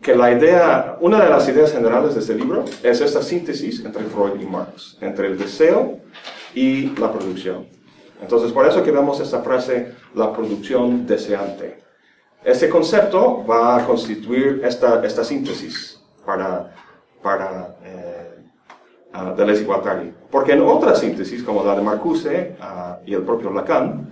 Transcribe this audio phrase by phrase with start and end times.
[0.00, 4.04] que la idea, una de las ideas generales de este libro es esta síntesis entre
[4.04, 5.98] Freud y Marx, entre el deseo
[6.54, 7.66] y la producción.
[8.22, 11.78] Entonces, por eso que vemos esta frase, la producción deseante.
[12.44, 16.74] Este concepto va a constituir esta, esta síntesis para,
[17.22, 18.30] para eh,
[19.36, 24.08] Deleuze y Porque en otra síntesis, como la de Marcuse ah, y el propio Lacan,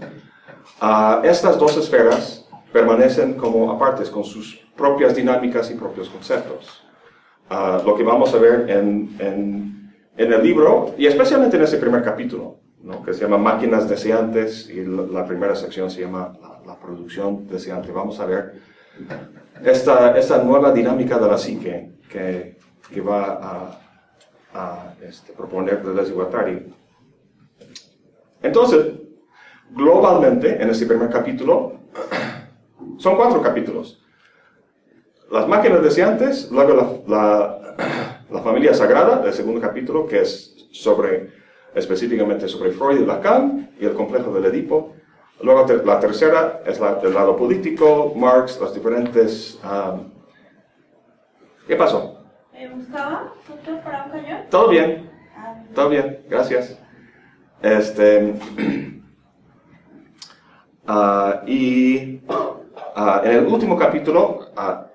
[0.80, 6.83] ah, estas dos esferas permanecen como apartes, con sus propias dinámicas y propios conceptos.
[7.84, 12.59] lo que vamos a ver en, en, el libro, y especialmente en ese primer capítulo,
[12.83, 13.02] ¿no?
[13.05, 16.33] que se llama Máquinas Deseantes, y la, primera sección se llama
[16.66, 17.92] la, producción deseante.
[17.92, 18.61] Vamos a ver
[19.64, 22.56] esta, esta nueva dinámica de la psique que,
[22.92, 23.78] que va
[24.53, 26.75] a, este, proponer Deleuze y
[28.42, 28.87] Entonces,
[29.70, 31.77] globalmente, en este primer capítulo,
[32.98, 34.02] son cuatro capítulos.
[35.30, 37.59] Las máquinas deseantes, luego la,
[38.30, 41.31] la, familia sagrada, el segundo capítulo, que es sobre,
[41.75, 44.95] específicamente sobre Freud y Lacan, y el complejo del Edipo.
[45.41, 49.59] Luego la tercera es la del lado político, Marx, las diferentes...
[49.62, 50.11] Um,
[51.69, 52.19] ¿Qué pasó?
[52.53, 53.33] ¿Me gustaba?
[53.84, 54.41] para un cañón?
[54.50, 56.78] Todo bien, ah, todo bien, gracias.
[57.62, 58.34] Este...
[60.89, 62.22] Uh, y
[62.98, 64.86] uh, en el último capítulo, uh,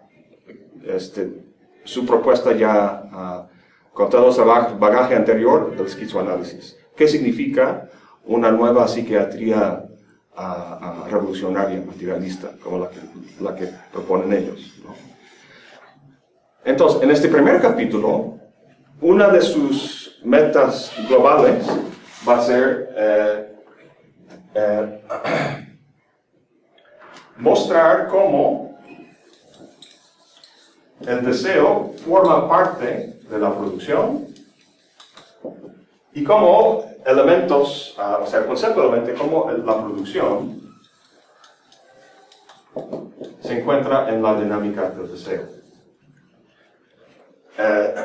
[0.85, 1.43] este,
[1.83, 3.49] su propuesta ya
[3.93, 6.77] con todo ese bagaje anterior del esquizoanálisis.
[6.95, 7.89] ¿Qué significa
[8.25, 9.85] una nueva psiquiatría
[11.09, 12.89] revolucionaria, materialista, como
[13.39, 14.81] la que, proponen ellos?
[16.65, 18.39] Entonces, en este primer capítulo,
[19.01, 21.67] una de sus metas globales
[22.27, 23.55] va a ser eh,
[24.55, 25.01] eh,
[27.43, 28.79] mostrar cómo
[31.05, 34.27] el deseo forma parte de la producción
[36.13, 40.61] y cómo elementos, ah, o sea, conceptualmente, cómo la producción
[43.41, 45.43] se encuentra en la dinámica del deseo.
[47.57, 47.95] Eh,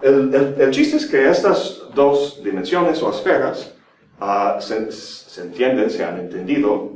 [0.00, 3.74] el, chiste es que estas dos dimensiones o esferas
[4.20, 6.93] ah, se, entienden, se han entendido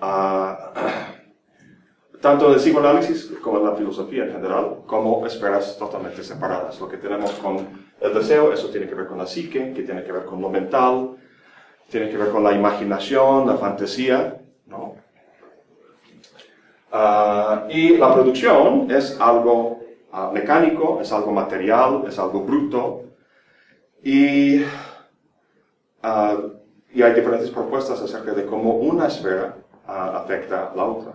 [2.20, 6.80] tanto en el psicoanálisis como en la filosofía en general, como esferas totalmente separadas.
[6.80, 10.04] Lo que tenemos con el deseo, eso tiene que ver con la psique, que tiene
[10.04, 11.16] que ver con lo mental,
[11.90, 14.96] tiene que ver con la imaginación, la fantasía, ¿no?
[16.90, 19.80] Ah, y la producción es algo
[20.12, 23.04] ah, mecánico, es algo material, es algo bruto,
[26.02, 26.36] ah,
[26.90, 29.56] y hay diferentes propuestas acerca de cómo una esfera
[29.88, 31.12] afecta la otra.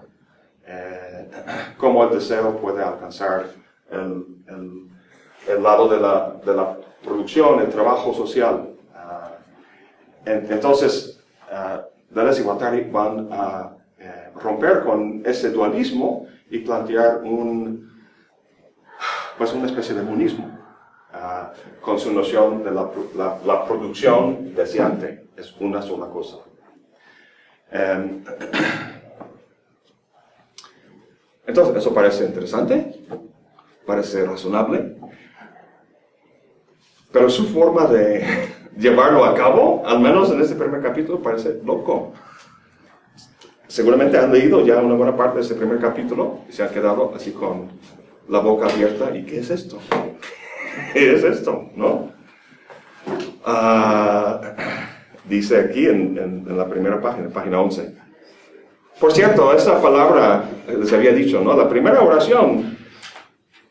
[0.66, 1.30] Eh,
[1.78, 3.46] cómo el deseo puede alcanzar
[3.92, 4.26] el,
[5.48, 8.70] el, lado de la, de la, producción, el trabajo social.
[8.96, 9.32] Ah,
[10.26, 17.92] entonces, uh, Deleuze y Guattari van a eh, romper con ese dualismo y plantear un,
[19.38, 20.58] pues una especie de monismo
[21.14, 21.52] ah,
[21.82, 25.28] con su noción de la, la, la producción deseante.
[25.36, 26.38] Es una sola cosa.
[27.74, 28.24] Em,
[31.48, 33.04] entonces, eso parece interesante,
[33.86, 34.96] parece razonable,
[37.12, 38.24] pero su forma de
[38.78, 42.14] llevarlo a cabo, al menos en este primer capítulo, parece loco.
[43.68, 47.12] Seguramente han leído ya una buena parte de este primer capítulo y se han quedado
[47.16, 47.70] así con
[48.30, 49.16] la boca abierta.
[49.18, 49.80] ¿Y qué es esto?
[50.94, 51.72] ¿Qué es esto?
[51.76, 52.12] ¿No?
[53.44, 54.54] Ah,
[55.26, 57.96] dice aquí en, la primera página, página 11.
[59.00, 61.56] Por cierto, esta palabra les había dicho, ¿no?
[61.56, 62.78] La primera oración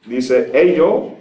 [0.07, 1.13] dice, ello,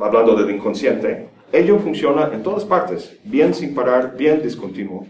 [0.00, 5.06] hablando del inconsciente, ello funciona en todas partes, bien sin parar, bien discontinuo.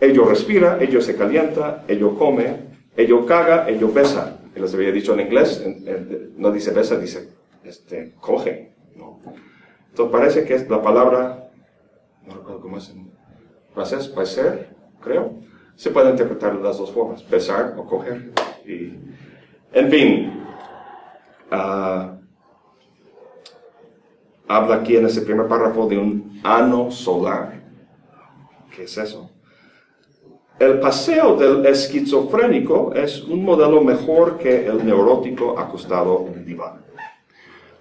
[0.00, 2.56] Ello respira, ello se calienta, ello come,
[2.96, 4.40] ello caga, ello besa.
[4.54, 5.64] Les había dicho en inglés,
[6.36, 7.28] no dice besa, dice
[7.64, 8.72] este, coge.
[8.96, 9.20] ¿no?
[9.90, 11.47] Entonces parece que es la palabra,
[12.28, 13.10] no recuerdo cómo es en
[13.72, 15.34] francés, ser, creo,
[15.74, 18.32] se puede interpretar de las dos formas, besar o coger.
[18.66, 18.94] Y,
[19.72, 20.44] en fin,
[21.52, 22.18] uh,
[24.46, 27.62] habla aquí en ese primer párrafo de un ano solar.
[28.74, 29.30] ¿Qué es eso?
[30.58, 36.84] El paseo del esquizofrénico es un modelo mejor que el neurótico acostado en el diván.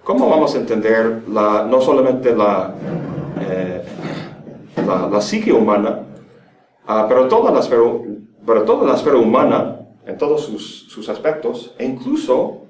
[0.03, 2.75] ¿Cómo vamos a entender la, no solamente la,
[3.41, 3.83] eh,
[4.85, 6.03] la, psique humana,
[6.85, 7.81] ah, pero, toda la esfera,
[8.45, 12.61] pero toda la esfera humana en todos sus, sus aspectos, e incluso,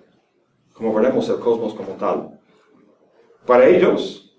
[0.73, 2.39] como veremos, el cosmos como tal.
[3.45, 4.35] Para ellos,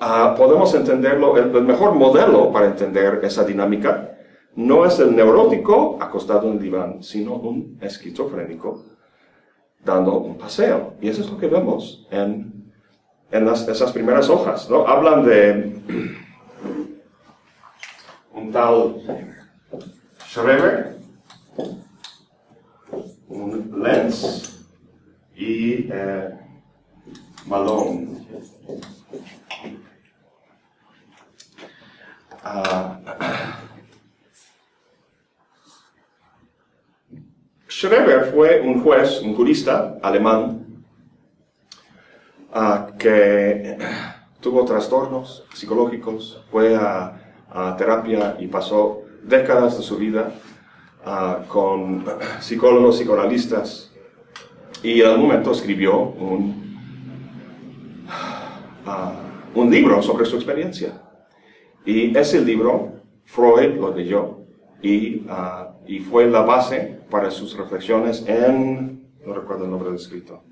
[0.00, 4.10] ah, podemos entenderlo, el, el mejor modelo para entender esa dinámica
[4.56, 8.84] no es el neurótico acostado en el diván, sino un esquizofrénico
[9.84, 10.94] dando un paseo.
[11.00, 12.72] Y eso es lo que vemos en,
[13.30, 14.70] en las, esas primeras hojas.
[14.70, 14.86] ¿no?
[14.86, 16.14] Hablan de
[18.34, 19.00] un tal
[20.26, 20.98] Schreber,
[23.28, 24.66] un Lenz
[25.36, 26.30] y eh,
[27.46, 28.26] Malone.
[32.42, 32.98] Ah,
[37.68, 40.84] Schreber fue un juez, un jurista alemán,
[42.52, 43.78] ah, que
[44.40, 47.23] tuvo trastornos psicológicos, fue a,
[47.76, 50.32] terapia y pasó décadas de su vida
[51.04, 52.04] ah, con
[52.40, 53.92] psicólogos, psicoanalistas,
[54.82, 56.76] y en algún momento escribió un,
[58.86, 59.12] ah,
[59.54, 61.00] un libro sobre su experiencia.
[61.86, 62.92] Y ese libro
[63.24, 64.40] Freud lo leyó
[64.82, 65.22] y,
[65.86, 70.42] y fue la base para sus reflexiones en, no recuerdo el nombre del escrito,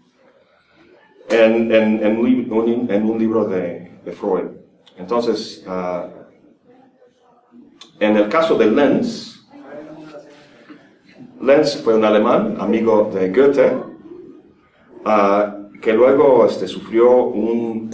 [1.29, 4.51] en, en, en, un, en un, libro de, de Freud.
[4.97, 5.65] Entonces,
[8.01, 9.33] en el caso de Lenz,
[11.41, 13.75] Lenz fue un alemán, amigo de Goethe,
[15.05, 17.91] uh, que luego este, sufrió un,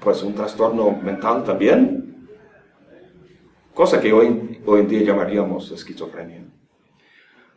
[0.00, 2.28] pues, un trastorno mental también,
[3.74, 6.44] cosa que hoy, hoy en día llamaríamos esquizofrenia.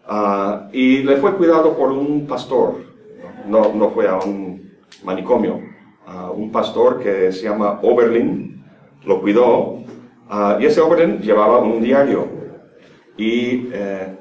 [0.07, 2.77] Ah, y le fue cuidado por un pastor,
[3.47, 4.71] no, no fue a un
[5.03, 5.61] manicomio,
[6.35, 8.63] un pastor que se llama Oberlin,
[9.05, 9.83] lo cuidó,
[10.29, 12.27] ah, y ese Oberlin llevaba un diario.
[13.17, 14.15] Y eh,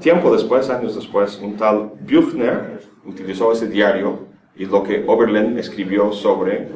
[0.00, 4.26] tiempo después, años después, un tal Buchner utilizó ese diario
[4.56, 6.68] y lo que Oberlin escribió sobre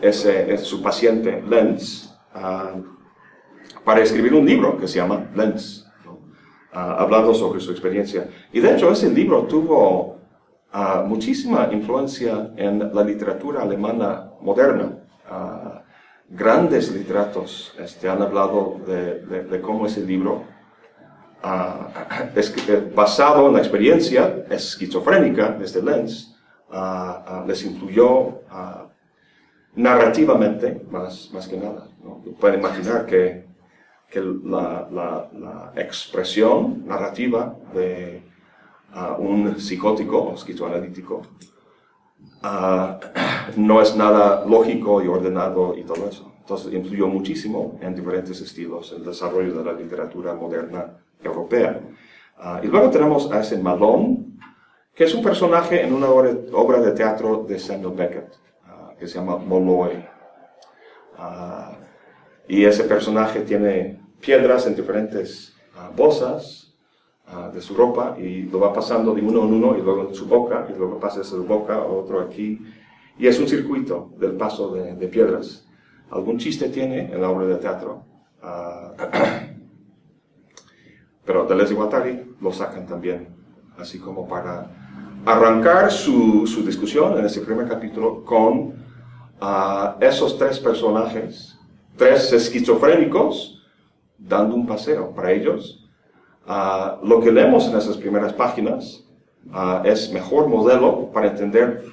[0.00, 2.74] ese, su paciente Lenz ah,
[3.84, 5.84] para escribir un libro que se llama Lenz
[6.72, 8.28] hablando sobre su experiencia.
[8.52, 10.18] Y de hecho ese libro tuvo
[11.06, 14.98] muchísima influencia en la literatura alemana moderna.
[16.30, 20.44] Ah, grandes literatos este, han hablado de, cómo ese libro,
[21.42, 26.34] uh, es, eh, basado en la experiencia esquizofrénica de este Lenz,
[27.46, 28.42] les influyó
[29.74, 31.88] narrativamente más, más que nada.
[32.02, 32.22] ¿no?
[32.38, 33.48] Pueden imaginar que
[34.10, 38.22] que la, la, expresión narrativa de
[38.92, 41.22] ah, un psicótico o esquizoanalítico
[42.42, 42.98] uh,
[43.56, 46.32] no es nada lógico y ordenado y todo eso.
[46.40, 51.80] Entonces influyó muchísimo en diferentes estilos el desarrollo de la literatura moderna europea.
[52.38, 54.24] Uh, y luego tenemos a ese Malone,
[54.94, 58.32] que es un personaje en una obra, de teatro de Samuel Beckett,
[58.98, 60.04] que se llama Molloy.
[62.48, 66.67] Y ese personaje tiene piedras en diferentes uh, bolsas
[67.52, 70.26] de su ropa y lo va pasando de uno en uno y luego en su
[70.26, 72.60] boca y luego pasa de su boca a otro aquí.
[73.18, 75.66] Y es un circuito del paso de, piedras.
[76.10, 78.04] Algún chiste tiene en la obra de teatro.
[78.42, 79.02] Uh,
[81.24, 83.28] pero Deleuze y Guattari lo sacan también,
[83.76, 84.70] así como para
[85.26, 88.72] arrancar su, su discusión en ese primer capítulo con
[90.00, 91.58] esos tres personajes,
[91.96, 93.62] tres esquizofrénicos,
[94.16, 95.87] dando un paseo para ellos.
[96.50, 99.04] Ah, lo que leemos en esas primeras páginas
[99.52, 101.84] ah, es mejor modelo para entender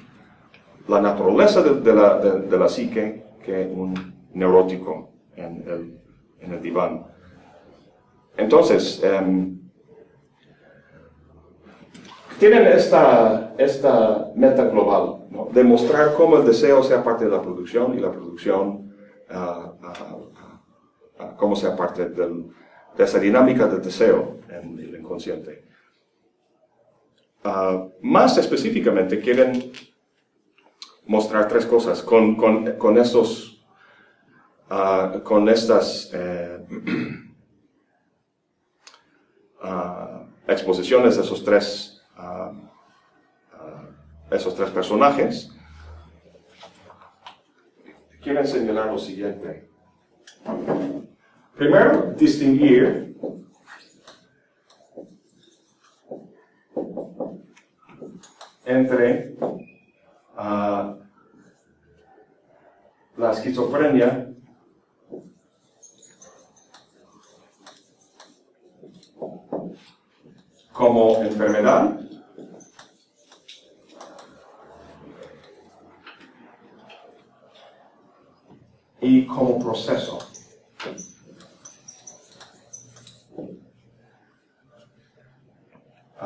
[0.88, 3.92] la naturaleza de, la, de, la, psique que un
[4.32, 6.00] neurótico en el,
[6.40, 7.04] en el diván.
[8.34, 9.58] Entonces, em,
[12.38, 15.48] tienen esta, esta meta global, ¿no?
[15.52, 18.94] demostrar cómo el deseo sea parte de la producción y la producción
[19.30, 19.76] uh,
[21.36, 22.08] cómo sea parte
[22.96, 25.64] de esa dinámica del deseo en el inconsciente.
[27.44, 29.72] Ah, más específicamente quieren
[31.06, 33.64] mostrar tres cosas con, con, con estos,
[34.68, 36.66] ah, con estas eh,
[39.62, 41.92] ah, exposiciones de esos tres,
[44.30, 45.52] esos tres personajes.
[48.20, 49.70] Quieren señalar lo siguiente.
[51.56, 53.16] Primero, distinguir
[58.66, 59.36] entre
[60.36, 61.00] uh,
[63.16, 64.26] la esquizofrenia
[71.22, 72.00] enfermedad
[79.00, 80.35] y como proceso.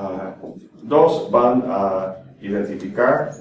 [0.02, 0.35] Ah,
[0.83, 3.33] dos van a identificar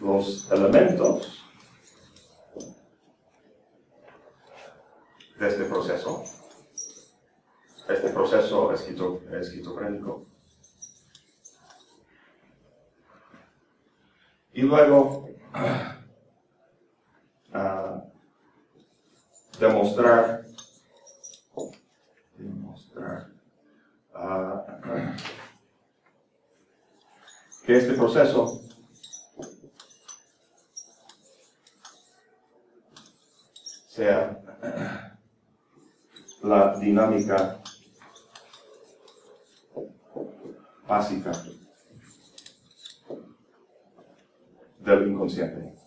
[0.00, 1.44] los elementos
[5.38, 6.24] de este proceso,
[7.88, 10.26] este proceso esquizofrénico.
[14.52, 15.28] Y luego
[17.54, 18.00] uh,
[19.60, 20.46] demostrar,
[22.38, 23.30] demostrar
[24.14, 25.14] uh,
[27.66, 28.62] que este proceso
[33.88, 34.40] sea
[36.42, 37.60] la dinámica
[40.88, 41.32] básica
[44.78, 45.79] del inconsciente.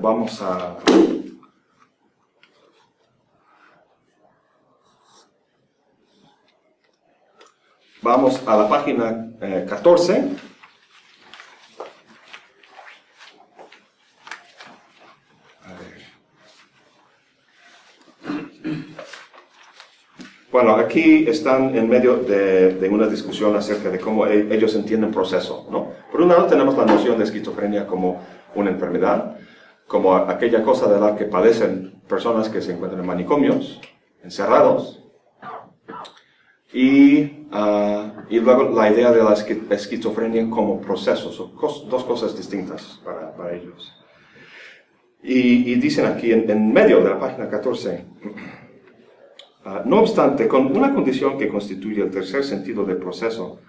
[0.00, 0.76] Vamos a
[8.02, 9.30] vamos a la página
[9.68, 10.36] 14 eh,
[20.52, 25.68] Bueno, aquí están en medio de, una discusión acerca de cómo e, ellos entienden proceso,
[25.70, 25.92] ¿no?
[26.10, 28.20] Por un lado tenemos la noción de esquizofrenia como
[28.56, 29.36] una enfermedad,
[29.90, 33.80] como aquella cosa de la que padecen personas que se encuentran en manicomios,
[34.22, 35.02] encerrados.
[36.72, 41.56] Y, ah, y luego la idea de la esquizofrenia como proceso, son
[41.90, 43.92] dos cosas distintas para, para ellos.
[45.24, 48.06] Y, y, dicen aquí en, en medio de la página 14,
[49.62, 53.60] Ah, no obstante, con una condición que constituye el tercer sentido del proceso,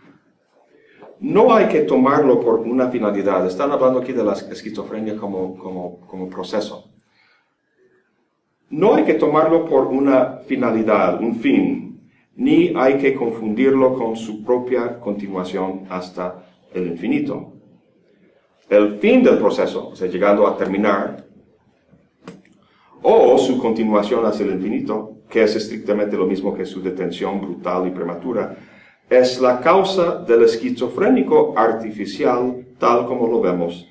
[1.22, 3.46] no hay que tomarlo por una finalidad.
[3.46, 6.90] Están hablando aquí de la esquizofrenia como, como, proceso.
[8.72, 14.44] No hay que tomarlo por una finalidad, un fin, ni hay que confundirlo con su
[14.44, 17.54] propia continuación hasta el infinito.
[18.68, 21.28] El fin del proceso, o sea, llegando a terminar,
[23.04, 27.88] o su continuación hacia el infinito, que es estrictamente lo mismo que su detención brutal
[27.88, 28.58] y prematura,
[29.12, 33.86] es la causa del esquizofrénico artificial tal como lo vemos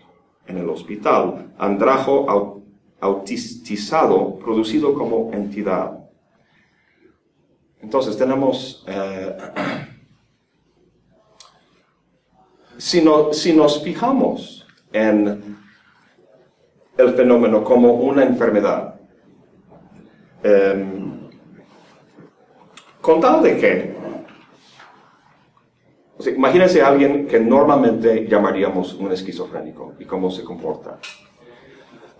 [0.46, 2.64] en el hospital, andrajo
[2.98, 6.08] autistizado producido como entidad.
[7.82, 9.36] Entonces tenemos, eh,
[12.78, 15.58] si, si nos fijamos en
[16.96, 18.94] el fenómeno como una enfermedad,
[20.42, 20.82] eh,
[23.02, 23.99] con tal de que,
[26.26, 30.98] imagínense a alguien que normalmente llamaríamos un esquizofrénico y cómo se comporta.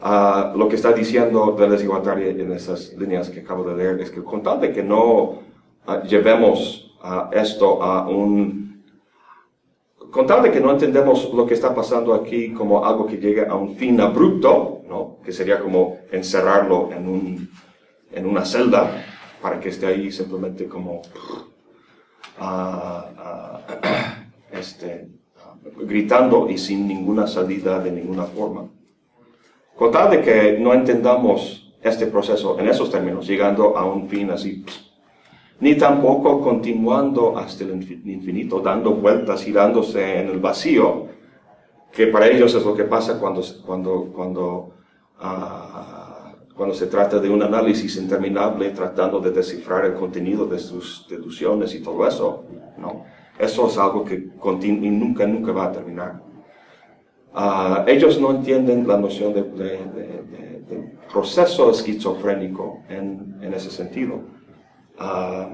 [0.03, 4.11] Ah, lo que está diciendo Deleuze y en esas líneas que acabo de leer es
[4.11, 5.41] que con tal de que no
[5.87, 8.83] ah, llevemos ah, esto a un...
[10.11, 13.47] Con tal de que no entendemos lo que está pasando aquí como algo que llegue
[13.47, 15.19] a un fin abrupto, ¿no?
[15.23, 17.51] que sería como encerrarlo en, un,
[18.11, 19.05] en una celda,
[19.41, 21.03] para que esté ahí simplemente como
[22.39, 23.61] ah,
[24.53, 25.09] este,
[25.83, 28.69] gritando y sin ninguna salida de ninguna forma.
[29.77, 34.31] Con tal de que no entendamos este proceso en esos términos, llegando a un fin
[34.31, 34.65] así,
[35.61, 37.73] ni tampoco continuando hasta el
[38.07, 41.09] infinito, dando vueltas, girándose en el vacío,
[41.93, 44.75] que para ellos es lo que pasa cuando, cuando, cuando
[45.21, 46.00] uh,
[46.61, 51.75] cuando se trata de un análisis interminable tratando de descifrar el contenido de sus deducciones
[51.75, 52.45] y todo eso,
[52.77, 53.07] ¿no?
[53.39, 56.21] Eso es algo que y nunca, nunca va a terminar.
[57.33, 59.43] Ah, ellos no entienden la noción de,
[61.11, 64.21] proceso esquizofrénico en, en ese sentido.
[64.99, 65.49] Ah,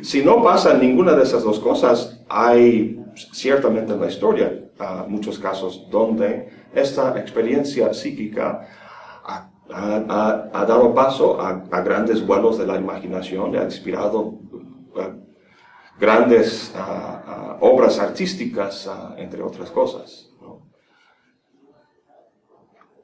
[0.00, 5.40] si no pasa ninguna de esas dos cosas, hay ciertamente en la historia uh, muchos
[5.40, 8.68] casos donde esta experiencia psíquica
[9.72, 14.38] ha, dado paso a, grandes vuelos de la imaginación, ha inspirado
[14.96, 15.14] eh,
[15.98, 16.74] grandes
[17.60, 20.30] obras artísticas, entre otras cosas.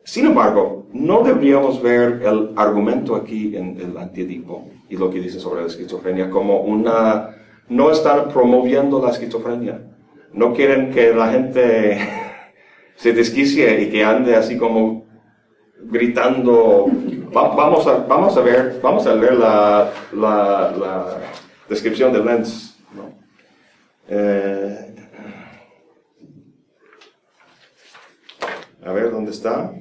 [0.05, 5.39] sin embargo, no deberíamos ver el argumento aquí en el antiedipo y lo que dice
[5.39, 7.37] sobre la esquizofrenia como una...
[7.69, 9.89] No están promoviendo la esquizofrenia.
[10.33, 11.99] No quieren que la gente
[12.97, 15.00] se desquicie y que ande así como
[15.83, 16.87] gritando.
[17.33, 21.19] vamos, a, ver, vamos a leer la, la,
[21.69, 22.77] descripción de Lenz.
[24.09, 24.97] Eh,
[28.85, 29.73] a ver, ¿dónde está?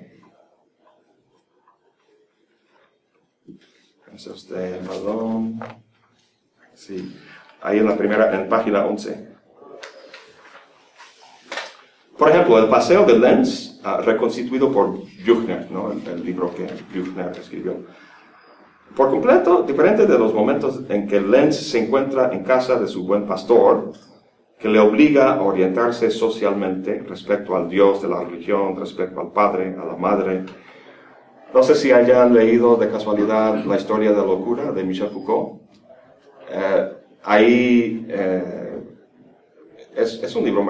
[4.14, 5.60] Es este el balón.
[6.74, 7.18] Sí,
[7.62, 9.30] ahí en la primera, en página 11.
[12.18, 13.69] Por ejemplo, el paseo de Lenz,
[14.04, 15.92] reconstituido por Buchner, ¿no?
[15.92, 17.76] el, libro que Buchner escribió.
[18.96, 23.06] Por completo, diferente de los momentos en que Lenz se encuentra en casa de su
[23.06, 23.94] buen pastor,
[24.58, 29.76] que le obliga a orientarse socialmente respecto al Dios de la religión, respecto al Padre,
[29.80, 30.44] a la Madre.
[31.54, 35.62] No sé si hayan leído de casualidad la historia de la locura de Michel Foucault.
[36.52, 36.94] Eh,
[37.24, 38.84] ahí eh,
[39.96, 40.66] es, un libro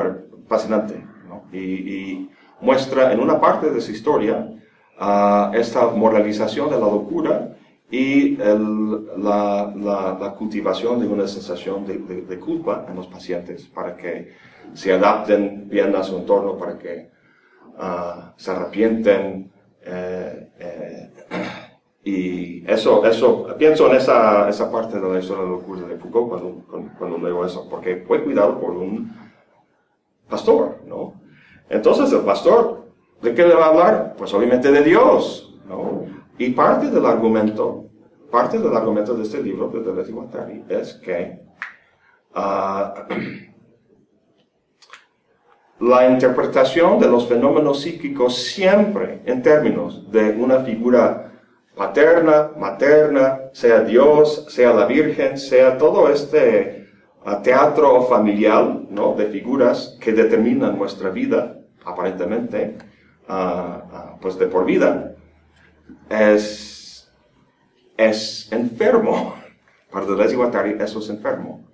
[0.48, 1.04] fascinante
[1.52, 2.29] y,
[2.62, 4.50] muestra en una parte de su historia
[5.00, 7.56] uh, esta moralización de la locura
[7.92, 14.34] y la, la, cultivación de una sensación de, de, culpa en los pacientes para que
[14.74, 17.10] se adapten bien a su entorno, para que
[17.78, 19.52] uh, se arrepienten.
[19.84, 21.10] Eh, eh,
[22.04, 25.98] y eso, eso, pienso en esa, esa parte de la historia de la locura de
[25.98, 29.12] Foucault cuando, cuando leo eso, porque fue cuidado por un
[30.30, 31.19] pastor, ¿no?
[31.70, 32.86] Entonces el pastor,
[33.22, 34.16] ¿de qué le va a hablar?
[34.18, 36.06] Pues obviamente de Dios, ¿no?
[36.38, 37.86] Y parte del argumento,
[38.32, 41.42] parte del argumento de este libro de Deleuze Guattari es que
[42.36, 42.94] uh,
[45.86, 51.34] la interpretación de los fenómenos psíquicos siempre en términos de una figura
[51.76, 56.88] paterna, materna, sea Dios, sea la Virgen, sea todo este
[57.26, 59.14] uh, teatro familiar, ¿no?
[59.14, 61.59] De figuras que determinan nuestra vida,
[61.90, 62.78] aparentemente,
[63.28, 65.16] ah, ah, pues de por vida,
[66.10, 67.12] es,
[67.98, 69.36] es enfermo.
[69.92, 71.68] Para Deleuze y Guattari eso es enfermo.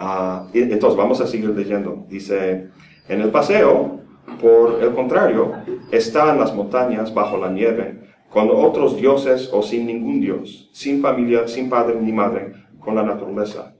[0.00, 2.06] Uh, entonces vamos a seguir leyendo.
[2.08, 2.68] Dice,
[3.06, 4.00] en el paseo,
[4.40, 5.52] por el contrario,
[5.90, 11.02] está en las montañas bajo la nieve, con otros dioses o sin ningún dios, sin
[11.02, 13.74] familia, sin padre ni madre, con la naturaleza.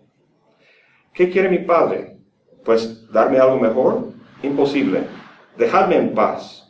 [1.15, 2.19] ¿Qué quiere mi padre?
[2.67, 4.09] Pues darme algo mejor?
[4.43, 5.20] Imposible
[5.61, 6.67] dejadme en paz.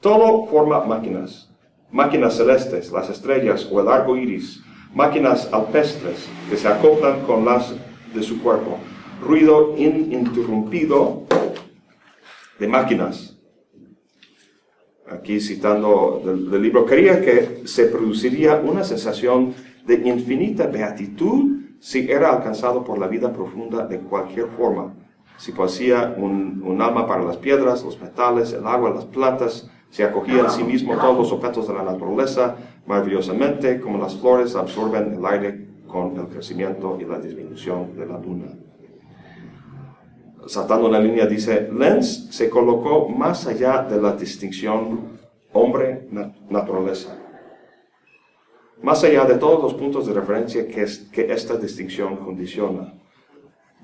[0.00, 1.48] Todo forma máquinas,
[1.92, 4.60] máquinas celestes, las estrellas o el arco iris,
[4.92, 7.72] máquinas alpestres que se acoplan con las
[8.12, 8.78] de su cuerpo,
[9.22, 11.22] ruido ininterrumpido
[12.58, 13.38] de máquinas.
[15.08, 19.54] Aquí citando del, libro, quería que se produciría una sensación
[19.86, 24.94] de infinita beatitud si era alcanzado por la vida profunda de cualquier forma
[25.42, 30.38] si poseía un, alma para las piedras, los metales, el agua, las plantas, se acogía
[30.38, 32.54] en sí mismo todos los objetos de la naturaleza
[32.86, 38.18] maravillosamente, como las flores absorben el aire con el crecimiento y la disminución de la
[38.18, 38.52] luna.
[40.46, 45.18] Saltando una línea dice, Lenz se colocó más allá de la distinción
[45.52, 47.18] hombre-naturaleza,
[48.80, 53.01] más allá de todos los puntos de referencia que esta distinción condiciona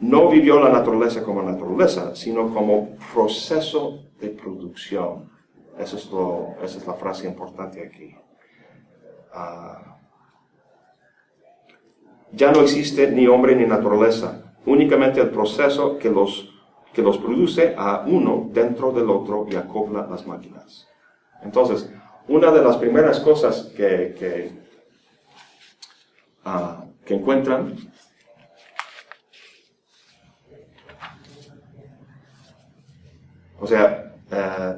[0.01, 5.31] no vivió la naturaleza como naturaleza, sino como proceso de producción.
[5.79, 8.15] Esa es la frase importante aquí.
[9.33, 9.99] Ah,
[12.33, 16.53] ya no existe ni hombre ni naturaleza, únicamente el proceso que los,
[16.93, 20.87] que los produce a uno dentro del otro y acopla las máquinas.
[21.43, 21.91] Entonces,
[22.29, 24.53] una de las primeras cosas que, que,
[26.45, 27.75] uh, que encuentran
[33.61, 34.77] O sea, eh,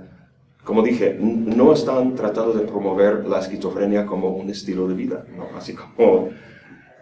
[0.64, 5.56] como dije, no están tratando de promover la esquizofrenia como un estilo de vida, ¿no?
[5.56, 6.28] así como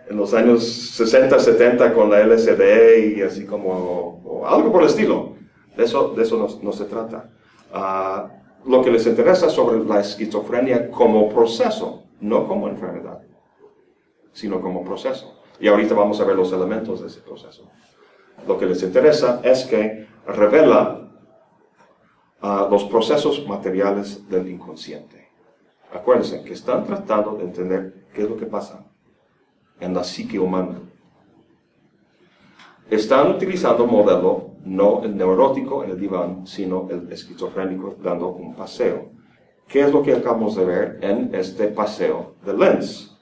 [0.09, 5.35] en los años 60, 70 con la LSD y así como algo por el estilo.
[5.77, 7.31] De eso, de eso no, se trata.
[7.73, 8.31] Ah,
[8.65, 13.21] lo que les interesa sobre la esquizofrenia como proceso, no como enfermedad,
[14.33, 15.43] sino como proceso.
[15.61, 17.69] Y ahorita vamos a ver los elementos de ese proceso.
[18.47, 21.08] Lo que les interesa es que revela
[22.41, 25.29] los procesos materiales del inconsciente.
[25.93, 28.85] Acuérdense que están tratando de entender qué es lo que pasa
[29.81, 30.81] en la psique humana.
[32.91, 39.11] Están utilizando modelo no el neurótico en el diván, sino el esquizofrénico dando un paseo.
[39.67, 43.15] ¿Qué es lo que acabamos de ver en este paseo de Lenz?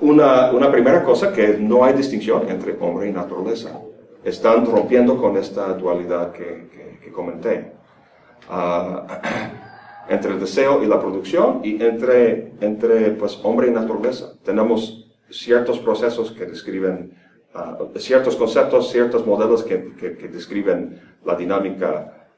[0.00, 3.80] Una, una primera cosa que no hay distinción entre hombre y naturaleza.
[4.24, 7.72] Están rompiendo con esta dualidad que, que- que comenté.
[8.48, 9.20] Ah,
[10.08, 14.32] entre el deseo y la producción y entre, entre pues, hombre y naturaleza.
[14.42, 17.12] Tenemos ciertos procesos que describen,
[17.54, 22.28] ah, ciertos conceptos, ciertos modelos que, que- describen la dinámica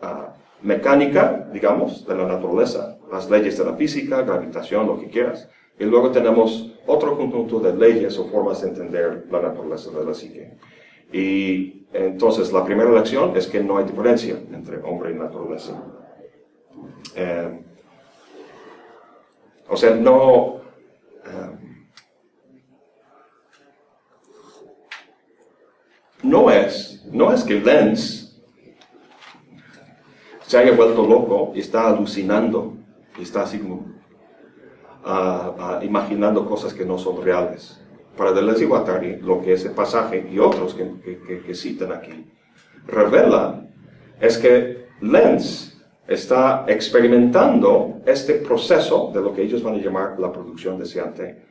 [0.00, 5.48] ah, mecánica, digamos, de la naturaleza, las leyes de la física, gravitación, lo que quieras.
[5.78, 10.14] Y luego tenemos otro conjunto de leyes o formas de entender la naturaleza de la
[10.14, 10.56] psique.
[11.12, 15.82] Y entonces la primera lección es que no hay diferencia entre hombre y naturaleza.
[17.14, 17.60] Eh,
[19.68, 20.60] o sea, no...
[21.24, 21.66] eh,
[26.22, 28.36] no es, no es que Lenz
[30.42, 32.74] se haya vuelto loco y está alucinando
[33.18, 33.95] y está así como
[35.06, 37.80] ah, imaginando cosas que no son reales.
[38.16, 42.26] Para Deleuze y Guattari, lo que ese pasaje y otros que, citan aquí
[42.86, 43.62] revela
[44.20, 45.76] es que Lenz
[46.08, 51.44] está experimentando este proceso de lo que ellos van a llamar la producción deseante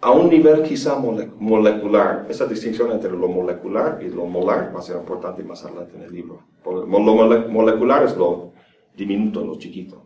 [0.00, 2.26] a un nivel quizá mole- molecular.
[2.28, 6.02] Esa distinción entre lo molecular y lo molar va a ser importante más adelante en
[6.02, 6.40] el libro.
[6.64, 8.52] Lo mole- molecular es lo
[8.96, 10.02] diminuto, lo chiquito.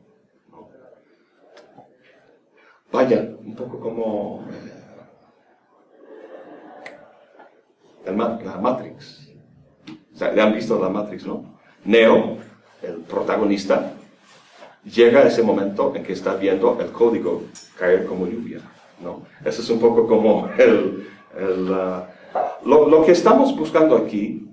[2.97, 3.03] ¿No?
[3.03, 4.45] Vaya, un poco como
[8.07, 8.13] eh,
[8.45, 9.29] la Matrix.
[10.15, 11.59] O sea, le han visto la Matrix, ¿no?
[11.85, 12.39] Neo,
[12.83, 13.93] el protagonista,
[14.85, 17.43] llega a ese momento en que está viendo el código
[17.79, 18.61] caer como lluvia,
[19.03, 19.23] ¿no?
[19.45, 21.07] Eso es un poco como el...
[21.37, 21.67] el,
[22.65, 24.49] lo, lo que estamos buscando aquí,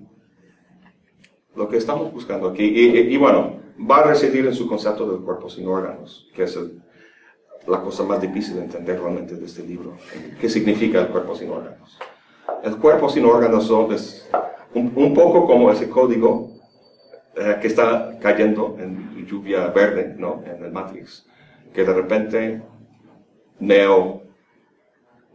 [1.56, 3.58] lo que estamos buscando aquí, y- y bueno,
[3.90, 6.82] va a residir en su concepto del cuerpo sin órganos, que es el-
[7.66, 9.96] la cosa más difícil de entender realmente de este libro.
[10.40, 11.98] ¿Qué significa el cuerpo sin órganos?
[12.62, 14.28] El cuerpo sin órganos es
[14.74, 16.54] un, un poco como ese código
[17.36, 20.42] eh, que está cayendo en lluvia verde, ¿no?
[20.46, 21.26] En el Matrix,
[21.72, 22.62] que de repente
[23.58, 24.22] Neo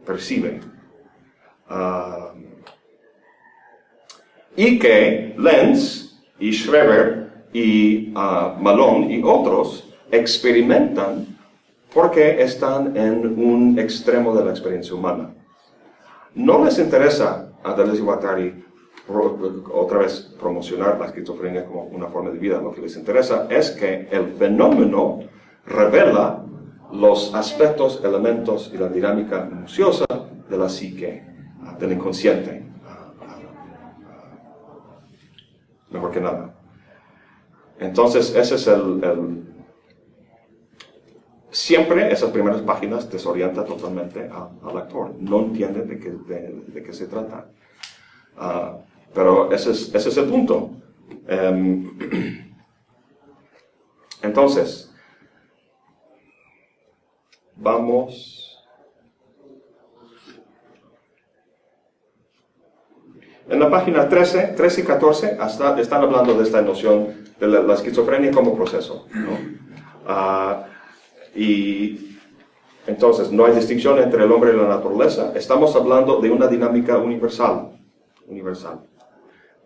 [0.06, 0.60] percibe.
[1.68, 2.32] Ah,
[4.56, 11.26] y que Lenz y Schreber y ah, Malone y otros experimentan
[11.94, 15.34] porque están en un extremo de la experiencia humana.
[16.34, 18.64] No les interesa a Deleuze y Guattari
[19.72, 22.60] otra vez promocionar la esquizofrenia como una forma de vida.
[22.60, 25.20] Lo que les interesa es que el fenómeno
[25.66, 26.44] revela
[26.92, 30.04] los aspectos, elementos y la dinámica minuciosa
[30.48, 31.24] de la psique,
[31.78, 32.64] del inconsciente.
[35.90, 36.54] Mejor que nada.
[37.80, 39.49] Entonces, ese es el-
[41.50, 45.14] Siempre esas primeras páginas desorientan totalmente al actor.
[45.18, 47.46] No entiende de qué, de, qué se trata.
[48.36, 48.78] Ah,
[49.12, 50.70] pero ese es, ese es el punto.
[51.26, 51.90] Em,
[54.22, 54.94] entonces,
[57.56, 58.64] vamos.
[63.48, 67.60] En la página 13, 13 y 14 hasta, están hablando de esta noción de la,
[67.62, 69.08] la esquizofrenia como proceso.
[69.12, 69.36] ¿no?
[70.06, 70.66] Ah,
[71.34, 72.18] y
[72.86, 75.32] entonces no hay distinción entre el hombre y la naturaleza.
[75.34, 77.78] Estamos hablando de una dinámica universal.
[78.26, 78.80] Universal.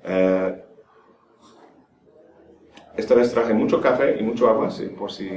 [0.04, 0.64] Eh,
[2.96, 5.28] esta vez traje mucho café y mucho agua, sí, por si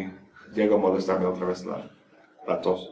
[0.53, 1.89] llega a molestarme otra vez la,
[2.47, 2.91] la tos.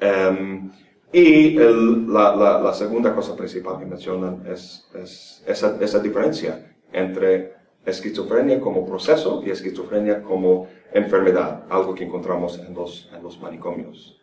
[0.00, 0.70] Em,
[1.12, 6.74] y el- la, la- la segunda cosa principal que mencionan es, es esa, esa diferencia
[6.92, 7.54] entre
[7.86, 14.18] esquizofrenia como proceso y esquizofrenia como enfermedad, algo que encontramos en los, en los manicomios.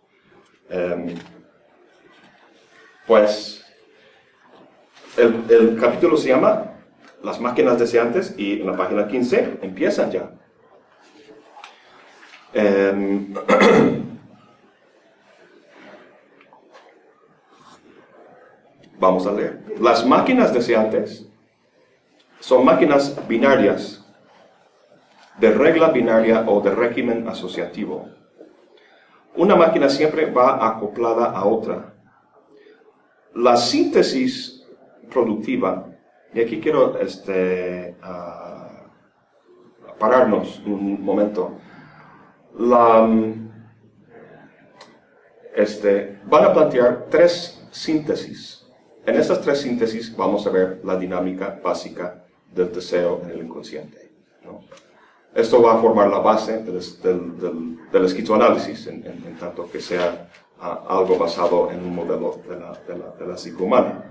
[0.70, 1.14] Em,
[3.06, 3.64] pues
[5.18, 6.72] el, el capítulo se llama
[7.24, 10.32] Las máquinas deseantes y en la página 15 empiezan ya.
[12.54, 13.34] Em,
[19.02, 19.60] Vamos a leer.
[19.80, 21.26] Las máquinas deseantes
[22.40, 24.01] son máquinas binarias,
[25.40, 28.10] de regla binaria o de régimen asociativo.
[29.36, 31.94] Una máquina siempre va acoplada a otra.
[33.36, 34.68] La síntesis
[35.10, 35.88] productiva,
[36.34, 38.88] y aquí quiero este, ah,
[39.98, 41.58] pararnos un momento.
[42.54, 43.50] Mm,
[45.56, 48.68] este, van a plantear tres síntesis.
[49.06, 54.12] En estas tres síntesis vamos a ver la dinámica básica del deseo en el inconsciente.
[54.44, 54.62] ¿no?
[55.34, 61.18] Esto va a formar la base del, del, del, esquizoanálisis, en, tanto que sea algo
[61.18, 62.74] basado en un modelo de la,
[63.18, 64.04] de la, de.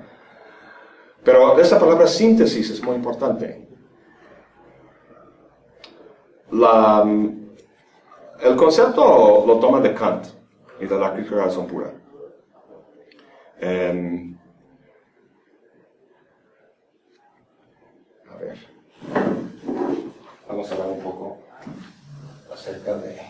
[1.22, 3.68] Pero esa palabra síntesis es muy importante.
[6.52, 7.04] La,
[8.42, 10.26] el concepto lo toma de Kant
[10.80, 11.92] y de la crítica de razón pura.
[13.60, 14.38] Em,
[18.30, 18.58] a ver,
[20.50, 21.38] vamos a hablar un poco
[22.52, 23.20] acerca de...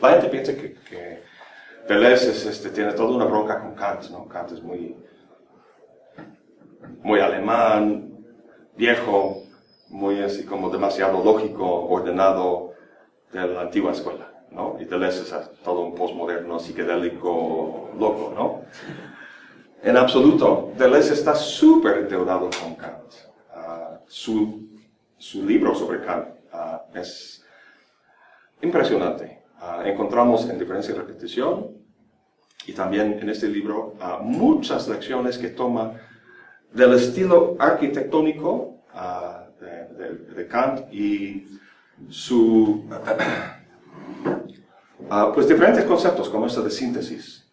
[0.00, 1.22] La gente piensa que, que
[1.86, 4.26] Deleuze este, tiene toda una bronca con Kant, ¿no?
[4.26, 4.96] Kant es muy,
[7.02, 8.24] muy alemán,
[8.74, 9.44] viejo,
[9.88, 12.74] muy así como demasiado lógico, ordenado
[13.32, 14.76] de la antigua escuela, ¿no?
[14.80, 18.62] Y Deleuze es todo un postmoderno psicodélico loco, ¿no?
[19.82, 23.12] En absoluto, Deleuze está súper endeudado con Kant.
[23.54, 24.68] Uh, su,
[25.18, 27.44] su, libro sobre Kant uh, es
[28.62, 29.42] impresionante.
[29.60, 31.76] Uh, encontramos en diferencia y repetición
[32.66, 35.92] y también en este libro muchas lecciones que toma
[36.72, 38.78] del estilo arquitectónico
[39.60, 41.46] de, Kant y
[42.08, 42.84] su,
[45.10, 47.44] uh, pues diferentes conceptos como este de síntesis.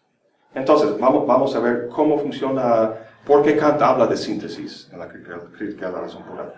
[0.54, 2.92] Entonces, vamos, vamos a ver cómo funciona,
[3.24, 6.52] por qué Kant habla de síntesis en la crítica de la razón pura.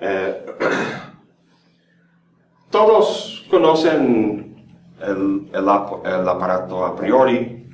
[0.00, 0.46] Eh,
[2.70, 4.66] todos conocen
[5.00, 7.66] el, el, aparato a priori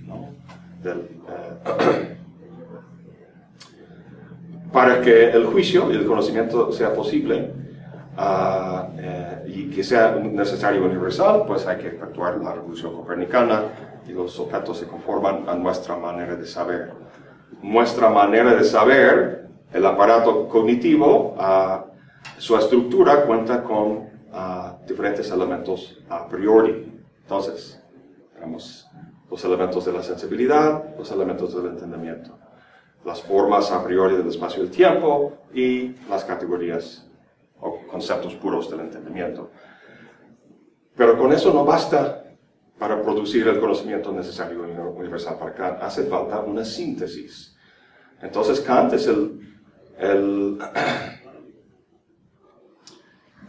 [0.84, 0.94] eh,
[4.72, 7.63] para que el juicio y el conocimiento sea posible
[8.16, 13.64] uh, eh, y que sea necesario universal, pues hay que efectuar la revolución copernicana
[14.06, 16.92] y los objetos se conforman a nuestra manera de saber.
[17.62, 21.90] Nuestra manera de saber, el aparato cognitivo, uh,
[22.38, 23.90] su estructura cuenta con
[24.32, 27.00] uh, diferentes elementos a priori.
[27.22, 27.82] Entonces,
[28.34, 28.86] tenemos
[29.30, 32.44] los elementos de la sensibilidad, los elementos del entendimiento
[33.04, 37.06] las formas a priori del espacio y el tiempo y las categorías
[37.90, 39.50] conceptos puros del entendimiento.
[40.96, 42.24] Pero con eso no basta
[42.78, 45.82] para producir el conocimiento necesario universal para Kant.
[45.82, 47.56] Hace falta una síntesis.
[48.20, 49.40] Entonces Kant es el,
[49.98, 50.58] el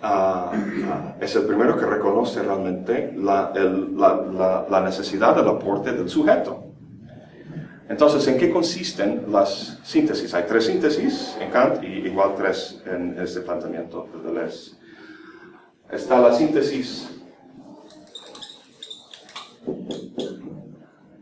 [0.02, 6.65] ah, es el primero que reconoce realmente la, la, la necesidad del aporte del sujeto.
[7.88, 10.34] Entonces, ¿en qué consisten las síntesis?
[10.34, 14.72] Hay tres síntesis en Kant y igual tres en este planteamiento de Deleuze.
[15.92, 17.08] Está la síntesis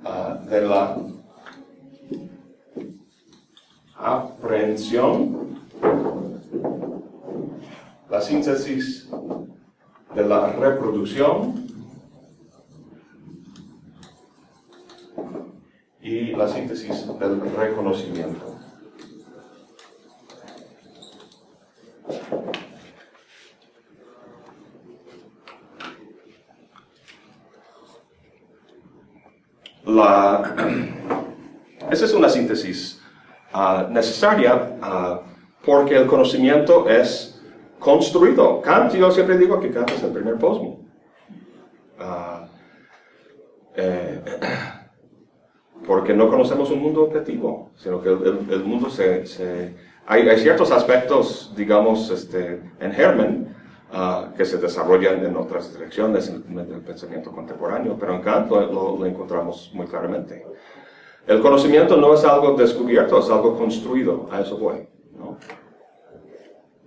[0.06, 0.98] uh, de la
[3.98, 5.60] aprehensión,
[8.10, 9.10] la síntesis
[10.16, 11.63] de la reproducción
[16.04, 18.58] y la síntesis del reconocimiento.
[29.86, 30.56] La,
[31.92, 33.02] esa es una síntesis
[33.54, 35.20] uh, necesaria uh,
[35.66, 37.42] porque el conocimiento es
[37.80, 38.62] construido.
[38.62, 40.82] Kant, yo siempre digo que Kant es el primer posmo.
[41.98, 42.46] Uh,
[43.76, 44.22] eh,
[45.86, 49.26] porque no conocemos un mundo objetivo, sino que el, mundo se...
[49.26, 53.56] se hay, hay, ciertos aspectos, digamos, este, en germen,
[53.94, 59.06] uh, que se desarrollan en otras direcciones del pensamiento contemporáneo, pero en Kant lo, lo,
[59.06, 60.46] encontramos muy claramente.
[61.26, 64.88] El conocimiento no es algo descubierto, es algo construido, a eso voy.
[65.18, 65.38] ¿no?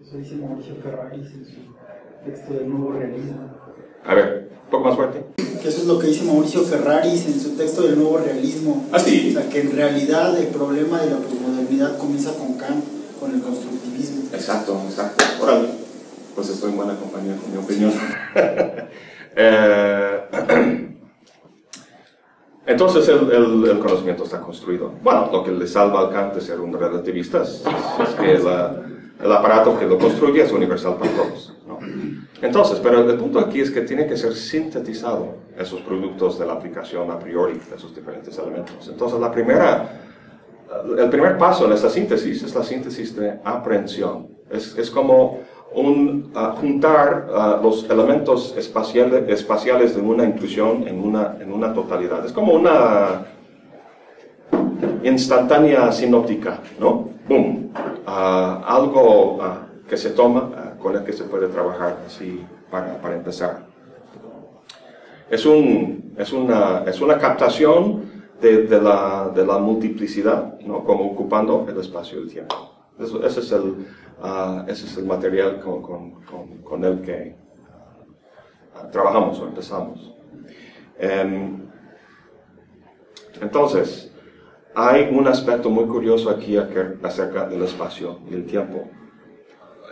[0.01, 1.75] Eso dice Mauricio Ferrari en su
[2.25, 3.66] texto del nuevo realismo.
[4.07, 5.25] A ver, un poco más fuerte.
[5.61, 8.87] Que eso es lo que dice Mauricio Ferraris en su texto del nuevo realismo.
[8.93, 9.35] Ah, sí.
[9.35, 12.85] O sea, que en realidad el problema de la posmodernidad comienza con Kant,
[13.19, 14.29] con el constructivismo.
[14.33, 15.25] Exacto, exacto.
[15.43, 15.69] Órale.
[16.37, 17.93] Pues estoy en buena compañía con mi opinión.
[19.37, 20.21] eh,
[22.67, 24.93] entonces el, el, el, conocimiento está construido.
[25.03, 27.65] Bueno, lo que le salva al Kant de ser un relativista es,
[28.01, 28.83] es que la,
[29.21, 31.56] el aparato que lo construye es universal para todos.
[32.43, 36.55] Entonces, pero el punto aquí es que tiene que ser sintetizado esos productos de la
[36.55, 38.89] aplicación a priori de esos diferentes elementos.
[38.89, 40.01] Entonces, la primera,
[40.97, 44.29] el primer paso en esta síntesis es la síntesis de aprehensión.
[44.51, 45.41] Es, es como
[45.75, 51.73] un, ah, juntar ah, los elementos espaciales, espaciales de una intuición en una, en una
[51.73, 52.25] totalidad.
[52.25, 53.27] Es como una
[55.03, 57.11] instantánea sinóptica, ¿no?
[57.29, 57.73] ¡Boom!
[58.07, 59.39] Ah, algo
[59.89, 63.67] que se toma, con el que se puede trabajar así para, para empezar.
[65.29, 68.05] Es, un, es, una, es una captación
[68.41, 70.85] de, de, la, de la multiplicidad, ¿no?
[70.85, 72.55] como ocupando el espacio y el tiempo.
[73.01, 73.63] Eso, ese, es el,
[74.23, 76.23] uh, ese es el material con, con,
[76.63, 77.35] con, el que
[78.81, 80.15] uh, trabajamos o empezamos.
[81.03, 81.63] Um,
[83.43, 84.13] entonces,
[84.73, 88.89] hay un aspecto muy curioso aquí acerca del espacio y el tiempo.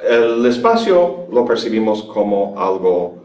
[0.02, 3.22] El espacio lo percibimos como algo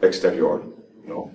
[0.00, 0.62] exterior,
[1.04, 1.30] ¿no?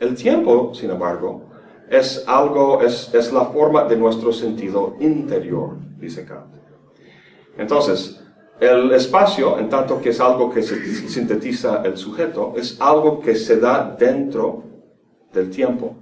[0.00, 1.42] El tiempo, sin embargo,
[1.90, 6.54] es algo, es, es la forma de nuestro sentido interior, dice Kant.
[7.56, 8.22] Entonces,
[8.60, 13.58] el espacio, en tanto que es algo que sintetiza el sujeto, es algo que se
[13.58, 14.64] da dentro
[15.32, 15.96] del tiempo.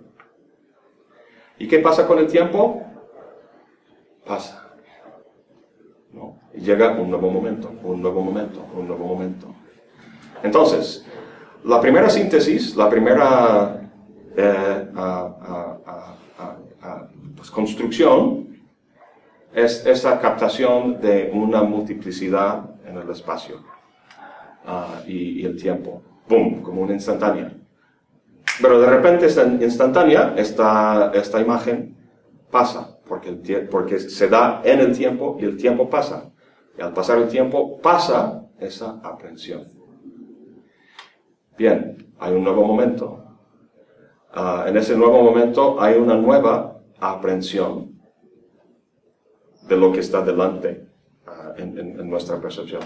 [1.58, 2.82] ¿Y qué pasa con el tiempo?
[4.24, 4.74] Pasa.
[6.12, 6.38] ¿No?
[6.56, 9.54] Llega un nuevo momento, un nuevo momento, un nuevo momento.
[10.42, 11.06] Entonces,
[11.64, 13.80] la primera síntesis, la primera
[14.36, 14.88] eh,
[17.36, 18.46] pues, construcción
[19.52, 23.64] es esa captación de una multiplicidad en el espacio
[24.66, 26.02] ah, y, el tiempo.
[26.28, 26.62] ¡Bum!
[26.62, 27.52] Como una instantánea.
[28.60, 31.96] Pero de repente esta instantánea, esta, esta imagen
[32.50, 36.30] pasa, porque, el, porque se da en el tiempo y el tiempo pasa.
[36.78, 39.64] Y al pasar el tiempo pasa esa aprehensión.
[41.56, 43.24] Bien, hay un nuevo momento.
[44.32, 47.98] Ah, en ese nuevo momento hay una nueva aprehensión
[49.66, 50.86] de lo que está delante
[51.26, 52.82] ah, en, nuestra percepción.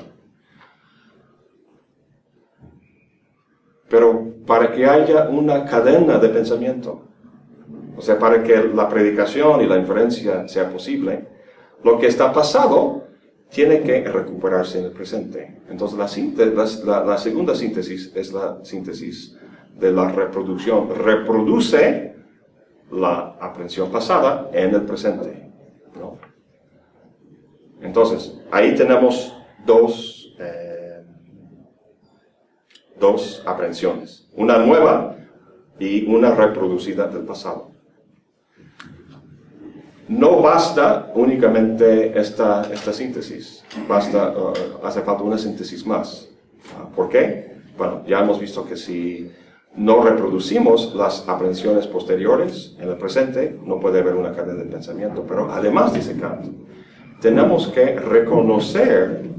[3.89, 7.03] Pero para que haya una cadena de pensamiento,
[7.97, 11.27] o sea, para que la predicación y la inferencia sea posible,
[11.83, 13.10] lo que está pasado
[13.51, 15.61] tiene que recuperarse en el presente.
[15.69, 15.99] Entonces
[16.85, 19.37] la, segunda síntesis es la síntesis
[19.79, 20.89] de la reproducción.
[20.95, 22.15] Reproduce
[22.93, 25.51] la aprensión pasada en el presente.
[27.83, 29.35] Entonces, ahí tenemos
[29.65, 31.03] dos, eh,
[32.99, 35.17] dos aprehensiones, una nueva
[35.79, 37.70] y una reproducida del pasado.
[40.11, 46.29] No basta únicamente esta, esta síntesis, basta, uh, hace falta una síntesis más.
[46.77, 47.53] Ah, ¿Por qué?
[47.79, 49.31] Bueno, ya hemos visto que si
[49.77, 55.25] no reproducimos las aprehensiones posteriores en el presente, no puede haber una cadena de pensamiento.
[55.29, 56.45] Pero además, dice Kant,
[57.21, 59.31] tenemos que reconocer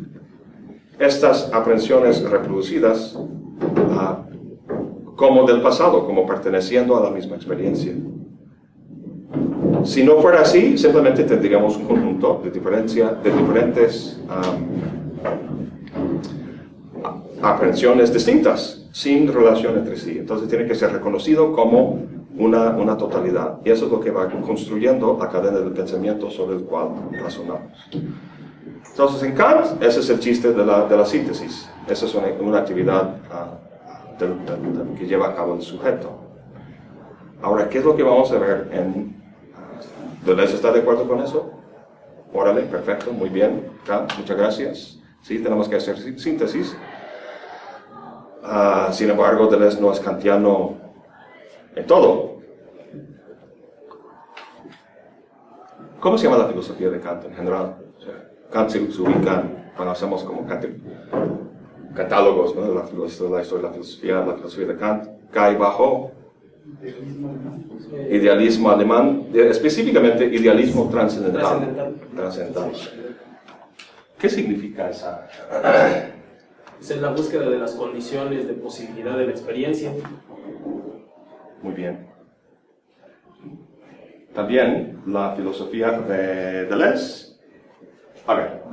[1.00, 3.20] estas aprensiones reproducidas
[3.90, 4.24] ah,
[5.18, 7.94] como del pasado, como perteneciendo a la misma experiencia.
[9.84, 14.20] Si no fuera así, simplemente tendríamos un conjunto de, diferencia, de diferentes
[17.42, 20.18] aprensiones distintas, sin relación entre sí.
[20.20, 22.00] Entonces tiene que ser reconocido como
[22.38, 23.60] una, una, totalidad.
[23.66, 27.90] Y eso es lo que va construyendo la cadena del pensamiento sobre el cual razonamos.
[28.90, 31.70] Entonces, en Kant, ese es el chiste de la, de la síntesis.
[31.88, 36.20] Esa es una, una actividad uh, que lleva a cabo el sujeto.
[37.42, 39.21] Ahora, ¿qué es lo que vamos a ver en...
[40.26, 41.52] ¿Deleuze está de acuerdo con eso?
[42.34, 43.72] Órale, perfecto, muy bien.
[43.86, 45.00] Kant, muchas gracias.
[45.22, 46.76] Sí, tenemos que hacer síntesis.
[48.44, 50.78] Uh, sin embargo, Deleuze no es kantiano
[51.76, 52.42] en todo.
[56.00, 57.76] ¿Cómo se llama la filosofía de Kant en general?
[58.52, 59.44] Kant se, ubica
[59.76, 60.48] cuando hacemos como
[61.96, 62.62] catálogos ¿no?
[62.62, 66.12] de la, la historia de la filosofía, la filosofía de Kant, cae bajo
[68.10, 70.90] idealismo alemán, específicamente idealismo.
[70.90, 72.72] Trascendental.
[74.20, 75.28] ¿Qué significa esa?
[76.80, 79.92] Es la búsqueda de las condiciones de posibilidad de la experiencia
[81.62, 82.08] muy bien.
[84.34, 87.36] También la filosofía de Deleuze.
[88.26, 88.64] A ver,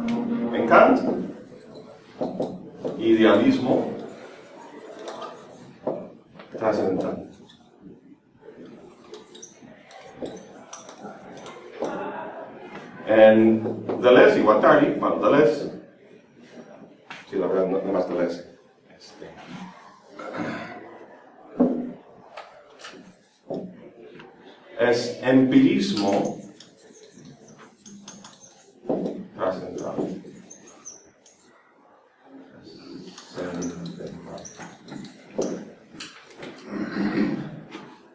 [0.55, 1.01] en Kant,
[2.99, 3.92] idealismo
[6.57, 7.27] trascendental.
[13.06, 15.72] En Deleuze y Guattari, bueno, Deleuze,
[17.30, 18.58] sí, la verdad, no, no más Deleuze.
[18.96, 19.28] Este.
[24.78, 26.38] Es empirismo
[28.88, 28.94] ah,
[29.36, 29.94] trascendental.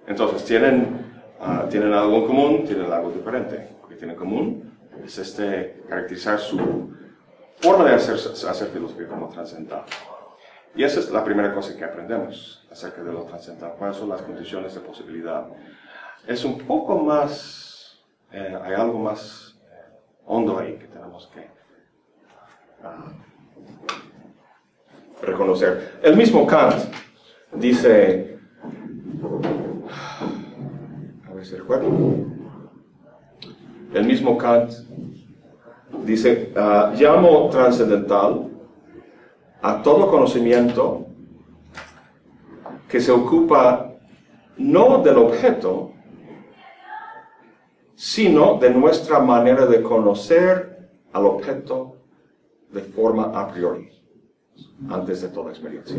[0.08, 1.03] Entonces, tienen
[1.44, 3.70] ah, tienen algo en común, tienen algo diferente.
[3.82, 6.94] Lo que tienen en común es este, caracterizar su
[7.60, 9.84] forma de hacer, hacer filosofía como trascendental.
[10.76, 13.76] Y esa es la primera cosa que aprendemos acerca de lo trascendental.
[13.78, 15.46] ¿Cuáles son las condiciones de posibilidad?
[16.26, 21.48] Es un poco más, eh, hay algo más eh, hondo ahí que tenemos que
[22.84, 23.12] ah,
[25.22, 26.00] reconocer.
[26.02, 26.84] El mismo Kant
[27.54, 28.40] dice,
[31.52, 31.90] recuerdo,
[33.94, 34.72] el mismo Kant
[36.06, 38.50] dice, ah, llamo trascendental
[39.62, 41.06] a todo conocimiento
[42.88, 43.94] que se ocupa
[44.58, 45.92] no del objeto,
[47.96, 51.98] sino de nuestra manera de conocer al objeto
[52.72, 53.90] de forma a priori,
[54.90, 55.98] antes de toda experiencia.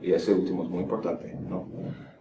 [0.00, 1.66] Y ese último es muy importante, ¿no?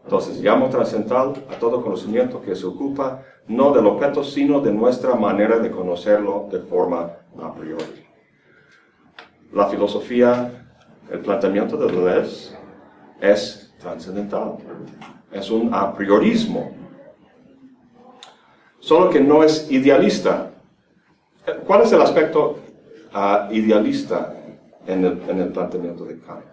[0.07, 5.15] Entonces, llamo trascendental a todo conocimiento que se ocupa no del objeto, sino de nuestra
[5.15, 7.11] manera de conocerlo de forma
[7.43, 8.07] a priori.
[9.51, 10.65] La filosofía,
[11.11, 12.55] el planteamiento de Deleuze
[13.19, 14.53] es trascendental,
[15.29, 16.71] es un a priorismo,
[18.79, 20.51] solo que no es idealista.
[21.65, 22.59] ¿Cuál es el aspecto
[23.51, 24.33] idealista
[24.85, 26.45] en el, en el planteamiento de Kant?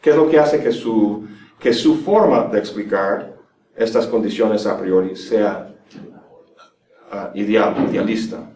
[0.00, 1.28] ¿Qué es lo que hace que su,
[1.60, 3.36] que su forma de explicar
[3.76, 5.74] estas condiciones a priori sea
[7.12, 8.50] uh, ideal, idealista?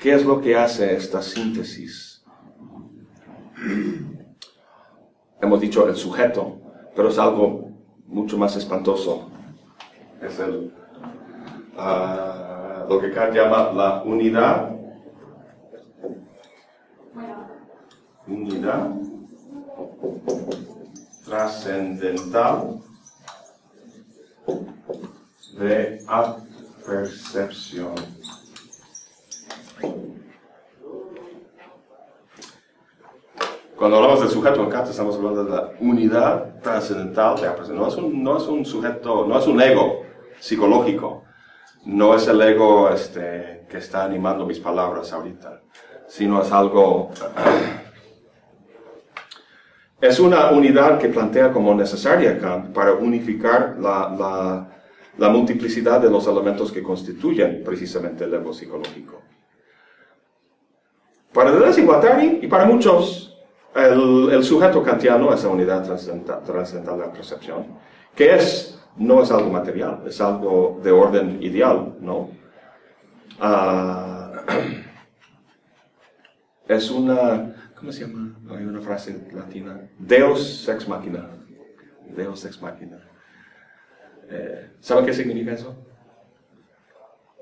[0.00, 2.24] ¿Qué es lo que hace esta síntesis?
[5.40, 6.60] Hemos dicho el sujeto,
[6.96, 7.70] pero es algo
[8.06, 9.31] mucho más espantoso.
[10.22, 10.72] Es el,
[11.76, 14.70] uh, lo que Kant llama la unidad.
[18.28, 18.90] Unidad
[21.24, 22.78] trascendental
[25.58, 27.94] de apercepción.
[33.76, 37.78] Cuando hablamos del sujeto en Kant estamos hablando de la unidad trascendental de apercepción.
[37.78, 40.01] No es un, no es un sujeto, no es un ego
[40.42, 41.24] psicológico.
[41.86, 45.62] No es el ego este, que está animando mis palabras ahorita,
[46.08, 47.10] sino es algo...
[50.00, 54.68] Es una unidad que plantea como necesaria Kant para unificar la,
[55.16, 59.22] la, multiplicidad de los elementos que constituyen precisamente el ego psicológico.
[61.32, 63.38] Para Deleuze y Guattari y para muchos,
[63.76, 67.66] el, sujeto kantiano es la unidad trascendental, trascendental de la percepción,
[68.16, 72.30] que es, no es algo material, es algo de orden ideal, ¿no?
[73.40, 74.36] Uh,
[76.68, 78.34] es una, ¿cómo se llama?
[78.50, 81.28] Hay una frase latina, Deus ex machina,
[82.14, 82.98] Deus ex machina.
[84.30, 85.74] Eh, ¿Saben qué significa eso?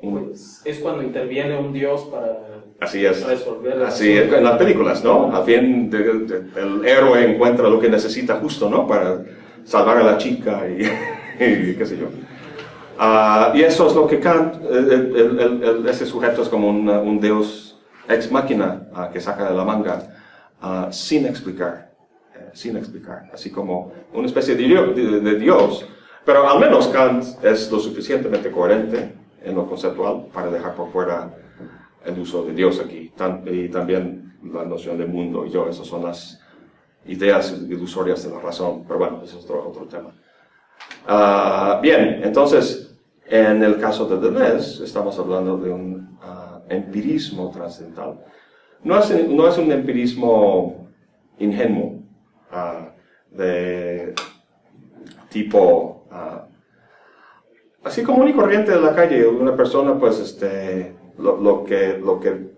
[0.00, 2.38] Pues es cuando interviene un Dios para
[2.80, 3.22] Así es.
[3.26, 5.34] resolver Así es, en las películas, ¿no?
[5.36, 8.86] Al fin de, de, el héroe encuentra lo que necesita justo, ¿no?
[8.86, 9.22] Para
[9.64, 10.88] salvar a la chica y, y
[11.40, 12.08] qué sé yo.
[12.98, 16.86] Uh, y eso es lo que Kant, el, el, el, ese sujeto es como un,
[16.88, 17.78] un Dios
[18.08, 20.02] ex máquina uh, que saca de la manga
[20.62, 21.92] uh, sin explicar,
[22.34, 25.86] eh, sin explicar, así como una especie de, de, de Dios.
[26.26, 31.34] Pero al menos Kant es lo suficientemente coherente en lo conceptual para dejar por fuera
[32.04, 33.10] el uso de Dios aquí
[33.46, 36.38] y también la noción de mundo y yo, esas son las
[37.06, 40.12] ideas ilusorias de la razón, pero bueno, eso es otro, otro tema.
[41.08, 42.94] Uh, bien, entonces,
[43.26, 48.20] en el caso de Deleuze, estamos hablando de un uh, empirismo trascendental.
[48.82, 50.88] No es, no es un empirismo
[51.38, 52.02] ingenuo,
[52.52, 54.14] uh, de
[55.28, 56.00] tipo
[57.82, 62.20] así común y corriente de la calle, una persona pues este, lo, lo que, lo
[62.20, 62.50] que,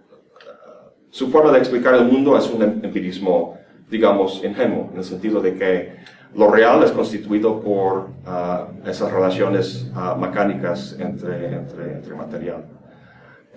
[1.10, 3.58] su forma de explicar el mundo es un empirismo,
[3.88, 5.96] digamos, ingenuo, en el sentido de que
[6.34, 12.64] lo real es constituido por uh, esas relaciones uh, mecánicas entre, entre, entre material.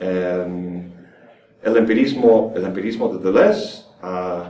[0.01, 0.91] Um,
[1.63, 3.85] el empirismo, el empirismo de Deleuze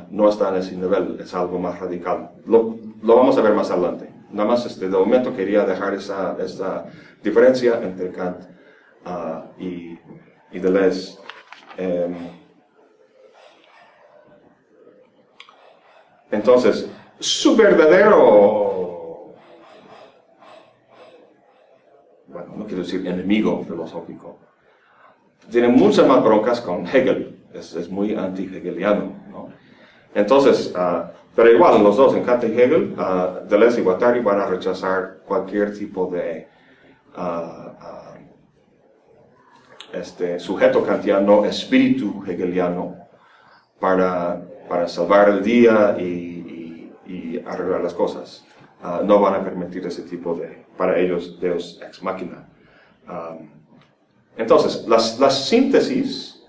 [0.09, 2.32] no está en ese nivel, es algo más radical.
[2.45, 4.09] Lo, lo vamos a ver más adelante.
[4.32, 6.86] Nada más este, de momento quería dejar esa, esa
[7.23, 8.41] diferencia entre Kant
[9.05, 9.97] uh, y,
[10.51, 11.17] y, Deleuze.
[11.78, 12.15] Um,
[16.32, 16.89] entonces,
[17.20, 19.34] su verdadero...
[22.28, 24.38] Bueno, no quiero decir enemigo filosófico,
[25.49, 29.13] tiene muchas más broncas con Hegel, es, es muy anti-hegeliano.
[29.30, 29.49] ¿no?
[30.13, 34.45] Entonces, ah, pero igual, los dos, en y Hegel, uh, Deleuze y Guattari van a
[34.45, 36.47] rechazar cualquier tipo de
[37.16, 38.13] ah,
[39.91, 42.95] este, sujeto kantiano, espíritu hegeliano,
[43.80, 46.34] para, para salvar el día y,
[47.05, 48.45] y, arreglar las cosas.
[48.81, 52.47] Ah, no van a permitir ese tipo de, para ellos, Deus ex machina.
[53.07, 53.49] Um,
[54.37, 56.43] entonces, las, las síntesis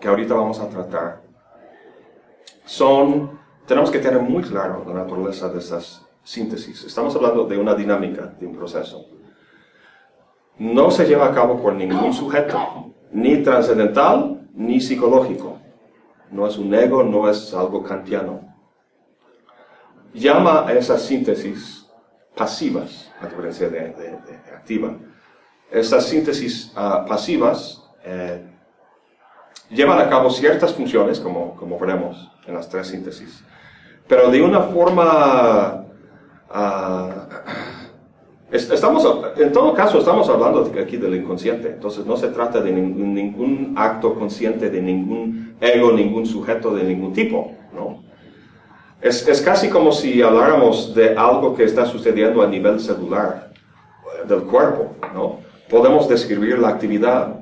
[0.00, 1.20] que ahorita vamos a tratar
[2.64, 6.84] son, tenemos que tener muy claro la naturaleza de esas síntesis.
[6.84, 9.06] Estamos hablando de una dinámica, de un proceso.
[10.58, 15.59] No se lleva a cabo por ningún sujeto, ni trascendental, ni psicológico.
[16.30, 18.40] No es un ego, no es algo kantiano.
[20.12, 21.86] Llama a esas síntesis
[22.34, 23.94] pasivas, a diferencia de,
[24.54, 24.96] activa.
[25.70, 28.44] Esas síntesis uh, pasivas eh,
[29.68, 33.44] llevan a cabo ciertas funciones, como, veremos en las tres síntesis,
[34.08, 35.84] pero de una forma...
[36.52, 37.30] Uh,
[38.50, 39.06] estamos,
[39.36, 44.14] en todo caso, estamos hablando aquí del inconsciente, entonces no se trata de ningún acto
[44.14, 48.02] consciente de ningún ego, ningún sujeto de ningún tipo, ¿no?
[49.00, 53.50] Es, es, casi como si habláramos de algo que está sucediendo a nivel celular
[54.28, 55.38] del cuerpo, ¿no?
[55.68, 57.40] Podemos describir la actividad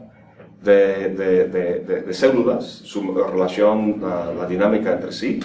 [0.62, 5.40] de, de, de, de células, su relación, uh, la dinámica entre sí,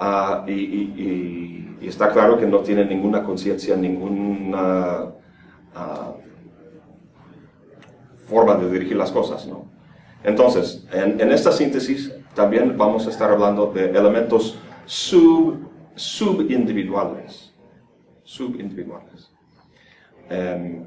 [0.00, 5.04] uh, y, y, y, está claro que no tiene ninguna conciencia, ninguna
[5.74, 6.20] uh,
[8.26, 9.79] forma de dirigir las cosas, ¿no?
[10.22, 15.58] Entonces, en, esta síntesis también vamos a estar hablando de elementos sub,
[15.94, 17.52] subindividuales,
[18.22, 19.30] subindividuales.
[20.30, 20.84] Um,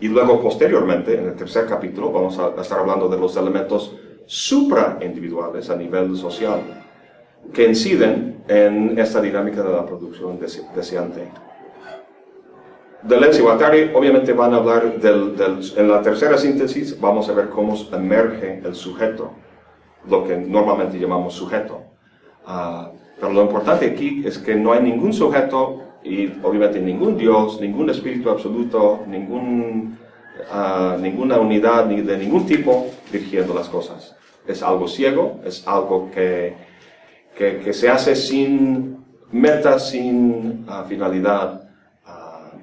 [0.00, 5.70] y luego, posteriormente, en el tercer capítulo, vamos a estar hablando de los elementos supraindividuales
[5.70, 6.60] a nivel social
[7.52, 10.38] que inciden en esta dinámica de la producción
[10.74, 11.28] deseante.
[13.02, 15.34] Deleuze y Guattari obviamente van a hablar del,
[15.76, 19.32] en la tercera síntesis, vamos a ver cómo emerge el sujeto,
[20.08, 21.82] lo que normalmente llamamos sujeto.
[22.46, 27.60] Uh, pero lo importante aquí es que no hay ningún sujeto y obviamente ningún Dios,
[27.60, 29.98] ningún espíritu absoluto, ningún,
[30.52, 34.14] uh, ninguna unidad ni de ningún tipo dirigiendo las cosas.
[34.46, 36.54] Es algo ciego, es algo que,
[37.36, 41.68] que, se hace sin meta, sin uh, finalidad.
[42.06, 42.56] Uh,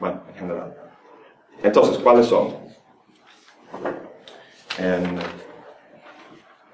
[0.00, 0.74] bueno, en general.
[1.62, 2.54] Entonces, ¿cuáles son?
[4.78, 5.18] En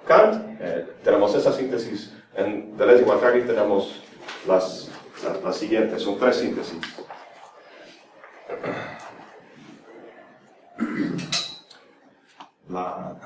[0.06, 2.12] Kant eh, tenemos esa síntesis.
[2.34, 4.02] En Deleuze y Guattari tenemos
[4.46, 4.90] las,
[5.24, 6.78] las, las siguientes, son tres síntesis.
[12.68, 13.16] La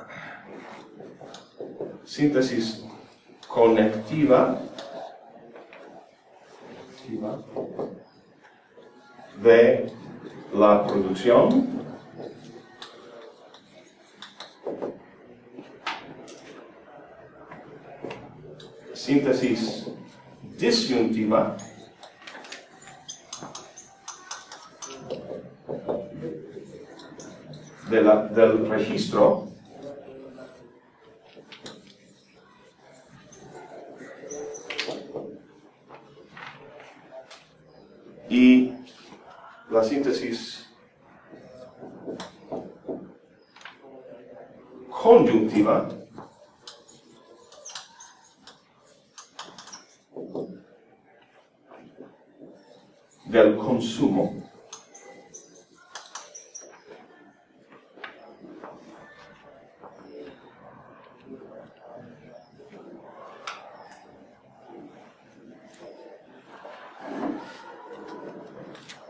[2.05, 2.85] síntesis
[3.49, 4.59] conectiva
[9.43, 9.93] de
[10.57, 11.69] la producción.
[18.95, 19.87] Síntesis
[20.59, 21.57] disyuntiva.
[27.91, 29.47] De la, del registro
[38.29, 38.73] y
[39.71, 40.67] la síntesis
[44.91, 45.89] conjuntiva
[53.27, 54.43] del consumo.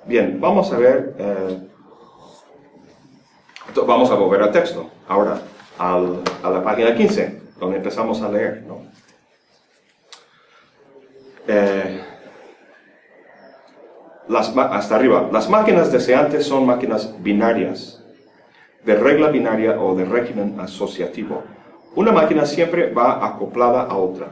[0.07, 1.59] Bien, vamos a ver, eh,
[3.87, 5.39] vamos a volver al texto, ahora
[5.79, 6.01] a
[6.51, 8.65] la página 15, donde empezamos a leer.
[8.67, 8.81] ¿no?
[11.47, 12.01] Eh,
[14.29, 18.03] las, hasta arriba, las máquinas deseantes son máquinas binarias,
[18.83, 21.43] de regla binaria o de régimen asociativo.
[21.95, 24.29] Una máquina siempre va acoplada a otra.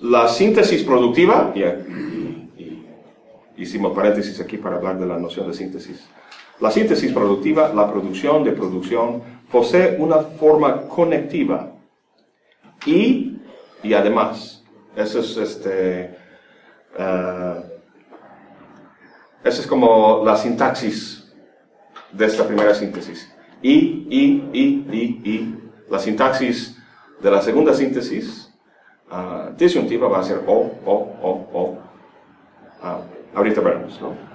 [0.00, 2.11] La síntesis productiva, y, y, y
[3.62, 6.06] hicimos paréntesis aquí para hablar de la noción de síntesis.
[6.60, 11.72] La síntesis productiva, la producción de producción, posee una forma conectiva
[12.86, 13.38] y,
[13.82, 14.62] y además
[14.94, 16.14] Eso es este.
[16.98, 17.62] ah,
[19.42, 21.32] esa es como la sintaxis
[22.12, 23.28] de esta primera síntesis.
[23.62, 25.58] Y, y, y, y, y.
[25.88, 26.76] La sintaxis
[27.20, 28.52] de la segunda síntesis
[29.10, 30.92] ah, disyuntiva va a ser o, o,
[31.22, 31.78] o, o.
[32.82, 33.00] Ah,
[33.34, 34.32] ahorita veremos, ¿no?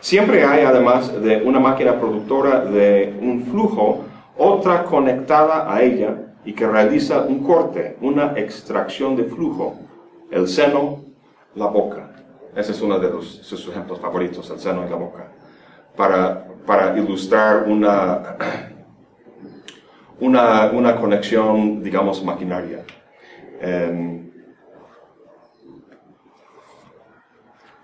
[0.00, 4.04] Siempre hay, además de una máquina productora de un flujo,
[4.38, 9.78] otra conectada a ella y que realiza un corte, una extracción de flujo.
[10.30, 11.04] El seno,
[11.54, 12.12] la boca.
[12.56, 15.28] Ese es uno de los, sus ejemplos favoritos, el seno y la boca.
[15.96, 18.36] Para, ilustrar una,
[20.20, 22.84] una, una conexión, digamos, maquinaria.
[23.60, 24.29] Em,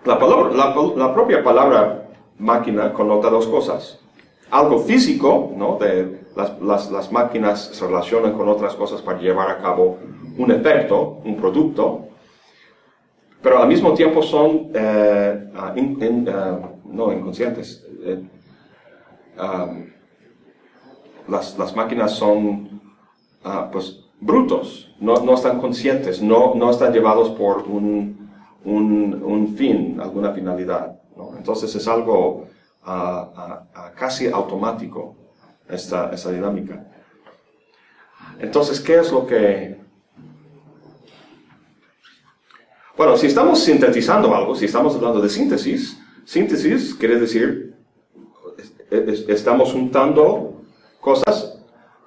[0.07, 0.51] la, palabra-
[0.95, 2.07] la, propia palabra
[2.39, 3.99] máquina connota dos cosas.
[4.49, 5.77] Algo físico, ¿no?
[5.77, 9.97] De las, las- las máquinas se relacionan con otras cosas para llevar a cabo
[10.37, 12.05] un efecto, un producto,
[13.41, 18.21] pero al mismo tiempo son, eh, ah, ah, no inconscientes, eh,
[19.37, 19.91] am,
[21.27, 22.79] las, las máquinas son
[23.43, 28.26] ah, pues brutos, no, no están conscientes, no, no están llevados por un,
[28.67, 29.23] un,
[29.55, 30.99] fin, alguna finalidad.
[31.37, 32.47] Entonces es algo
[33.95, 35.15] casi automático,
[35.69, 36.85] esta, dinámica.
[38.39, 39.77] Entonces, ¿qué es lo que...
[42.95, 47.75] Bueno, si estamos sintetizando algo, si estamos hablando de síntesis, síntesis quiere decir,
[48.57, 50.61] es- es- estamos juntando
[50.99, 51.59] cosas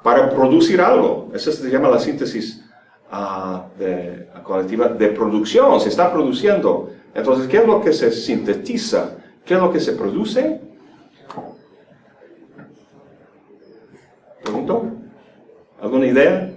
[0.02, 1.30] para producir algo.
[1.32, 2.64] Eso se llama la síntesis
[3.10, 5.80] ah, de- colectiva de producción.
[5.80, 6.90] Se está produciendo.
[7.14, 9.16] Entonces, ¿qué es lo que se sintetiza?
[9.44, 10.60] ¿Qué es lo que se produce?
[14.42, 14.84] ¿Pregunto?
[15.80, 16.50] ¿Alguna idea?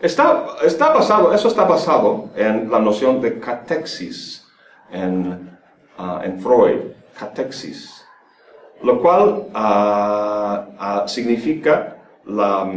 [0.00, 4.46] Está, está basado, eso está basado en la noción de catexis
[4.92, 5.58] en,
[5.98, 8.04] ah, en Freud, catexis,
[8.82, 12.70] lo cual ah, ah, significa la,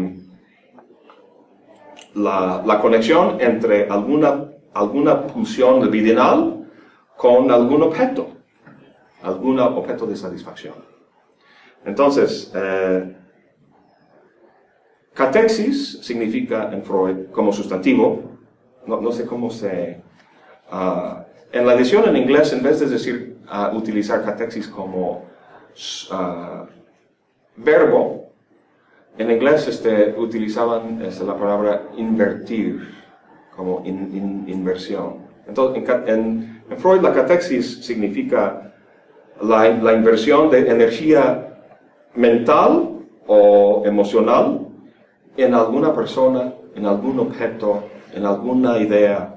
[2.15, 6.69] la, conexión entre alguna, alguna pulsión libidinal
[7.17, 8.29] con algún objeto,
[9.21, 10.75] algún objeto de satisfacción.
[11.85, 13.15] Entonces, eh,
[15.13, 18.23] Catexis significa en Freud como sustantivo,
[18.87, 20.01] no, no sé cómo se...
[20.71, 23.37] ah, en la edición en inglés, en vez de decir,
[23.73, 25.25] utilizar catexis como
[26.11, 26.65] ah,
[27.57, 28.31] verbo,
[29.17, 32.89] en inglés este, utilizaban este, la palabra invertir
[33.55, 35.17] como in- in- inversión.
[35.47, 38.73] Entonces, en- en Freud la catexis significa
[39.41, 41.47] la, la inversión de energía
[42.15, 44.67] mental o emocional
[45.37, 49.35] en alguna persona, en algún objeto, en alguna idea,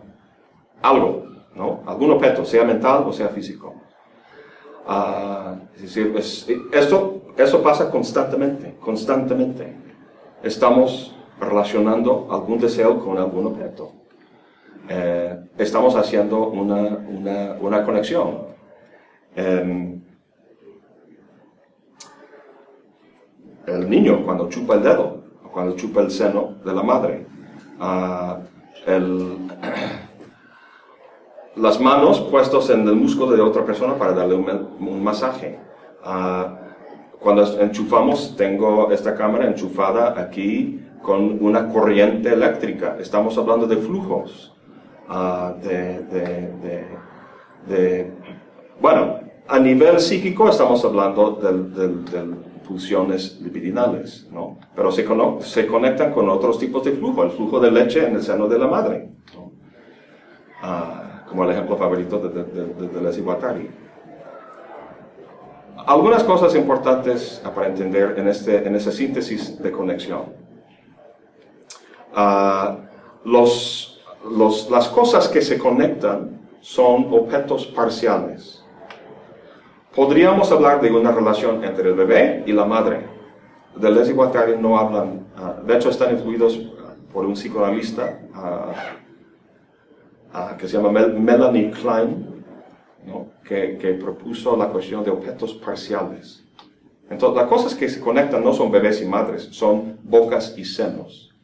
[0.83, 1.25] algo,
[1.55, 1.83] ¿no?
[1.87, 3.75] Algún objeto, sea mental o sea físico.
[5.77, 9.75] Es decir, es- esto, eso pasa constantemente, constantemente.
[10.43, 13.93] Estamos relacionando algún deseo con algún objeto.
[14.89, 18.43] Eh, estamos haciendo una, una, una conexión.
[19.35, 20.03] Em,
[23.67, 27.27] el niño cuando chupa el dedo, cuando chupa el seno de la madre,
[27.81, 28.41] ah,
[28.87, 29.39] el-
[31.57, 34.47] las manos puestas en el músculo de otra persona para darle un,
[34.81, 35.59] un masaje.
[36.05, 36.59] Ah,
[37.21, 42.97] cuando enchufamos, tengo esta cámara enchufada aquí con una corriente eléctrica.
[43.01, 44.55] Estamos hablando de flujos,
[45.09, 46.87] ah, de, de- de-
[47.69, 48.13] de-
[48.81, 52.35] bueno, a nivel psíquico estamos hablando de
[52.67, 54.59] pulsiones libidinales, ¿no?
[54.75, 55.07] Pero se,
[55.41, 58.59] se conectan con otros tipos de flujo, el flujo de leche en el seno de
[58.59, 59.53] la madre, ¿no?
[60.63, 63.71] Ah, como el ejemplo favorito de, de, de, de.
[65.85, 70.27] Algunas cosas importantes para entender en, este, en esa síntesis de conexión.
[72.15, 72.77] Ah,
[73.25, 78.65] los, los- las cosas que se conectan son objetos parciales.
[79.93, 83.07] Podríamos hablar de una relación entre el bebé y la madre.
[83.75, 88.67] Deleuze y Guattari no hablan, ah, de hecho están influidos ah, por un psicoanalista ah,
[90.35, 92.45] ah, que se llama Mel- Melanie Klein,
[93.07, 93.29] ¿no?
[93.45, 96.45] que, que propuso la cuestión de objetos parciales.
[97.11, 101.35] Entonces, las cosas que se conectan no son bebés y madres, son bocas y senos,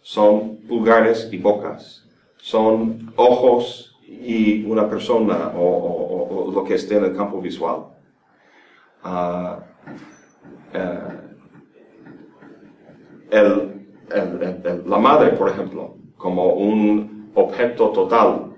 [0.00, 2.04] son pulgares y bocas,
[2.40, 7.40] son ojos y una persona o, o- o- o lo que esté en el campo
[7.40, 7.86] visual.
[13.30, 13.72] El,
[14.10, 18.54] el- el- el- la madre, por ejemplo, como un objeto total,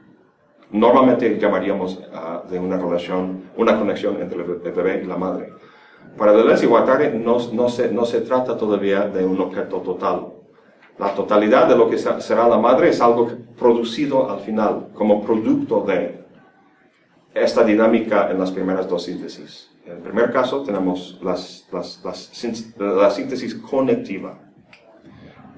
[0.70, 5.16] normalmente llamaríamos ah, de una relación, una conexión entre el be- el bebé y la
[5.16, 5.52] madre.
[6.16, 10.28] Para Deleuze y Guattari no, se, trata todavía de un objeto total.
[10.98, 15.22] La totalidad de lo que se- será la madre es algo producido al final, como
[15.22, 16.20] producto de
[17.34, 19.70] esta dinámica en las primeras dos síntesis.
[19.86, 21.36] En el primer caso tenemos la
[23.10, 24.38] síntesis conectiva.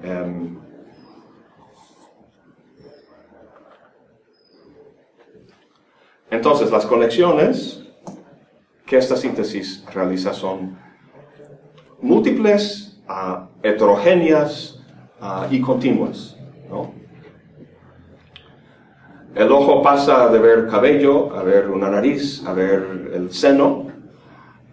[0.03, 0.57] Em,
[6.33, 7.83] entonces, las conexiones
[8.85, 10.77] que esta síntesis realiza son
[12.01, 12.99] múltiples,
[13.61, 14.79] heterogéneas
[15.49, 16.35] y continuas.
[19.35, 23.87] El ojo pasa de ver cabello a ver una nariz, a ver el seno.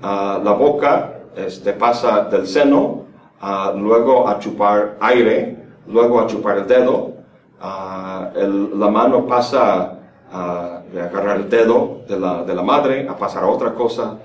[0.02, 3.04] Ah, la boca este, pasa del seno,
[3.40, 5.56] ah, luego a chupar aire,
[5.86, 7.12] luego a chupar el dedo.
[7.60, 9.98] Ah, la mano pasa
[10.30, 14.18] a, de agarrar el dedo de la, de la madre a pasar a otra cosa.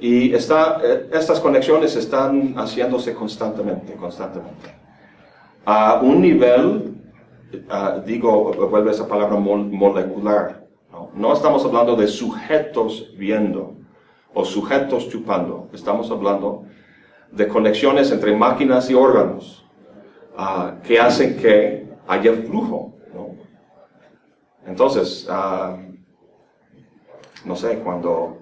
[0.00, 4.74] Y está, eh, estas conexiones están haciéndose constantemente, constantemente.
[5.64, 6.94] A un nivel
[7.70, 10.66] ah, digo, vuelve esa palabra mol- molecular.
[11.14, 11.32] ¿no?
[11.32, 13.74] Estamos hablando de sujetos viendo
[14.34, 15.68] o sujetos chupando.
[15.72, 16.64] Estamos hablando
[17.30, 19.64] de conexiones entre máquinas y órganos
[20.36, 22.94] ah, que hacen que haya flujo.
[23.14, 23.36] ¿no?
[24.66, 25.76] Entonces, ah,
[27.44, 28.38] no sé, cuando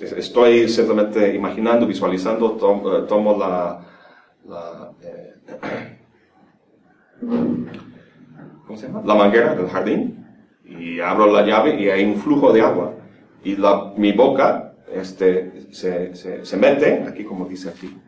[0.00, 3.80] estoy simplemente imaginando, visualizando, tomo, eh, tomo la,
[4.46, 5.34] la, eh,
[8.66, 9.02] ¿cómo se llama?
[9.04, 10.26] La manguera del jardín
[10.64, 12.94] y abro la llave y hay un flujo de agua
[13.42, 18.00] y la, mi boca este, se, se, se mete, aquí como dice aquí.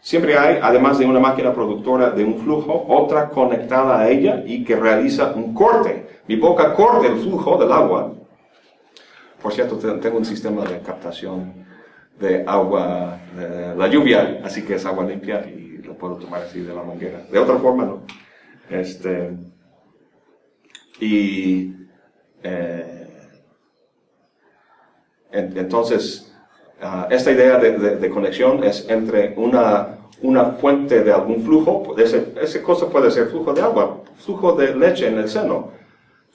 [0.00, 4.64] Siempre hay, además de una máquina productora de un flujo, otra conectada a ella y
[4.64, 6.08] que realiza un corte.
[6.30, 8.12] Mi boca corta el flujo del agua.
[9.42, 11.52] Por cierto, te- tengo un sistema de captación
[12.20, 16.60] de agua, de la lluvia, así que es agua limpia y lo puedo tomar así
[16.60, 17.22] de la manguera.
[17.32, 18.02] De otra forma, no.
[18.70, 19.32] Este,
[21.00, 21.74] y
[22.44, 23.08] eh,
[25.32, 26.32] en- entonces,
[26.80, 31.96] ah, esta idea de, de- de conexión es entre una, una fuente de algún flujo,
[31.98, 35.79] ese, ese cosa puede ser flujo de agua, flujo de leche en el seno,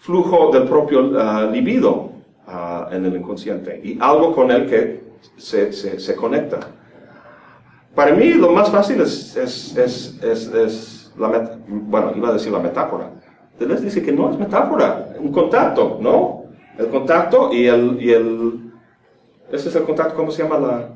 [0.06, 2.12] flujo del propio ah, libido
[2.48, 5.04] ah, en el inconsciente y algo con el que
[5.38, 6.60] se, se, se conecta.
[7.96, 10.22] Para mí lo más fácil es, es, es,
[10.54, 13.10] es, la met- bueno, iba a decir la metáfora.
[13.58, 16.44] Deleuze dice que no es metáfora, un contacto, ¿no?
[16.78, 18.72] El contacto y el, y el,
[19.50, 20.90] ese es el contacto, ¿cómo se llama la?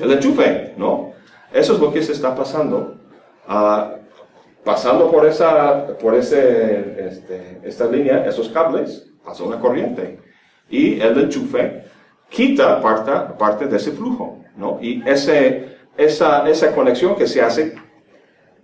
[0.00, 1.12] El enchufe, ¿no?
[1.52, 2.94] Eso es lo que se está pasando.
[3.48, 3.96] Ah,
[4.64, 10.18] pasando por esa, por ese, este, esta línea, esos cables, pasa una corriente.
[10.68, 11.84] Y el enchufe
[12.28, 14.78] quita parte, de ese flujo, ¿no?
[14.80, 17.74] Y ese, esa, esa conexión que se hace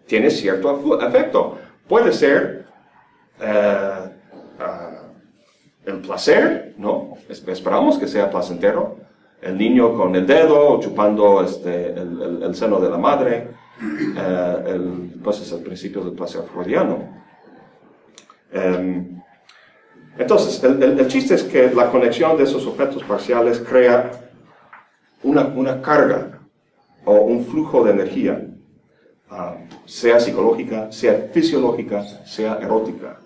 [0.07, 1.59] tiene cierto efecto.
[1.89, 2.67] Puede ser
[3.41, 4.11] ah,
[5.85, 7.15] el placer, ¿no?
[7.29, 8.99] Es- Esperamos que sea placentero.
[9.43, 13.49] El niño con el dedo chupando este, el seno de la madre.
[13.81, 17.09] Eh, el, pues es el principio del placer freudiano.
[18.53, 19.20] Em,
[20.18, 24.11] entonces, el, el- el chiste es que la conexión de esos objetos parciales crea
[25.22, 26.41] una, una carga
[27.05, 28.47] o un flujo de energía,
[29.31, 33.20] ah, sea psicológica, sea fisiológica, sea erótica.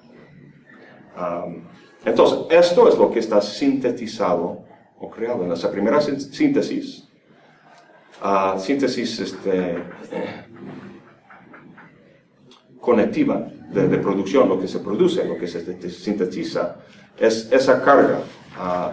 [1.16, 1.64] Am,
[2.04, 4.64] entonces, esto es lo que está sintetizado
[4.98, 7.06] o creado en esa primera síntesis.
[8.20, 9.82] Ah, síntesis este,
[12.80, 16.76] conectiva de, producción, lo que se produce, lo que se te- sintetiza,
[17.18, 18.20] es esa carga
[18.58, 18.92] ah,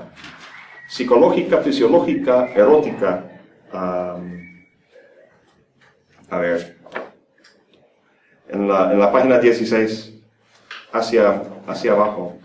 [0.87, 3.23] psicológica, fisiológica, erótica.
[6.29, 6.77] a ver,
[8.49, 10.13] en la, en la página 16,
[10.93, 12.37] hacia, hacia abajo,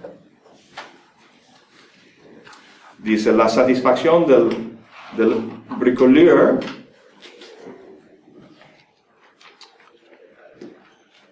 [2.98, 4.76] dice la satisfacción del,
[5.16, 5.50] del
[5.82, 6.60] bricoleur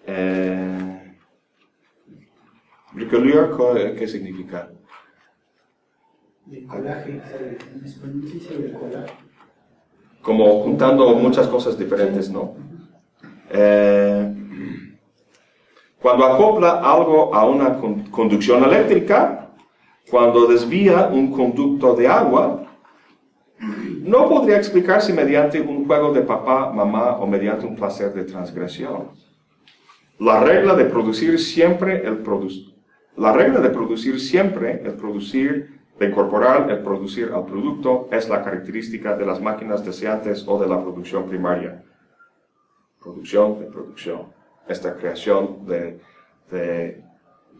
[0.07, 1.15] eh,
[3.97, 4.69] ¿qué significa?
[6.51, 9.13] El colaje, en español se dice el colaje.
[10.21, 12.55] como juntando muchas cosas diferentes, ¿no?
[13.49, 14.35] Eh,
[16.01, 19.49] cuando acopla algo a una con- conducción eléctrica,
[20.09, 22.65] cuando desvía un conducto de agua,
[24.01, 29.09] no podría explicarse mediante un juego de papá, mamá o mediante un placer de transgresión.
[30.19, 32.73] La regla de producir siempre el produ-
[33.17, 38.43] la regla de producir siempre el producir, de incorporar el producir al producto es la
[38.43, 41.83] característica de las máquinas deseantes o de la producción primaria.
[42.99, 44.21] Producción de producción.
[44.67, 45.99] Esta creación de,
[46.49, 47.03] de,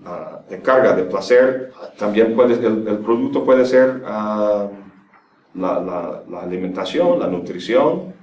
[0.06, 4.70] ah, carga, de placer, también puede, el, el producto puede ser ah,
[5.56, 8.14] la, la- la alimentación, la nutrición,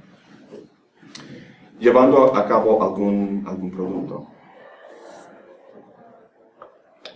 [1.79, 4.27] llevando a cabo algún, algún producto.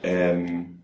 [0.02, 0.82] Em,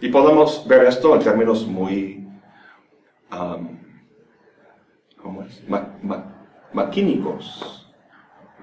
[0.00, 2.28] y podemos ver esto en términos muy,
[3.30, 3.78] am,
[5.20, 5.66] ¿cómo es?
[5.68, 7.90] Ma- ma- maquínicos,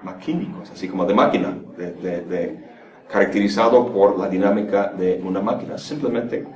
[0.02, 2.73] maquínicos, así como de máquina, de-
[3.10, 5.78] caracterizado por la dinámica de una máquina.
[5.78, 6.46] Simplemente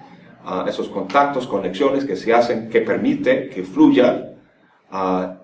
[0.45, 4.33] ah, esos contactos, conexiones que se hacen, que permite que fluya
[4.91, 5.37] ah,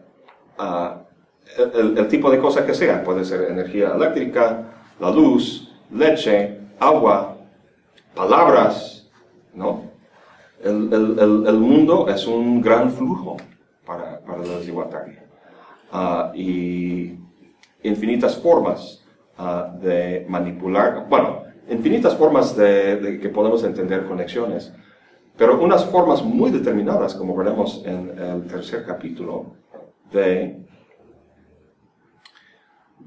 [0.59, 1.01] ah,
[1.75, 3.03] el, tipo de cosa que sea.
[3.05, 4.65] Puede ser energía eléctrica,
[4.99, 7.37] la luz, leche, agua,
[8.15, 9.09] palabras,
[9.55, 9.93] ¿no?
[10.63, 13.37] El, el- el- mundo es un gran flujo
[13.85, 15.03] para, para desigualdad.
[15.93, 17.19] Ah, y
[17.83, 19.04] infinitas formas
[19.39, 24.73] ah, de manipular, bueno, infinitas formas de, de que podemos entender conexiones,
[25.37, 29.55] pero unas formas muy determinadas, como veremos en el tercer capítulo,
[30.13, 30.65] de...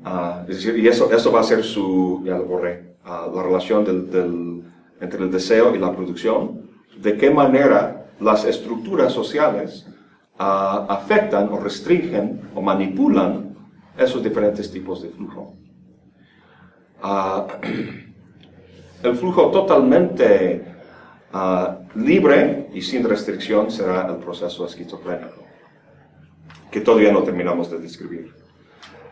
[0.03, 3.43] ah, es decir, y eso, eso va a ser su, ya lo borré, ah, la
[3.43, 4.63] relación del- del-
[4.99, 9.85] entre el deseo y la producción, de qué manera las estructuras sociales
[10.39, 13.55] ah, afectan o restringen o manipulan
[13.97, 15.53] esos diferentes tipos de flujo.
[17.01, 17.45] Ah,
[19.03, 20.65] el flujo totalmente
[21.31, 25.43] ah, libre y sin restricción será el proceso esquizofrénico,
[26.71, 28.33] que todavía no terminamos de describir.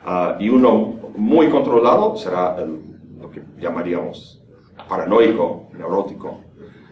[0.05, 2.81] Ah, y uno muy controlado será el-
[3.19, 4.41] lo que llamaríamos
[4.89, 6.41] paranoico, neurótico.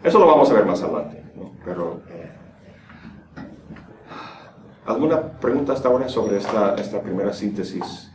[0.03, 1.51] Eso lo vamos a ver más adelante, ¿no?
[1.65, 2.01] pero...
[2.09, 2.29] eh,
[4.85, 8.11] ¿Alguna pregunta hasta ahora sobre esta, esta primera síntesis?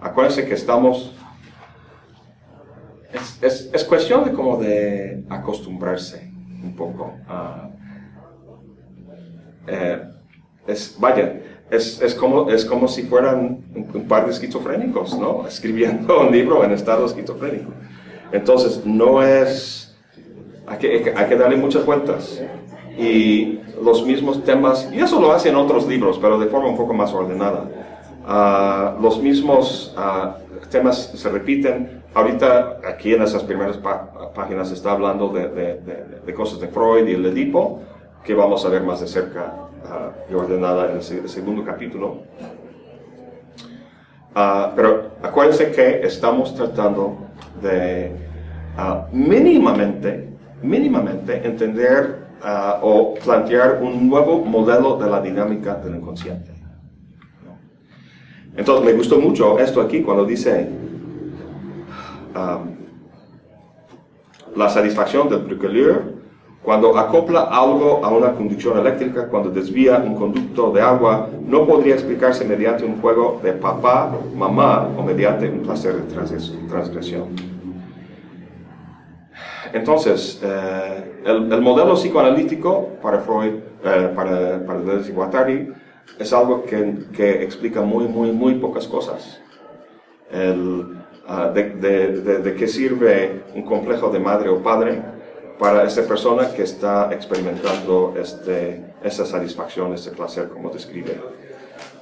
[0.00, 1.14] Acuérdense que estamos...
[3.12, 6.30] Es, es- es cuestión de como de acostumbrarse
[6.62, 7.70] un poco a...
[9.66, 10.02] eh,
[10.66, 11.40] es, vaya,
[11.70, 15.46] es, es como, es como si fueran un, un par de esquizofrénicos, ¿no?
[15.48, 17.70] Escribiendo un libro en estado esquizofrénico.
[18.32, 19.96] Entonces, no es...
[20.66, 22.42] Hay que, hay que darle muchas vueltas.
[22.98, 26.92] Y los mismos temas, y eso lo hacen otros libros, pero de forma un poco
[26.92, 27.70] más ordenada.
[28.26, 30.36] Ah, los mismos ah,
[30.68, 32.02] temas se repiten.
[32.14, 36.68] Ahorita, aquí en esas primeras pá- páginas, está hablando de, de- de- de cosas de
[36.68, 37.80] Freud y el Edipo,
[38.24, 39.52] que vamos a ver más de cerca
[39.88, 42.22] ah, y ordenada en el se- segundo capítulo.
[44.34, 47.16] Ah, pero acuérdense que estamos tratando
[47.62, 48.12] de
[48.76, 50.28] ah, mínimamente,
[50.62, 52.26] mínimamente entender
[52.82, 56.52] o plantear un nuevo modelo de la dinámica del inconsciente.
[58.58, 60.68] Entonces me gustó mucho esto aquí cuando dice
[62.34, 62.58] ah,
[64.56, 66.18] la satisfacción del bricolier
[66.60, 71.94] cuando acopla algo a una conducción eléctrica, cuando desvía un conducto de agua, no podría
[71.94, 77.28] explicarse mediante un juego de papá, mamá o mediante un placer de transgres- transgresión.
[79.72, 83.54] Entonces, eh, el, el modelo psicoanalítico para Freud,
[83.84, 85.72] eh, para, para Deleuze y Guattari,
[86.18, 89.40] es algo que, que explica muy, muy, muy pocas cosas.
[90.30, 95.02] El, ah, de, de- qué sirve un complejo de madre o padre
[95.58, 101.20] para esa persona que está experimentando este, esa satisfacción, ese placer, como describe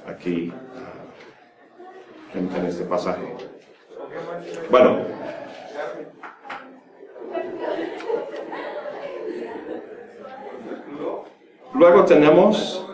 [0.07, 3.23] aquí ah, en este pasaje.
[4.69, 4.97] Bueno,
[11.73, 12.85] luego tenemos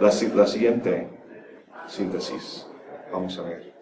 [0.00, 1.08] la, si- la siguiente
[1.86, 2.66] síntesis.
[3.12, 3.72] Vamos a ver.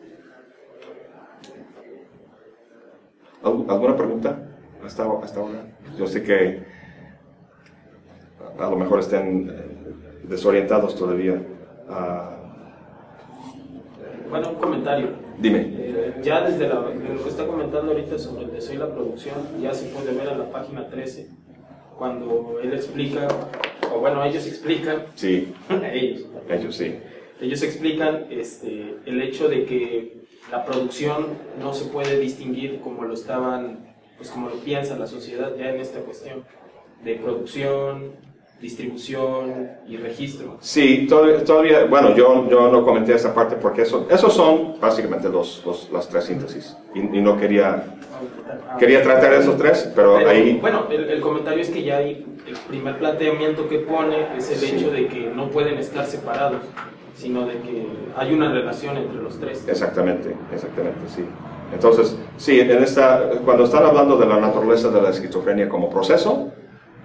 [3.42, 4.38] ¿Al- ¿Alguna pregunta
[4.84, 5.66] hasta, hasta ahora?
[5.98, 6.64] Yo sé que
[8.58, 11.42] a lo mejor estén eh, desorientados todavía.
[11.88, 12.32] Ah,
[14.30, 15.08] Bueno, un comentario.
[15.38, 15.60] dime.
[15.78, 19.34] Eh, ya desde la- lo que está comentando ahorita sobre el deseo y la producción,
[19.60, 21.28] ya se puede ver en la página 13,
[21.96, 23.28] cuando él explica,
[23.92, 25.52] o bueno, ellos explican, Sí,
[25.92, 26.96] ellos, ellos sí.
[27.40, 30.16] ellos explican este, el hecho de que
[30.50, 31.26] la producción
[31.60, 33.86] no se puede distinguir como lo estaban
[34.16, 36.44] pues como lo piensa la sociedad ya en esta cuestión
[37.04, 38.12] de producción,
[38.60, 40.56] distribución y registro.
[40.60, 45.28] Sí, todavía, todavía- bueno, yo, yo no comenté esa parte porque eso, esos son básicamente
[45.28, 46.76] los, los- las tres síntesis.
[46.94, 47.84] Y, y no quería,
[48.78, 52.24] quería tratar esos tres, pero, Pero, ahí, Bueno, el, el comentario es que ya hay,
[52.46, 54.76] el primer planteamiento que pone es el Sí.
[54.76, 56.62] hecho de que no pueden estar separados,
[57.14, 57.86] sino de que
[58.16, 59.66] hay una relación entre los tres.
[59.68, 61.24] exactamente, exactamente, sí.
[61.74, 66.52] Entonces, sí, en esta, cuando están hablando de la naturaleza de la esquizofrenia como proceso,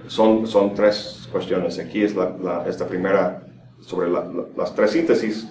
[0.07, 1.79] son, son tres cuestiones.
[1.79, 3.43] Aquí es la, esta primera,
[3.81, 5.47] sobre la- la- las tres síntesis,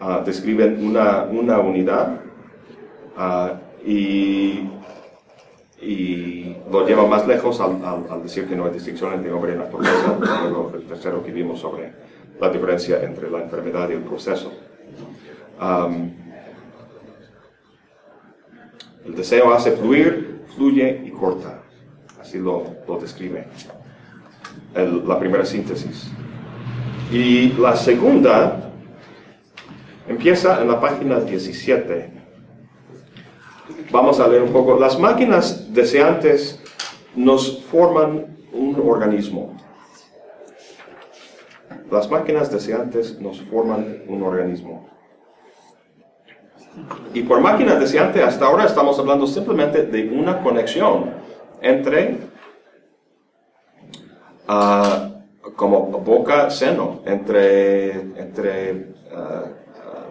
[0.00, 2.20] ah, describen una, una unidad
[3.16, 4.68] ah, y,
[5.80, 9.54] y lo lleva más lejos al, al- al decir que no hay distinción entre hombre
[9.54, 10.18] y naturaleza.
[10.74, 11.92] El tercero que vimos sobre
[12.40, 14.52] la diferencia entre la enfermedad y el proceso.
[15.58, 16.12] Am,
[19.04, 21.60] el deseo hace fluir, fluye y corta.
[22.20, 23.44] Así lo, lo describe
[24.74, 26.10] el- la primera síntesis.
[27.12, 28.70] Y la segunda
[30.08, 32.10] empieza en la página 17.
[33.90, 34.78] Vamos a leer un poco.
[34.78, 36.60] Las máquinas deseantes
[37.14, 39.56] nos forman un organismo.
[41.90, 44.88] Las máquinas deseantes nos forman un organismo.
[47.12, 51.10] Y por máquina deseante hasta ahora estamos hablando simplemente de una conexión
[51.62, 52.16] entre
[54.48, 55.10] ah,
[55.56, 59.44] como boca-seno, entre, entre ah,
[59.84, 60.06] ah,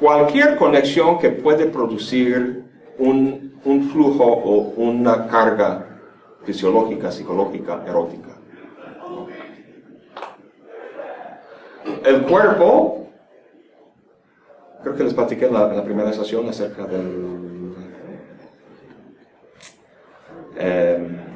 [0.00, 2.64] cualquier conexión que puede producir
[2.98, 5.86] un, un flujo o una carga
[6.44, 8.28] fisiológica, psicológica, erótica.
[12.04, 12.98] El cuerpo
[14.82, 17.74] Creo que les platiqué en la, primera sesión acerca del...
[20.56, 21.27] em,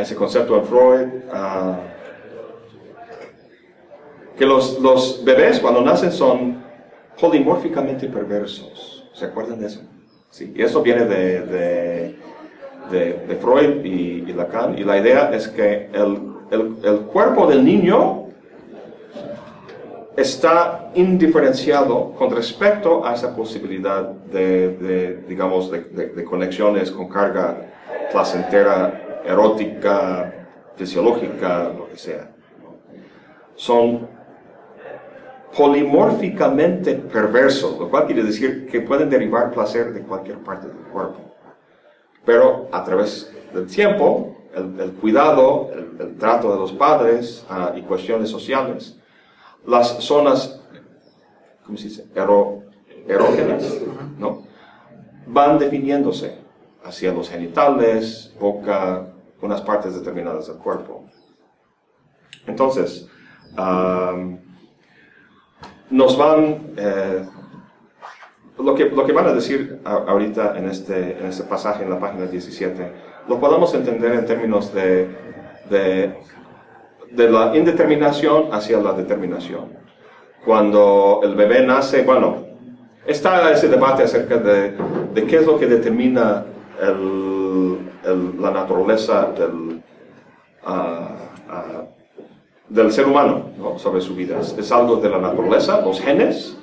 [0.00, 1.78] ese concepto de Freud, ah,
[4.38, 6.62] que los, los bebés cuando nacen son
[7.20, 9.08] polimórficamente perversos.
[9.12, 9.82] ¿Se acuerdan de eso?
[10.30, 12.16] Sí, y eso viene de, de,
[12.90, 16.18] de- Freud y, Lacan, y la idea es que el,
[16.50, 18.28] el- el cuerpo del niño
[20.16, 27.66] está indiferenciado con respecto a esa posibilidad de, de, digamos, de- de conexiones con carga
[28.12, 30.46] placentera, erótica,
[30.76, 32.30] fisiológica, lo que sea.
[33.54, 34.08] Son
[35.56, 41.18] polimórficamente perversos, lo cual quiere decir que pueden derivar placer de cualquier parte del cuerpo.
[42.24, 48.30] Pero a través del tiempo, el, cuidado, el, trato de los padres ah, y cuestiones
[48.30, 48.96] sociales,
[49.66, 50.60] las zonas,
[53.06, 53.80] erógenas,
[54.18, 54.42] ¿no?
[55.26, 56.39] Van definiéndose
[56.84, 59.06] hacia los genitales, boca,
[59.42, 61.04] unas partes determinadas del cuerpo.
[62.46, 63.08] Entonces,
[65.90, 67.24] nos van, eh,
[68.58, 71.98] lo, que, lo que van a decir ahorita en este, en este pasaje en la
[71.98, 72.92] página 17,
[73.28, 75.08] lo podemos entender en términos de,
[75.68, 76.14] de,
[77.10, 79.78] de la indeterminación hacia la determinación.
[80.44, 82.46] Cuando el bebé nace, bueno,
[83.06, 84.74] está ese debate acerca de,
[85.12, 86.46] de qué es lo que determina
[86.80, 89.82] la naturaleza del,
[90.64, 91.16] ah,
[91.48, 93.78] ah, ser humano ¿no?
[93.78, 94.40] sobre su vida.
[94.40, 96.56] ¿Es, algo de la naturaleza, los genes?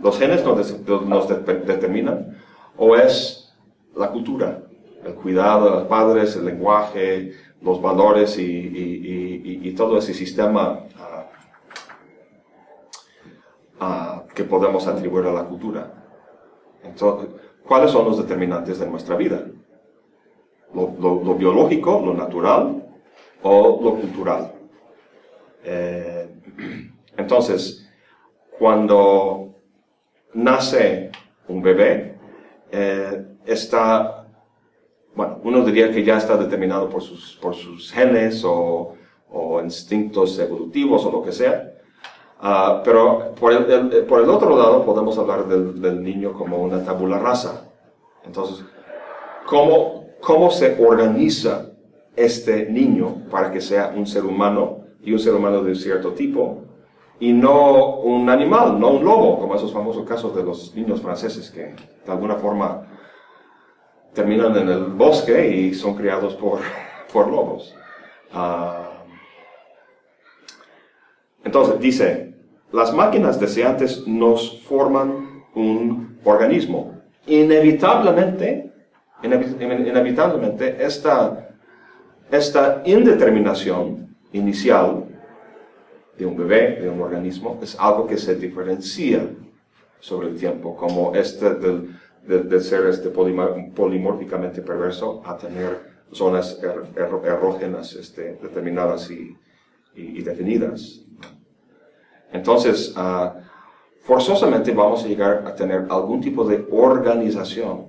[0.00, 2.36] ¿Los genes nos, determinan?
[2.76, 3.54] ¿O es
[3.96, 4.62] la cultura?
[5.04, 7.32] El cuidado de los padres, el lenguaje,
[7.62, 10.80] los valores y, todo ese sistema
[13.78, 15.92] ah, que podemos atribuir a la cultura.
[16.82, 17.28] Entonces,
[17.68, 19.44] ¿cuáles son los determinantes de nuestra vida?
[20.74, 22.82] ¿Lo, biológico, lo natural
[23.42, 24.52] o lo cultural?
[25.62, 26.28] Eh,
[27.16, 27.88] entonces,
[28.58, 29.54] cuando
[30.34, 31.10] nace
[31.46, 32.16] un bebé,
[32.72, 34.26] eh, está,
[35.14, 38.94] bueno, uno diría que ya está determinado por sus, por sus genes o,
[39.30, 41.77] o instintos evolutivos o lo que sea.
[42.40, 46.58] Ah, pero por el, el- por el otro lado podemos hablar del, del niño como
[46.58, 47.68] una tabula rasa.
[48.24, 48.64] Entonces,
[49.46, 51.66] ¿cómo, ¿cómo se organiza
[52.16, 56.62] este niño para que sea un ser humano y un ser humano de cierto tipo
[57.20, 61.50] y no un animal, no un lobo, como esos famosos casos de los niños franceses
[61.50, 61.74] que
[62.06, 62.86] de alguna forma
[64.14, 66.60] terminan en el bosque y son criados por,
[67.12, 67.74] por lobos?
[68.32, 68.84] Ah,
[71.44, 72.27] entonces dice,
[72.72, 76.94] las máquinas deseantes nos forman un organismo.
[77.26, 78.72] Inevitablemente,
[79.22, 81.50] inevitablemente esta,
[82.30, 85.04] esta indeterminación inicial
[86.16, 89.28] de un bebé, de un organismo, es algo que se diferencia
[90.00, 91.96] sobre el tiempo, como este del,
[92.26, 96.84] del, ser este polimórficamente perverso a tener zonas er,
[97.24, 99.36] erógenas este, determinadas y,
[100.22, 101.00] definidas.
[102.32, 103.38] Entonces, uh,
[104.02, 107.86] forzosamente vamos a llegar a tener algún tipo de organización.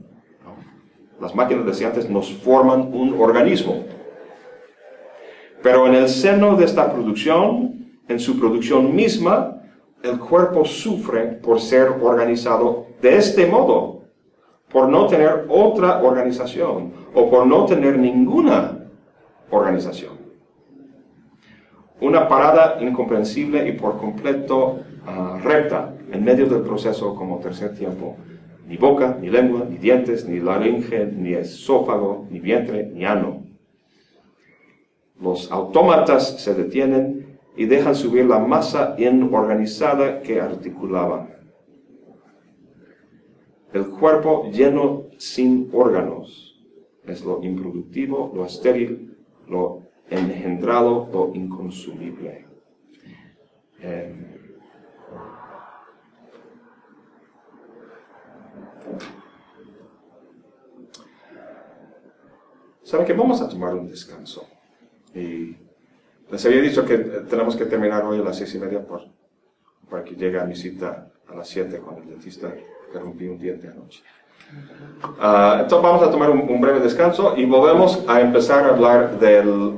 [1.20, 3.84] Las máquinas deseantes nos forman un organismo.
[5.62, 9.62] Pero en el seno de esta producción, en su producción misma,
[10.02, 14.04] el cuerpo sufre por ser organizado de este modo,
[14.72, 18.88] por no tener otra organización o por no tener ninguna
[19.50, 20.19] organización.
[22.02, 28.16] Una parada incomprensible y por completo ah, recta en medio del proceso como tercer tiempo.
[28.68, 33.44] Ni boca, ni lengua, ni dientes, ni laringe, ni esófago, ni vientre, ni ano.
[35.20, 41.28] Los autómatas se detienen y dejan subir la masa inorganizada que articulaba.
[43.74, 46.58] El cuerpo lleno sin órganos
[47.06, 52.46] es lo improductivo, lo estéril, lo engendrado, lo inconsumible.
[53.82, 54.40] Eh,
[62.84, 64.48] ¿Saben que vamos a tomar un descanso?
[65.14, 65.56] Y
[66.32, 69.04] les había dicho que tenemos que terminar hoy a las seis y media por,
[69.90, 72.52] para que llegue a mi cita a las siete con el dentista
[72.92, 74.04] que rompí un diente anoche.
[75.02, 79.74] Uh, entonces vamos a tomar un, breve descanso y volvemos a empezar a hablar de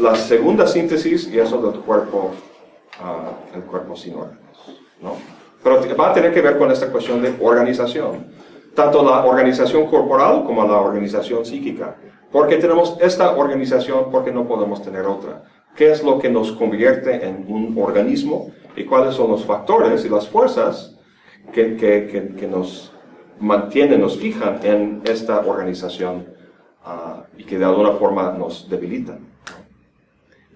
[0.00, 2.32] la segunda síntesis y eso del cuerpo,
[3.00, 4.40] uh, el cuerpo sin órganos.
[5.02, 5.16] ¿no?
[5.62, 8.28] Pero va a tener que ver con esta cuestión de organización,
[8.74, 11.96] tanto la organización corporal como la organización psíquica.
[12.30, 15.42] Porque tenemos esta organización, porque no podemos tener otra.
[15.74, 20.08] ¿Qué es lo que nos convierte en un organismo y cuáles son los factores y
[20.08, 20.96] las fuerzas
[21.52, 22.92] que, que, que, nos
[23.40, 26.26] mantienen, nos fijan en esta organización
[26.84, 29.20] uh, y que de alguna forma nos debilitan?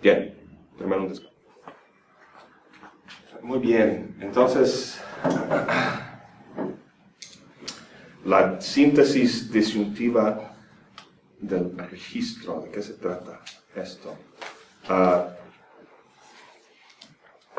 [0.03, 0.35] Bien,
[0.78, 1.31] primero un.
[3.43, 5.01] Muy bien, entonces
[8.24, 10.55] la síntesis disyuntiva
[11.39, 12.61] del registro.
[12.61, 13.41] ¿De qué se trata
[13.74, 14.14] esto?
[14.89, 15.41] Uh,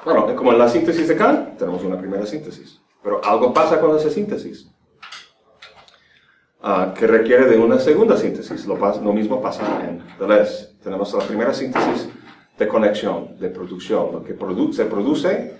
[0.03, 2.79] bueno, como en la síntesis de Kant, tenemos una primera síntesis.
[3.03, 4.70] Pero algo pasa con esa síntesis.
[6.63, 8.67] Uh, que requiere de una segunda síntesis.
[8.67, 10.75] Lo, lo, mismo pasa en Deleuze.
[10.83, 12.07] Tenemos la primera síntesis
[12.55, 14.11] de conexión, de producción.
[14.11, 15.55] Lo que produ se produce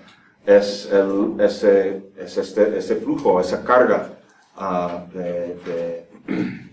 [0.46, 4.12] es, el, ese, es este, ese, flujo, esa carga
[4.56, 6.06] uh, de, de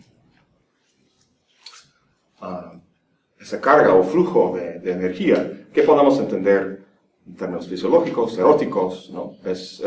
[3.39, 6.85] esa carga o flujo de, energía que podemos entender
[7.25, 9.33] en términos fisiológicos, eróticos, ¿no?
[9.43, 9.81] Es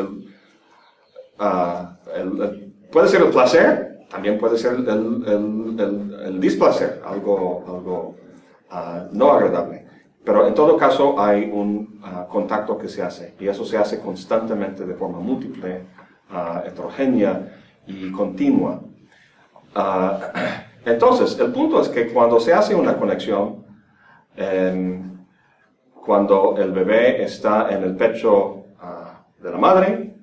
[1.39, 8.15] ah, el, puede ser el placer, también puede ser el, displacer, algo, algo
[8.71, 9.87] ah, no agradable.
[10.23, 14.01] Pero en todo caso hay un ah, contacto que se hace y eso se hace
[14.01, 15.85] constantemente de forma múltiple,
[16.67, 18.83] heterogénea y continua.
[20.85, 23.65] Entonces, el punto es que cuando se hace una conexión,
[24.37, 25.25] em,
[26.05, 28.65] cuando el bebé está en el pecho
[29.41, 30.15] de la madre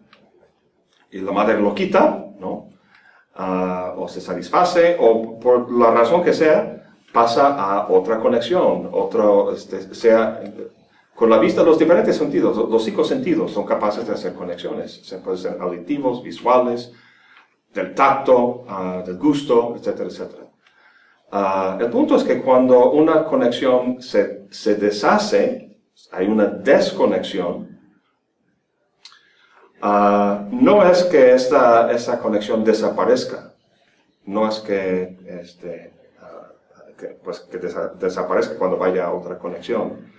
[1.11, 2.28] y la madre lo quita,
[3.41, 6.83] Ah, o se satisface, o por la razón que sea,
[7.13, 10.41] pasa a otra conexión, otro, este, sea
[11.15, 15.01] con la vista, los diferentes sentidos, los cinco sentidos son capaces de hacer conexiones.
[15.05, 16.91] Se pueden ser auditivos, visuales,
[17.73, 20.43] del tacto, ah, del gusto, etcétera, etcétera.
[21.31, 25.77] Ah, el punto es que cuando una conexión se, se deshace,
[26.11, 27.78] hay una desconexión,
[29.81, 33.53] uh, no es que esta, esa conexión desaparezca,
[34.26, 40.10] no es que, este, uh, que, pues, que desaparezca cuando vaya a otra conexión.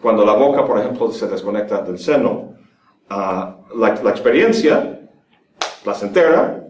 [0.00, 2.54] Cuando la boca, por ejemplo, se desconecta del seno,
[3.08, 5.00] la, la, experiencia
[5.82, 6.64] placentera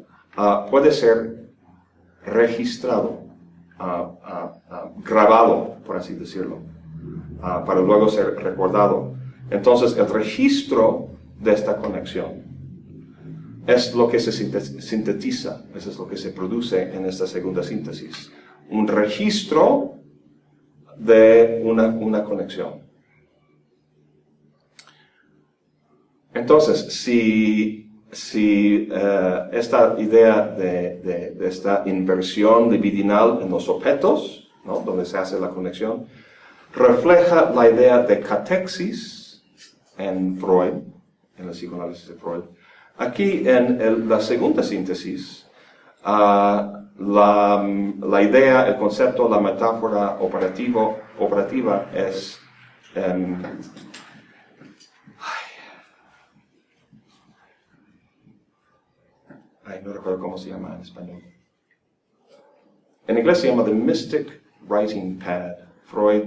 [0.71, 1.49] puede ser
[2.25, 3.25] registrado
[5.05, 6.59] grabado, por así decirlo,
[7.41, 9.15] para luego ser recordado.
[9.51, 12.55] Entonces, el registro de esta conexión
[13.67, 18.31] es lo que se sintetiza, eso es lo que se produce en esta segunda síntesis.
[18.69, 19.95] Un registro
[20.99, 22.83] de una, una conexión.
[26.35, 34.81] Entonces, si, si eh, esta idea de, esta inversión libidinal en los objetos, ¿no?
[34.81, 36.07] donde se hace la conexión,
[36.75, 39.43] refleja la idea de catexis
[39.97, 40.94] en Freud,
[41.39, 42.45] en el psicoanálisis de Freud.
[42.99, 45.47] Aquí en el- la segunda síntesis,
[46.05, 47.67] ah, la,
[48.01, 52.39] la idea, el concepto, la metáfora operativo, operativa es
[52.95, 53.37] em,
[59.65, 61.23] Ay, no recuerdo cómo se llama en español.
[63.07, 65.53] En inglés se llama The Mystic Writing Pad.
[65.85, 66.25] Freud,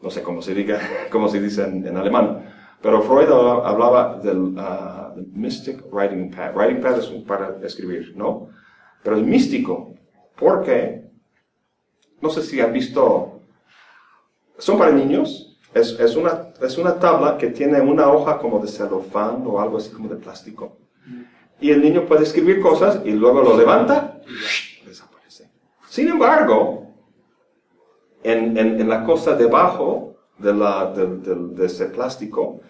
[0.00, 0.80] no sé cómo se diga,
[1.10, 2.51] cómo se dice en, en alemán,
[2.82, 6.54] pero Freud habla- hablaba del the Mystic Writing Pad.
[6.56, 8.48] Writing Pad es para escribir, ¿no?
[9.02, 9.94] Pero es místico,
[10.36, 11.04] porque,
[12.20, 13.40] no sé si han visto,
[14.58, 18.68] son para niños, es, es una, es una tabla que tiene una hoja como de
[18.68, 20.76] celofán o algo así como de plástico.
[21.60, 24.20] Y el niño puede escribir cosas y luego lo levanta
[24.82, 25.50] y desaparece.
[25.88, 26.88] Sin embargo,
[28.22, 32.60] en, en- en la cosa debajo de, la, del- del- de ese plástico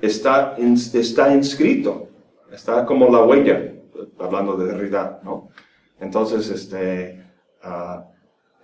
[0.00, 2.08] está, está inscrito,
[2.50, 3.72] está como la huella,
[4.18, 5.50] hablando de Derrida, ¿no?
[5.98, 7.24] Entonces, este,
[7.62, 8.04] ah,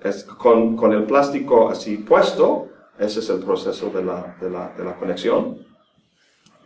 [0.02, 2.68] es con, con el plástico así puesto,
[2.98, 5.58] ese es el proceso de la, de la, de la conexión.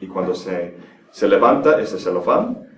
[0.00, 0.76] Y cuando se,
[1.10, 2.68] se levanta ese celofán,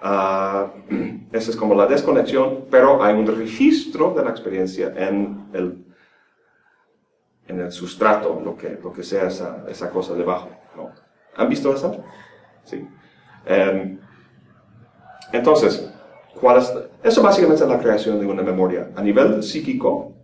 [0.00, 0.72] ah,
[1.32, 5.84] esa es como la desconexión, pero hay un registro de la experiencia en el,
[7.46, 10.50] en el sustrato, lo que, lo que sea esa, esa cosa debajo.
[10.74, 10.90] ¿no?
[11.36, 12.02] ¿Han visto eso?
[12.64, 12.86] Sí.
[13.46, 13.98] Em,
[15.32, 15.92] entonces,
[16.40, 16.72] ¿cuál es?
[17.02, 18.90] Eso básicamente es la creación de una memoria.
[18.94, 20.14] A nivel psíquico,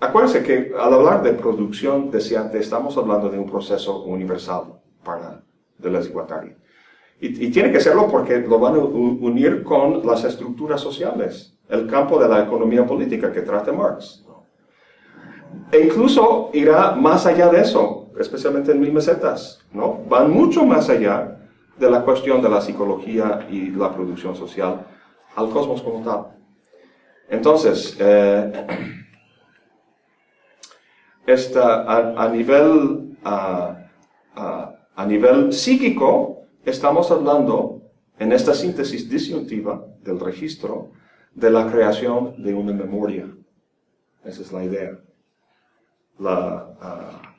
[0.00, 5.42] acuérdense que al hablar de producción deseante estamos hablando de un proceso universal para
[5.78, 6.56] Deleuze y Guattari.
[7.20, 11.86] Y, y tiene que serlo porque lo van a unir con las estructuras sociales, el
[11.86, 14.24] campo de la economía política que trata Marx.
[15.70, 20.00] E incluso irá más allá de eso, especialmente en Mil Mesetas, ¿no?
[20.08, 21.38] Van mucho más allá
[21.78, 24.86] de la cuestión de la psicología y la producción social
[25.34, 26.26] al cosmos como tal.
[27.28, 28.66] Entonces, eh,
[31.26, 33.78] esta, a, a nivel, ah,
[34.34, 37.82] a nivel psíquico, estamos hablando
[38.18, 40.92] en esta síntesis disyuntiva del registro
[41.34, 43.32] de la creación de una memoria.
[44.24, 44.98] Esa es la idea.
[46.18, 47.31] La, ah,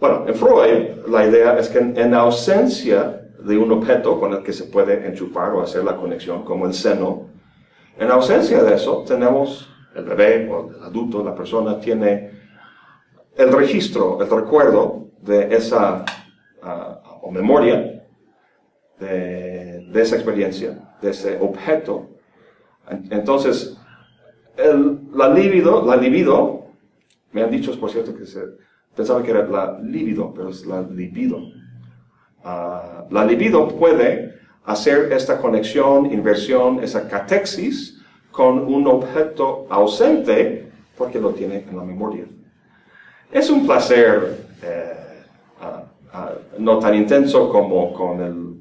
[0.00, 4.42] bueno, en Freud la idea es que en, en ausencia de un objeto con el
[4.42, 7.28] que se puede enchufar o hacer la conexión, como el seno,
[7.98, 12.30] en ausencia de eso tenemos el bebé o el adulto, la persona tiene
[13.36, 16.04] el registro, el recuerdo de esa
[16.62, 18.02] ah, o memoria
[18.98, 22.10] de, esa experiencia, de ese objeto.
[22.90, 23.76] En- Entonces,
[24.56, 26.66] el- la libido, la libido,
[27.32, 28.40] me han dicho, por cierto, que se,
[28.96, 31.38] pensaba que era la libido, pero es la libido.
[32.42, 41.20] Ah, la libido puede hacer esta conexión, inversión, esa catexis con un objeto ausente porque
[41.20, 42.24] lo tiene en la memoria.
[43.30, 45.24] Es un placer eh,
[45.60, 48.56] ah, ah, no tan intenso como con el,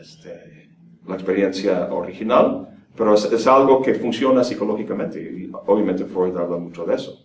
[0.00, 0.70] este,
[1.06, 6.84] la experiencia original, pero es, es algo que funciona psicológicamente y obviamente Freud habla mucho
[6.84, 7.21] de eso.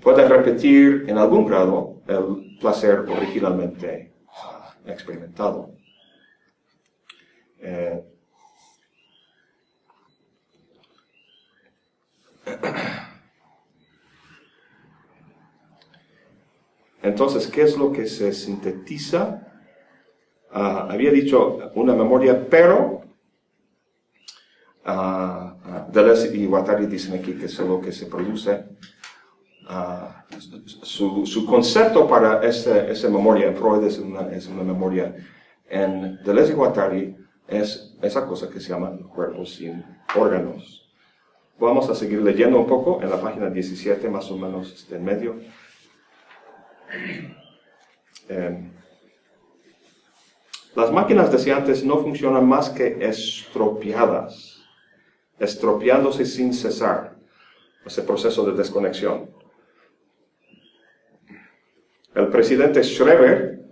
[0.00, 5.74] Puede repetir en algún grado el placer originalmente ah, experimentado.
[7.58, 8.04] Eh,
[17.02, 19.46] Entonces, ¿qué es lo que se sintetiza?
[20.50, 23.02] Ah, había dicho una memoria, pero
[24.84, 28.64] ah, ah, Deleuze y Guattari dicen aquí que es lo que se produce.
[29.66, 30.24] Ah,
[30.82, 35.14] su, concepto para ese- esa memoria Freud es una, es una memoria.
[35.68, 37.16] En Deleuze y Guattari
[37.48, 39.82] es esa cosa que se llama cuerpo sin
[40.16, 40.82] órganos.
[41.58, 45.04] Vamos a seguir leyendo un poco en la página 17, más o menos este, en
[45.04, 45.36] medio.
[48.28, 48.70] Eh,
[50.74, 54.62] las máquinas deseantes no funcionan más que estropeadas,
[55.38, 57.16] estropeándose sin cesar,
[57.86, 59.30] ese proceso de desconexión.
[62.14, 63.64] El presidente Schreber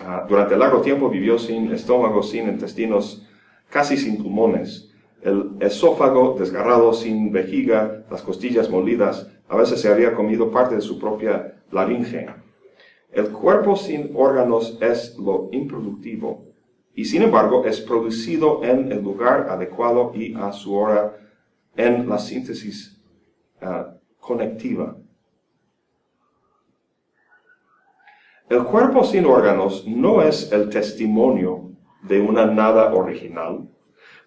[0.00, 3.26] ah, durante largo tiempo vivió sin estómago, sin intestinos,
[3.68, 4.90] casi sin pulmones,
[5.20, 10.80] el esófago desgarrado, sin vejiga, las costillas molidas, a veces se había comido parte de
[10.80, 12.26] su propia laringe.
[13.12, 16.46] El cuerpo sin órganos es lo improductivo
[16.94, 21.16] y sin embargo es producido en el lugar adecuado y a su hora
[21.76, 23.00] en la síntesis
[23.60, 24.96] ah, conectiva.
[28.48, 31.72] El cuerpo sin órganos no es el testimonio
[32.02, 33.68] de una nada original,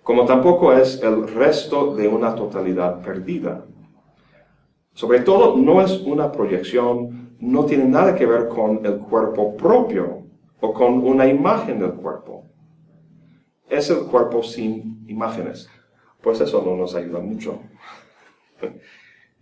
[0.03, 3.65] como tampoco es el resto de una totalidad perdida.
[4.93, 10.27] Sobre todo, no es una proyección, no tiene nada que ver con el cuerpo propio
[10.59, 12.45] o con una imagen del cuerpo.
[13.67, 15.67] Es el cuerpo sin imágenes.
[16.21, 17.59] Pues eso no nos ayuda mucho.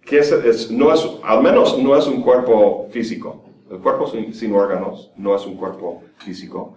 [0.01, 3.48] Que es, no es, al menos no es un cuerpo físico.
[3.69, 6.75] El cuerpo sin, órganos no es un cuerpo físico.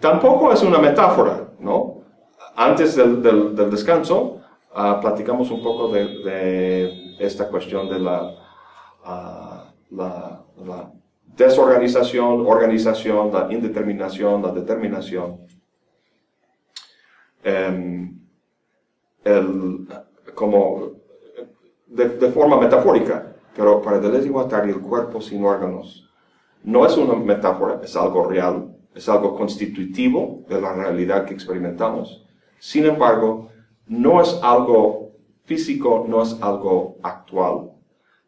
[0.00, 2.02] Tampoco es una metáfora, ¿no?
[2.56, 4.40] Antes del, descanso,
[4.74, 8.08] ah, platicamos un poco de, esta cuestión de
[9.04, 10.42] ah, la,
[11.36, 15.46] desorganización, organización, la indeterminación, la determinación.
[17.44, 18.18] Em,
[20.34, 20.92] como
[21.86, 26.01] de, forma metafórica, pero para Deleuze y Guattari el cuerpo sin órganos
[26.64, 32.24] no es una metáfora, es algo real, es algo constitutivo de la realidad que experimentamos.
[32.58, 33.50] Sin embargo,
[33.86, 35.12] no es algo
[35.44, 37.72] físico, no es algo actual.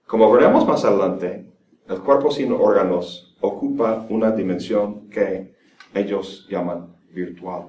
[0.07, 1.51] Como veremos más adelante,
[1.89, 5.55] el cuerpo sin órganos ocupa una dimensión que
[5.95, 7.69] ellos llaman virtual.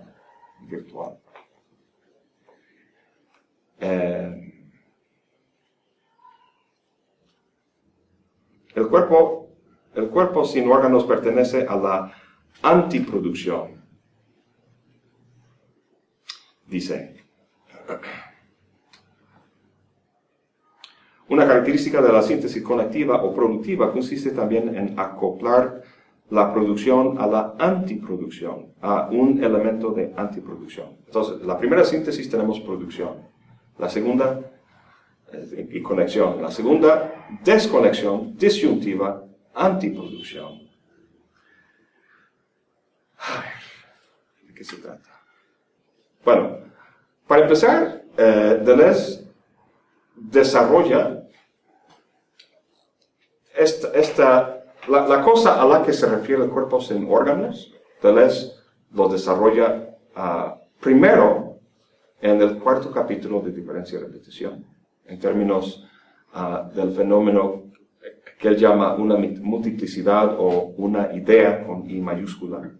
[0.68, 1.18] virtual.
[3.80, 4.54] Eh,
[8.74, 9.45] el cuerpo
[9.96, 12.12] el cuerpo sin órganos pertenece a la
[12.62, 13.84] antiproducción.
[16.68, 17.16] Dice,
[21.30, 25.84] una característica de la síntesis conectiva o productiva consiste también en acoplar
[26.30, 30.98] la producción a la antiproducción, a un elemento de antiproducción.
[31.06, 33.30] Entonces, la primera síntesis tenemos producción,
[33.78, 34.40] la segunda
[35.70, 39.25] y conexión, la segunda desconexión, disyuntiva
[39.56, 40.70] antiproducción.
[44.44, 45.10] ¿De qué se trata?
[46.24, 46.58] Bueno,
[47.28, 49.26] para empezar, eh, Deleuze
[50.16, 51.24] desarrolla
[53.56, 58.54] esta, la, cosa a la que se refiere el cuerpo sin órganos, Deleuze
[58.92, 61.60] lo desarrolla ah, primero
[62.22, 64.66] en el cuarto capítulo de diferencia y repetición,
[65.06, 65.88] en términos
[66.34, 67.65] ah, del fenómeno
[68.46, 72.72] que él llama una multiplicidad o una idea con I mayúscula.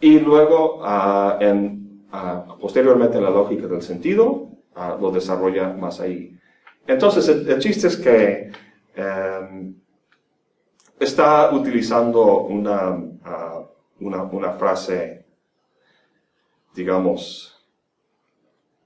[0.00, 1.38] Y luego, ah,
[2.12, 6.38] ah, posteriormente en la lógica del sentido, ah, lo desarrolla más ahí.
[6.86, 8.50] Entonces, el, chiste es que
[8.94, 9.74] em,
[11.00, 12.98] está utilizando una,
[14.00, 15.24] una, una, frase,
[16.74, 17.58] digamos,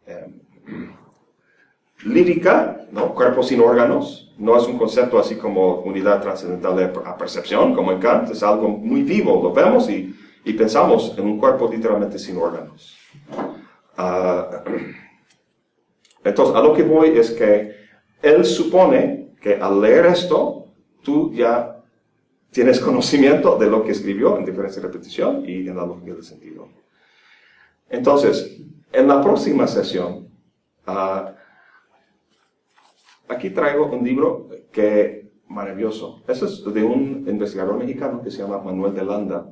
[0.07, 0.41] em,
[2.05, 3.13] lírica, ¿no?
[3.13, 8.01] cuerpo sin órganos, no es un concepto así como unidad trascendental de percepción, como en
[8.01, 10.15] Kant, es algo muy vivo, lo vemos y,
[10.59, 12.99] pensamos en un cuerpo literalmente sin órganos.
[13.97, 14.65] Ah,
[16.25, 17.77] entonces, a lo que voy es que
[18.21, 20.67] él supone que al leer esto,
[21.03, 21.81] tú ya
[22.51, 26.25] tienes conocimiento de lo que escribió en diferencia y repetición y en la lógica del
[26.25, 26.69] sentido.
[27.89, 28.59] Entonces,
[28.93, 30.29] en la próxima sesión,
[30.89, 31.31] uh,
[33.33, 36.23] Aquí traigo un libro que maravilloso.
[36.29, 39.47] Este es de un investigador mexicano que se llama Manuel de Landa.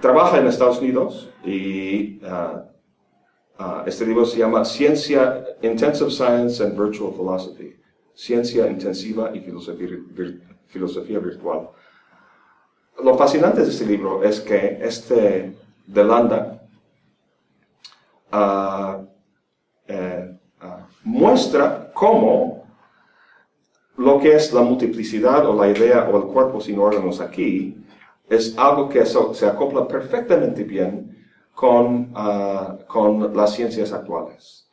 [0.00, 6.76] Trabaja en Estados Unidos y uh, uh, este libro se llama Ciencia, Intensive Science and
[6.76, 7.76] Virtual Philosophy.
[8.14, 9.40] Ciencia intensiva y
[10.66, 11.70] filosofía, virtual.
[13.00, 16.62] Lo fascinante de este libro es que este de Landa
[18.32, 19.06] uh,
[19.86, 20.38] eh,
[21.04, 22.64] muestra cómo
[23.96, 27.76] lo que es la multiplicidad o la idea o el cuerpo sin órganos aquí
[28.28, 34.68] es algo que se acopla perfectamente bien con, ah, con las ciencias actuales,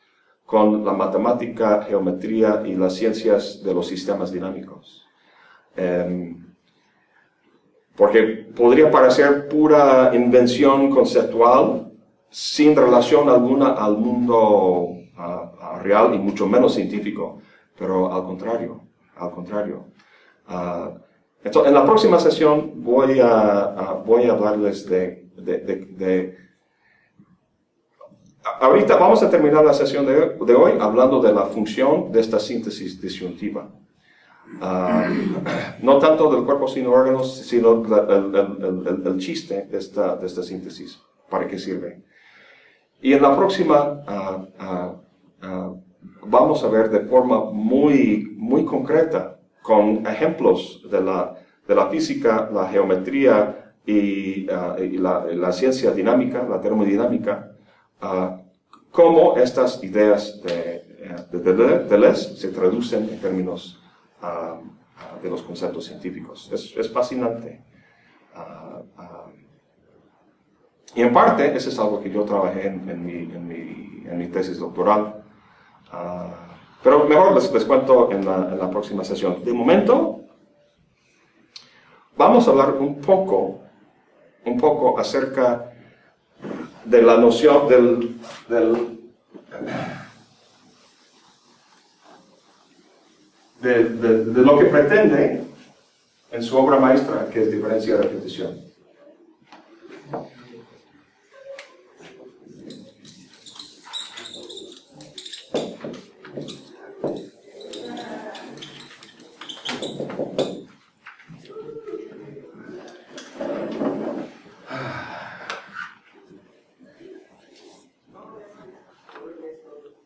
[0.46, 5.04] con la matemática, geometría y las ciencias de los sistemas dinámicos.
[5.76, 6.46] Em,
[7.98, 11.92] porque podría parecer pura invención conceptual
[12.30, 14.96] sin relación alguna al mundo
[15.80, 17.42] real y mucho menos científico,
[17.78, 18.82] pero al contrario,
[19.18, 19.86] al contrario.
[20.48, 20.92] Ah,
[21.44, 26.38] entonces, en la próxima sesión voy a, voy a hablarles de, de,
[28.62, 33.02] Ahorita vamos a terminar la sesión de, hoy hablando de la función de esta síntesis
[33.02, 33.70] disyuntiva.
[34.62, 35.10] ah,
[35.82, 40.28] no tanto del cuerpo sin órganos, sino el, el- el- el chiste de esta, de
[40.28, 41.00] esta síntesis,
[41.30, 42.04] para qué sirve.
[43.02, 44.02] Y en la próxima
[45.46, 45.72] ah,
[46.36, 49.22] vamos a ver de forma muy, muy concreta,
[49.62, 51.36] con ejemplos de la,
[51.68, 57.34] de la física, la geometría y, ah, y la, la ciencia dinámica, la termodinámica,
[58.02, 58.42] ah,
[58.92, 63.82] cómo estas ideas de, eh, de Deleuze Deleuze se traducen en términos
[65.22, 66.50] de los conceptos científicos.
[66.52, 67.62] Es, es fascinante.
[70.96, 74.18] Y en parte, eso es algo que yo trabajé en, en mi, en mi- en
[74.18, 75.25] mi tesis doctoral.
[75.98, 76.28] Ah,
[76.84, 79.44] pero mejor les, les cuento en la, próxima sesión.
[79.46, 80.22] De momento,
[82.18, 83.62] vamos a hablar un poco,
[84.46, 85.72] un poco acerca
[86.84, 88.20] de la noción del,
[88.50, 88.96] del
[93.62, 95.44] de, lo que pretende
[96.32, 98.66] en su obra maestra, que es diferencia de repetición.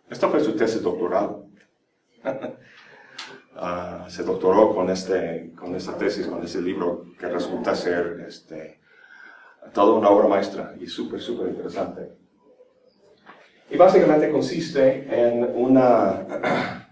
[0.10, 1.46] Esta fue su tesis doctoral.
[3.62, 4.88] Ah, se doctoró con,
[5.80, 8.80] esta tesis, con ese libro que resulta ser este,
[9.74, 12.12] toda una obra maestra y súper, súper interesante.
[13.70, 16.26] Y básicamente consiste en una,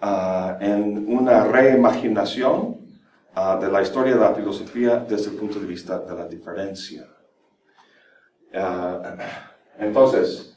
[0.00, 2.78] ah, en una reimaginación
[3.34, 7.06] ah, de la historia de la filosofía desde el punto de vista de la diferencia.
[8.54, 9.16] Ah,
[9.78, 10.56] entonces,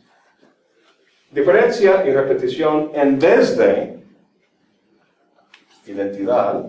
[1.31, 4.04] diferencia y repetición en vez de
[5.87, 6.65] identidad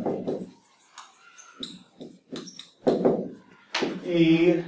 [4.04, 4.62] y,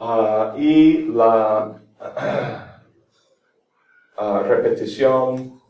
[0.00, 1.82] ah, y la
[4.16, 5.60] ah, repetición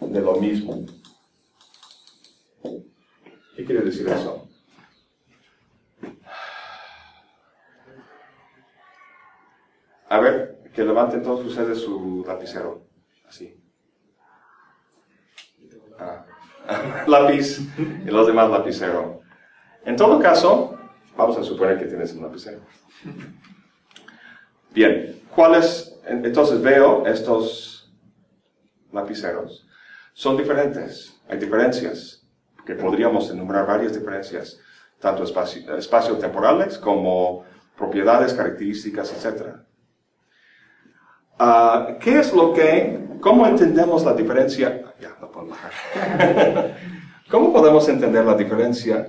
[0.00, 0.86] de lo mismo.
[3.56, 4.48] ¿Qué quiere decir eso?
[10.10, 12.86] A ver, que levanten todos ustedes su lapicero.
[13.26, 13.54] Así.
[15.98, 16.24] Ah.
[17.06, 19.20] Lápiz y los demás lapicero.
[19.84, 20.78] En todo caso,
[21.16, 22.60] vamos a suponer que tienes un lapicero.
[24.74, 25.98] Bien, ¿cuáles?
[26.06, 27.92] en- Entonces veo estos
[28.92, 29.66] lapiceros.
[30.12, 32.26] Son diferentes, hay diferencias,
[32.66, 34.58] que podríamos enumerar varias diferencias,
[35.00, 37.44] tanto espacio- espacio-temporales como
[37.76, 39.64] propiedades, características, etcétera.
[41.38, 44.82] Ah, ¿Qué es lo que, cómo entendemos la diferencia?
[45.00, 45.72] Ya, lo puedo bajar.
[47.30, 49.06] ¿Cómo podemos entender la diferencia,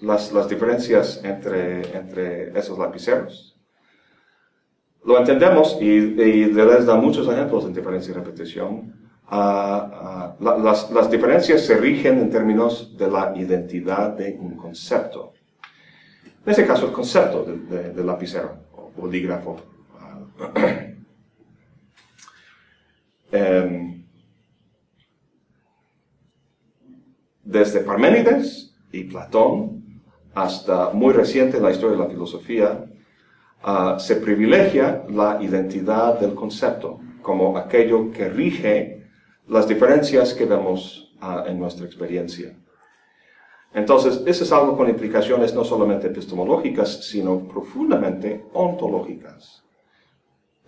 [0.00, 3.56] las, las diferencias entre, entre esos lapiceros?
[5.04, 8.94] Lo entendemos y, y les da muchos ejemplos en diferencia y repetición.
[9.30, 14.56] Ah, ah, la- las, las diferencias se rigen en términos de la identidad de un
[14.56, 15.32] concepto.
[16.44, 19.56] En este caso, el concepto del de- del lapicero o bolígrafo.
[23.30, 24.04] Em,
[27.44, 30.02] desde Parménides y Platón
[30.34, 32.84] hasta muy reciente en la historia de la filosofía,
[33.62, 39.06] ah, se privilegia la identidad del concepto como aquello que rige
[39.48, 42.56] las diferencias que vemos ah, en nuestra experiencia.
[43.74, 49.62] Entonces, eso es algo con implicaciones no solamente epistemológicas, sino profundamente ontológicas.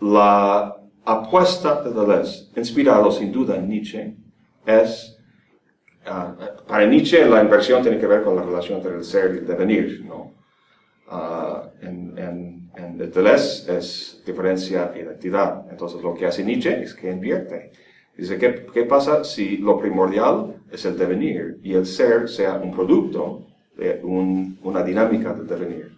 [0.00, 0.79] La
[1.12, 4.16] apuesta de Deleuze, inspirado sin duda en Nietzsche,
[4.66, 5.16] es,
[6.06, 6.34] ah,
[6.66, 9.46] para Nietzsche la inversión tiene que ver con la relación entre el ser y el
[9.46, 10.34] devenir, ¿no?
[11.08, 15.66] Ah, en, en, en Deleuze es diferencia e identidad.
[15.70, 17.72] Entonces lo que hace Nietzsche es que invierte.
[18.16, 22.70] Dice, ¿qué, qué pasa si lo primordial es el devenir y el ser sea un
[22.70, 23.46] producto
[23.76, 25.90] de un- una dinámica del devenir?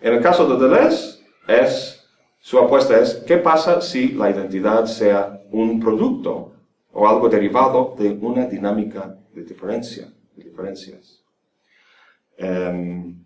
[0.00, 2.01] En el caso de Deleuze, es,
[2.44, 6.52] su apuesta es, ¿qué pasa si la identidad sea un producto
[6.92, 11.22] o algo derivado de una dinámica de diferencia, de diferencias?
[12.36, 13.24] Em,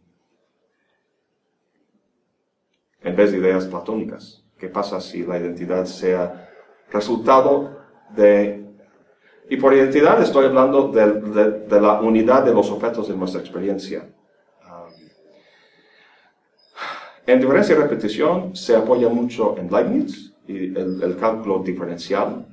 [3.01, 6.51] en vez de ideas platónicas, ¿qué pasa si la identidad sea
[6.91, 7.75] resultado
[8.15, 8.67] de...
[9.49, 14.11] Y por identidad estoy hablando de, la unidad de los objetos de nuestra experiencia.
[14.63, 14.93] Um,
[17.27, 22.47] en diferencia y repetición se apoya mucho en Leibniz y el, cálculo diferencial.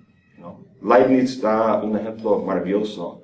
[0.81, 3.21] Leibniz da un ejemplo maravilloso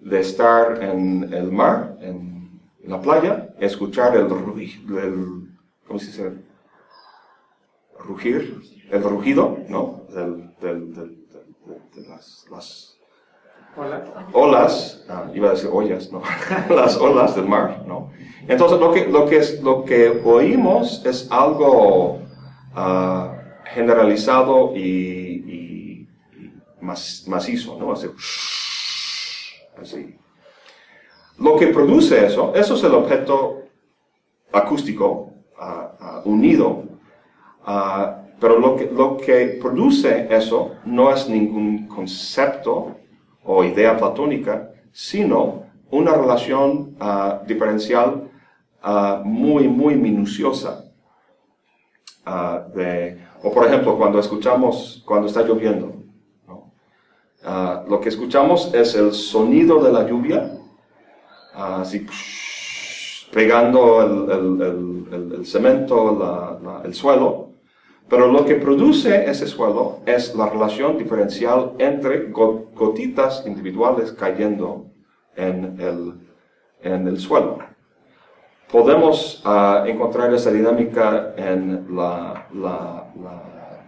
[0.00, 5.48] de estar en el mar, en la playa, escuchar el, el
[5.86, 6.32] ¿cómo se dice?
[7.98, 10.02] Rugir, el rugido, ¿no?
[10.14, 12.08] Del, de
[12.50, 12.95] las.
[14.32, 16.22] Olas, ah, iba a decir ollas, ¿no?
[16.74, 18.10] las olas del mar, ¿no?
[18.48, 22.20] Entonces lo que, lo que, es, lo que oímos es algo
[22.74, 26.06] ah, generalizado y,
[27.26, 27.92] macizo, ¿no?
[29.82, 30.16] Así.
[31.38, 33.64] Lo que produce eso, eso es el objeto
[34.52, 36.84] acústico ah, ah, unido,
[38.40, 42.96] pero lo que, lo que produce eso no es ningún concepto
[43.46, 48.28] o idea platónica, sino una relación ah, diferencial
[48.82, 50.84] ah, muy, muy minuciosa.
[52.24, 52.66] ah,
[53.42, 55.94] o por ejemplo, cuando escuchamos, cuando está lloviendo,
[57.88, 60.58] lo que escuchamos es el sonido de la lluvia,
[61.54, 62.06] así
[63.32, 66.18] pegando el, el- cemento,
[66.84, 67.45] el suelo,
[68.08, 74.86] pero lo que produce ese suelo es la relación diferencial entre go- gotitas individuales cayendo
[75.34, 76.14] en el,
[76.82, 77.58] en el suelo.
[78.70, 83.04] Podemos ah, encontrar esa dinámica en la, la-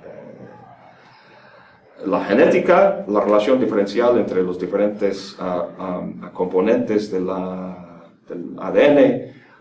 [0.05, 8.99] eh, la genética, la relación diferencial entre los diferentes ah, ah, componentes del ADN,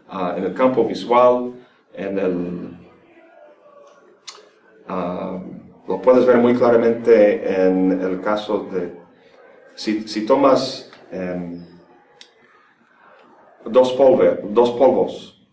[0.10, 1.54] ah, en el campo visual,
[1.96, 2.77] en el,
[4.88, 5.40] Ah,
[5.88, 8.94] lo puedes ver muy claramente en el caso de,
[9.76, 11.66] si, si tomas em,
[13.66, 15.46] dos, polve- dos polvos,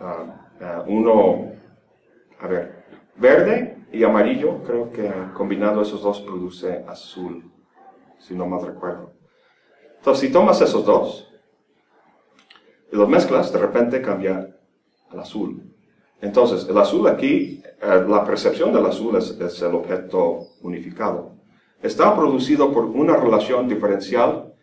[0.00, 1.52] ah, ah, uno,
[2.40, 2.84] a ver,
[3.16, 7.50] verde y amarillo, creo que combinado esos dos produce azul,
[8.18, 9.12] si no mal recuerdo.
[9.98, 11.32] Entonces, si tomas esos dos
[12.90, 14.48] y los mezclas, de repente cambia
[15.10, 15.71] al azul.
[16.22, 21.32] Entonces, el azul aquí, eh, la percepción del azul es, el objeto unificado.
[21.82, 24.54] Está producido por una relación diferencial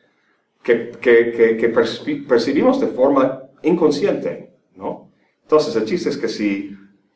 [0.63, 5.11] que, que- que- que perci- percibimos de forma inconsciente, ¿no?
[5.43, 6.75] Entonces, el chiste es que si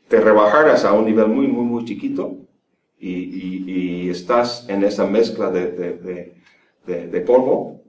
[0.10, 2.36] te rebajaras a un nivel muy, muy, muy chiquito
[3.00, 5.72] y, y- estás en esa mezcla de,
[7.08, 7.22] de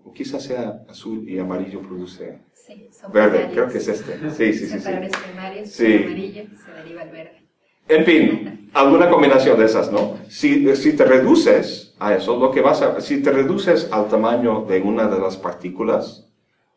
[0.05, 4.19] polvo, quizás sea azul y amarillo produce Sí, son verde, creo que es este.
[4.31, 4.81] Sí, sí, sí.
[4.81, 4.91] Sí.
[5.27, 5.97] primarios, Sí.
[5.97, 7.49] amarillo, se deriva el verde.
[7.87, 10.17] En fin, alguna combinación de esas, ¿no?
[10.29, 14.63] Si, si te reduces a eso, lo que vas a, si te reduces al tamaño
[14.63, 16.33] de una de las partículas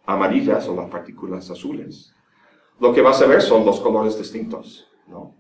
[0.06, 2.14] amarillas o las partículas azules,
[2.80, 5.36] lo que vas a ver son dos colores distintos, ¿no?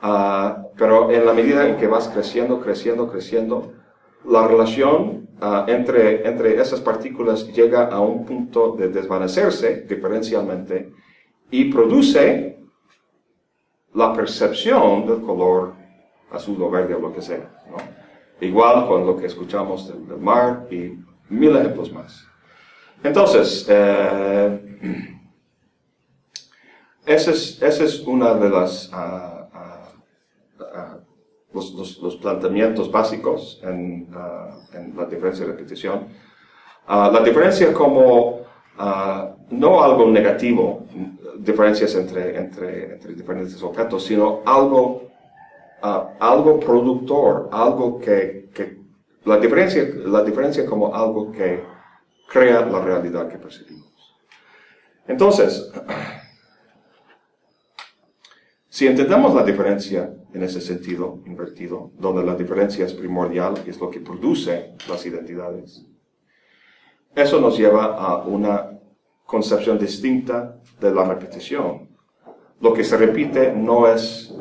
[0.00, 3.72] Ah, pero en la medida en que vas creciendo, creciendo, creciendo,
[4.24, 10.92] la relación ah, entre, entre esas partículas llega a un punto de desvanecerse diferencialmente
[11.50, 12.58] y produce
[13.94, 15.74] la percepción del color
[16.30, 17.50] azul o verde o lo que sea.
[18.40, 20.98] Igual con lo que escuchamos del, mar y
[21.28, 22.24] mil ejemplos más.
[23.02, 25.18] Entonces, eh,
[27.06, 29.37] esa es, es una de las ah,
[31.52, 36.08] los, los- planteamientos básicos en, ah, en la diferencia de repetición.
[36.86, 38.40] Ah, la diferencia como
[38.78, 40.86] ah, no algo negativo,
[41.38, 45.08] diferencias entre, entre, diferentes objetos, sino algo,
[45.80, 48.78] algo productor, algo que, que
[49.24, 51.62] la, diferencia, la diferencia como algo que
[52.28, 53.88] crea la realidad que percibimos.
[55.06, 55.70] Entonces,
[58.78, 63.80] si entendemos la diferencia en ese sentido invertido, donde la diferencia es primordial y es
[63.80, 65.84] lo que produce las identidades,
[67.12, 68.78] eso nos lleva a una
[69.24, 71.88] concepción distinta de la repetición.
[72.60, 74.32] Lo que se repite no es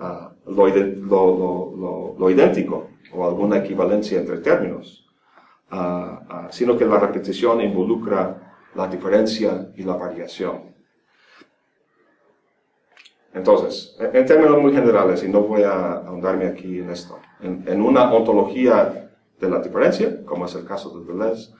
[0.00, 5.06] ah, lo idéntico o alguna equivalencia entre términos,
[5.70, 10.67] ah, ah, sino que la repetición involucra la diferencia y la variación.
[13.34, 17.82] Entonces, en términos muy generales, y no voy a ahondarme aquí en esto, en, en
[17.82, 21.52] una ontología de la diferencia, como es el caso de Deleuze,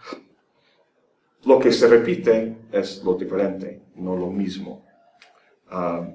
[1.45, 4.85] lo que se repite es lo diferente, no lo mismo.
[5.71, 6.09] Ah,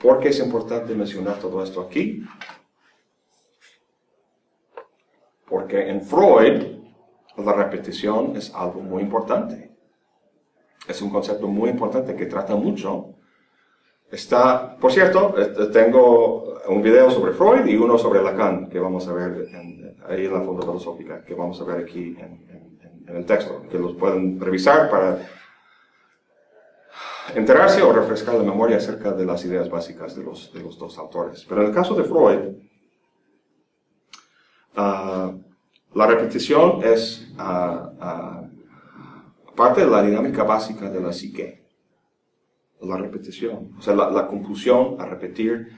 [0.00, 2.22] ¿Por qué es importante mencionar todo esto aquí?
[5.48, 6.62] Porque en Freud
[7.36, 9.72] la repetición es algo muy importante.
[10.86, 13.14] Es un concepto muy importante que trata mucho
[14.10, 15.34] Está, por cierto,
[15.72, 20.26] tengo un video sobre Freud y uno sobre Lacan, que vamos a ver en- ahí
[20.26, 22.78] en la fondo filosófica, que vamos a ver aquí en, en-
[23.08, 25.18] en- el texto, que los pueden revisar para
[27.34, 30.96] enterarse o refrescar la memoria acerca de las ideas básicas de los, de los dos
[30.98, 31.44] autores.
[31.48, 32.56] Pero en el caso de Freud,
[34.76, 35.32] ah,
[35.94, 38.42] la repetición es ah, ah,
[39.56, 41.63] parte de la dinámica básica de la psique.
[42.84, 45.68] La repetición, o sea, la, la compulsión a repetir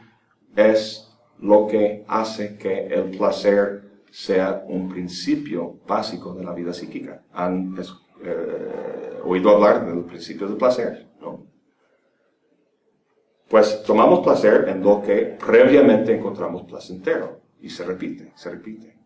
[0.56, 1.08] es
[1.40, 7.22] lo que hace que el placer sea un principio básico de la vida psíquica.
[7.32, 7.92] Han es-
[8.24, 11.44] eh, oído hablar del principio del placer, ¿no?
[13.48, 18.96] Pues tomamos placer en lo que previamente encontramos placentero y se repite, se repite.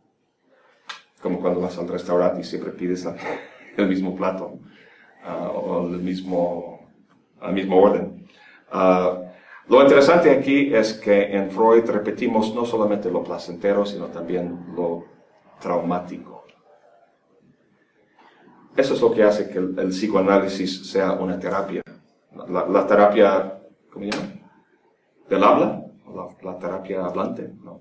[1.21, 3.07] Como cuando vas al restaurante y siempre pides
[3.77, 4.59] el mismo plato
[5.25, 6.70] ah, o el mismo,
[7.41, 8.27] al mismo orden.
[8.73, 9.19] Ah,
[9.69, 15.05] lo interesante aquí es que en Freud repetimos no solamente lo placentero, sino también lo
[15.61, 16.45] traumático.
[18.77, 21.83] Eso es lo que hace que el, el psicoanálisis sea una terapia.
[22.49, 23.59] La, la terapia,
[23.93, 24.33] ¿cómo se llama?
[25.29, 25.83] Del habla,
[26.15, 27.81] la, la terapia hablante, ¿no?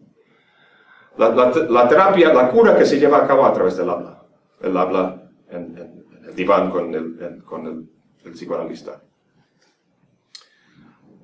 [1.18, 4.24] La, la- la terapia, la cura que se lleva a cabo a través del habla.
[4.62, 7.90] El habla en, en- en el diván con el, en- con el,
[8.26, 9.02] el psicoanalista.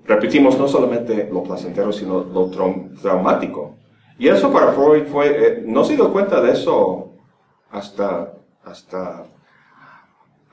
[0.05, 3.75] Repetimos no solamente lo placentero, sino lo traum- traumático.
[4.19, 7.13] Y eso para Freud fue, eh, no se dio cuenta de eso
[7.71, 8.33] hasta,
[8.63, 9.25] hasta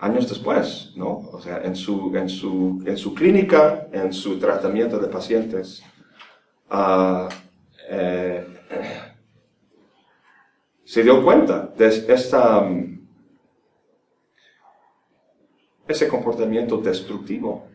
[0.00, 1.18] años después, ¿no?
[1.32, 5.82] O sea, en su, en su, en su clínica, en su tratamiento de pacientes,
[6.70, 7.28] ah,
[7.88, 8.46] eh,
[10.84, 12.66] se dio cuenta de esta,
[15.86, 17.68] ese comportamiento destructivo.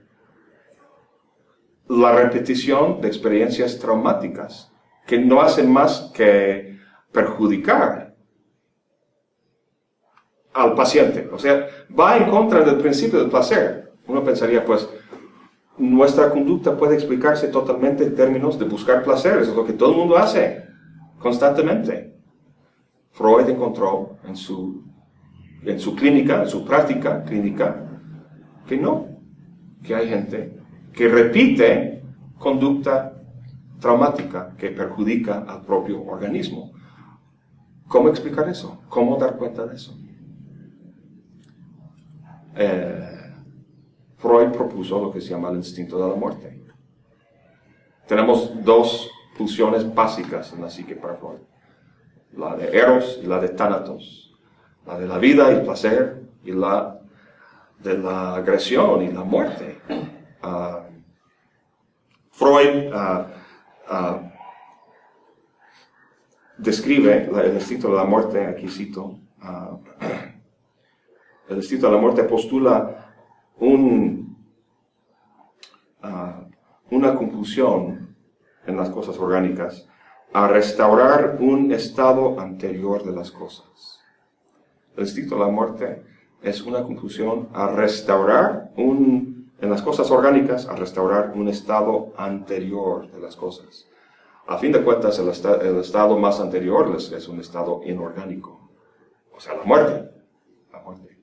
[1.90, 4.72] La repetición de experiencias traumáticas
[5.06, 6.78] que no hacen más que
[7.12, 8.16] perjudicar
[10.54, 11.30] al paciente.
[11.32, 13.94] O sea, va en contra del principio del placer.
[14.08, 14.90] Uno pensaría, pues,
[15.78, 19.40] nuestra conducta puede explicarse totalmente en términos de buscar placer.
[19.40, 20.66] Eso es lo que todo el mundo hace
[21.20, 22.16] constantemente.
[23.12, 24.84] Freud encontró en su,
[25.64, 27.84] en su clínica, en su práctica clínica,
[28.68, 29.08] que no,
[29.84, 30.60] que hay gente
[30.98, 32.02] que repite
[32.40, 33.14] conducta
[33.80, 36.72] traumática que perjudica al propio organismo.
[37.88, 38.82] ¿Cómo explicar eso?
[38.90, 39.96] ¿Cómo dar cuenta de eso?
[42.56, 43.34] Eh,
[44.18, 46.66] Freud propuso lo que se llama el instinto de la muerte.
[48.08, 51.42] Tenemos dos pulsiones básicas en la psique para Freud.
[52.36, 54.36] La de Eros y la de Thanatos.
[54.88, 57.00] La de la vida y el placer y la
[57.84, 59.80] de la agresión y la muerte.
[60.42, 60.77] Ah,
[62.38, 63.28] Freud ah,
[63.90, 64.22] ah,
[66.56, 69.76] describe el instinto de la muerte, aquí cito, ah,
[71.50, 73.12] el instinto de la muerte postula
[73.60, 74.38] un,
[76.92, 78.16] una compulsión
[78.68, 79.90] en las cosas orgánicas
[80.32, 84.00] a restaurar un estado anterior de las cosas.
[84.96, 86.04] El instinto de la muerte
[86.44, 89.27] es una compulsión a restaurar un,
[89.68, 93.86] en las cosas orgánicas, a restaurar un estado anterior de las cosas.
[94.48, 98.72] A fin de cuentas, el, el estado más anterior es, un estado inorgánico,
[99.36, 100.10] o sea, la muerte.
[100.72, 101.18] La muerte.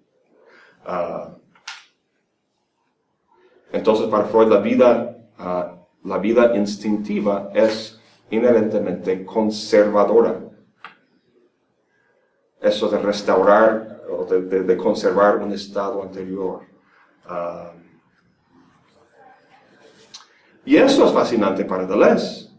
[0.84, 1.34] Ah,
[3.72, 7.98] entonces, para Freud, la vida, ah, la vida instintiva es
[8.28, 10.38] inherentemente conservadora.
[12.60, 16.60] Eso de restaurar o de conservar un estado anterior.
[17.24, 17.72] Ah,
[20.64, 22.50] y eso es fascinante para Deleuze.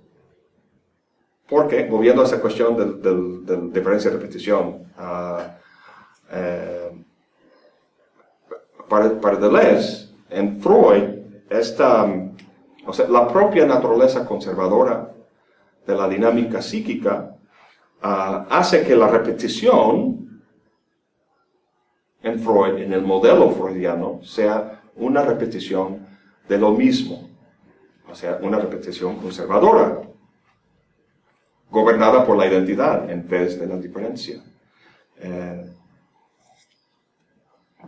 [1.47, 5.57] Porque, volviendo a esa cuestión del, del diferencia de repetición, ah,
[6.31, 6.91] eh,
[8.89, 11.03] para, Deleuze, en Freud,
[11.49, 12.05] esta,
[12.85, 15.11] o sea, la propia naturaleza conservadora
[15.85, 17.35] de la dinámica psíquica
[18.01, 20.41] ah, hace que la repetición
[22.23, 26.07] en Freud, en el modelo freudiano, sea una repetición
[26.49, 27.29] de lo mismo,
[28.15, 29.99] o sea, una repetición conservadora,
[31.69, 34.41] gobernada por la identidad en vez de la diferencia.
[35.17, 35.69] Eh,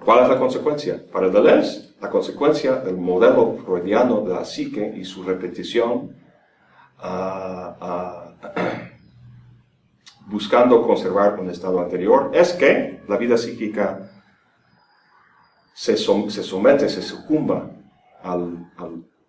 [0.03, 1.01] ¿Cuál es la consecuencia?
[1.13, 6.13] Para Deleuze, la consecuencia del modelo freudiano de la psique y su repetición,
[6.99, 8.33] ah, ah,
[10.27, 14.09] buscando conservar un estado anterior, es que la vida psíquica
[15.73, 17.71] se, som- se somete, se sucumba
[18.23, 18.69] al-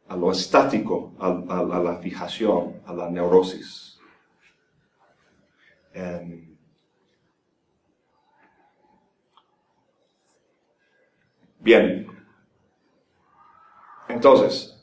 [0.09, 3.99] a lo estático, a, la fijación, a la neurosis.
[11.61, 12.07] Bien,
[14.09, 14.75] entonces,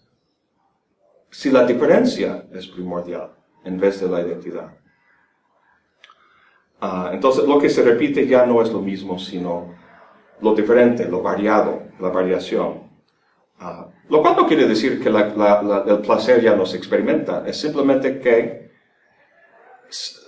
[1.32, 3.32] si la diferencia es primordial
[3.64, 4.78] en vez de la identidad,
[6.82, 9.74] ah, entonces lo que se repite ya no es lo mismo, sino
[10.42, 12.85] lo diferente, lo variado, la variación.
[14.10, 18.66] Lo cual no quiere decir que el placer ya no se experimenta, es simplemente que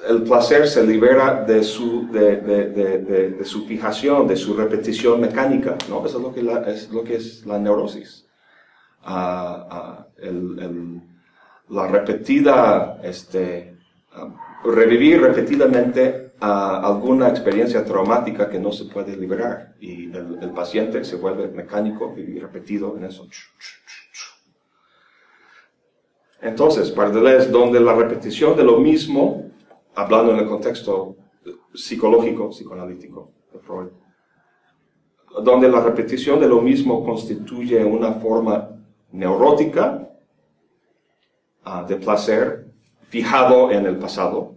[0.08, 6.06] el placer se libera de su, de, de- su fijación, de su repetición mecánica, ¿no?
[6.06, 8.26] Eso es lo que, es, lo que es la neurosis.
[9.04, 10.08] Ah, ah,
[11.70, 13.76] la repetida, este,
[14.14, 14.30] ah,
[14.64, 21.04] revivir repetidamente ah, alguna experiencia traumática que no se puede liberar y el, el paciente
[21.04, 23.28] se vuelve mecánico y repetido en eso.
[26.42, 29.52] Entonces, para Deleuze, donde la repetición de lo mismo,
[29.96, 31.16] hablando en el contexto
[31.74, 33.88] psicológico, psicoanalítico de Freud,
[35.44, 38.70] donde la repetición de lo mismo constituye una forma
[39.12, 40.10] neurótica
[41.64, 42.68] ah, de placer
[43.10, 44.57] fijado en el pasado,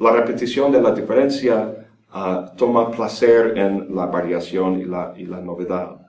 [0.00, 6.06] la repetición de la diferencia ah, toma placer en la variación y la, novedad.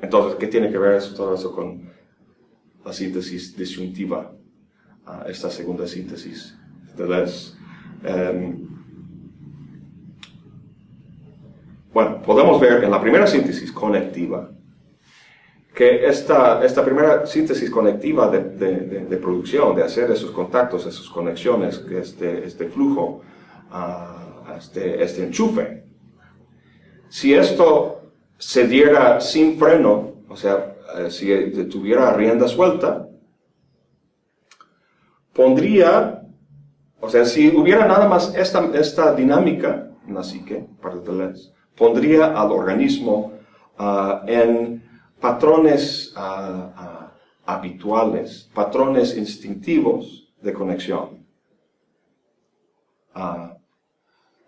[0.00, 1.90] Entonces, ¿qué tiene que ver eso, todo eso con
[2.84, 4.32] la síntesis disyuntiva?
[5.08, 6.56] ah, esta segunda síntesis
[6.96, 7.56] de.
[8.04, 8.68] Em,
[11.92, 14.50] bueno, podemos ver en la primera síntesis conectiva
[15.78, 20.84] que esta, esta primera síntesis conectiva de, de- de- de producción, de hacer esos contactos,
[20.86, 23.20] esas conexiones, este, este flujo,
[23.70, 25.84] ah, este, este enchufe,
[27.08, 31.26] si esto se diera sin freno, o sea, eh, si
[31.74, 33.08] tuviera rienda suelta,
[35.32, 36.22] pondría,
[37.00, 40.96] o sea, si hubiera nada más esta, esta dinámica en la psique, para
[41.76, 43.34] pondría al organismo
[43.78, 44.77] ah, en
[45.20, 47.12] patrones ah, ah,
[47.46, 51.26] habituales, patrones instintivos de conexión.
[53.14, 53.56] Ah,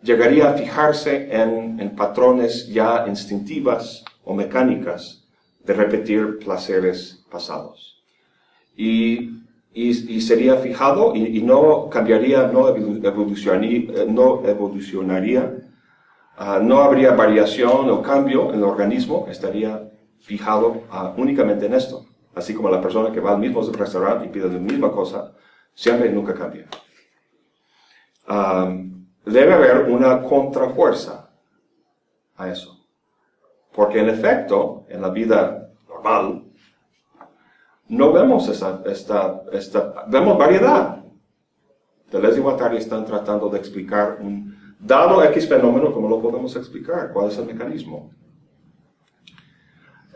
[0.02, 5.24] llegaría a fijarse en, en patrones ya instintivas o mecánicas
[5.64, 8.02] de repetir placeres pasados.
[8.76, 9.30] Y,
[9.74, 15.56] y- sería fijado y, no cambiaría, no evolu- evolucionaría, eh, no evolucionaría
[16.62, 19.89] no habría variación o cambio en el organismo, estaría
[20.20, 22.06] fijado ah, únicamente en esto.
[22.34, 25.32] Así como la persona que va al mismo restaurante y pide la misma cosa,
[25.74, 26.68] siempre y nunca cambia.
[29.24, 31.30] Debe haber una contrafuerza
[32.36, 32.86] a eso.
[33.72, 36.44] Porque en efecto, en la vida normal,
[37.88, 41.04] no vemos esa, esta, esta, vemos variedad.
[42.10, 47.12] Deleuze y Guattari están tratando de explicar un dado X fenómeno, ¿cómo lo podemos explicar?
[47.12, 48.10] ¿Cuál es el mecanismo?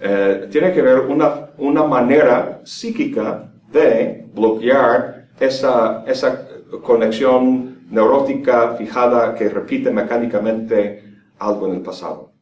[0.01, 6.49] Eh, tiene que ver una, una manera psíquica de bloquear esa, esa
[6.83, 11.05] conexión neurótica fijada que repite mecánicamente
[11.39, 12.33] algo en el pasado.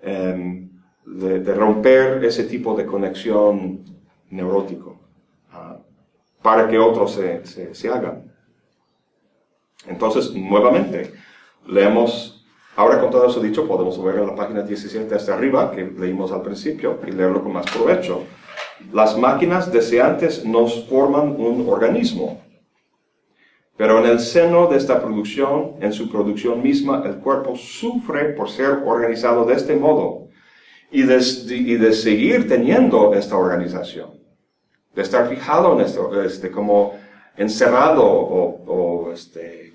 [0.00, 0.70] Em,
[1.04, 3.84] de, romper ese tipo de conexión
[4.30, 5.00] neurótico
[5.50, 5.78] ah,
[6.42, 8.32] para que otros se, se hagan.
[9.86, 11.12] Entonces, nuevamente,
[11.66, 12.37] leemos,
[12.78, 16.30] ahora con todo eso dicho, podemos ver en la página 17 hasta arriba, que leímos
[16.30, 18.22] al principio, y leerlo con más provecho.
[18.92, 22.40] Las máquinas deseantes nos forman un organismo,
[23.76, 28.48] pero en el seno de esta producción, en su producción misma, el cuerpo sufre por
[28.48, 30.28] ser organizado de este modo
[30.92, 31.18] y de,
[31.50, 34.10] y de seguir teniendo esta organización,
[34.94, 36.94] de estar fijado en esto, este, como
[37.36, 39.67] encerrado o, o, este,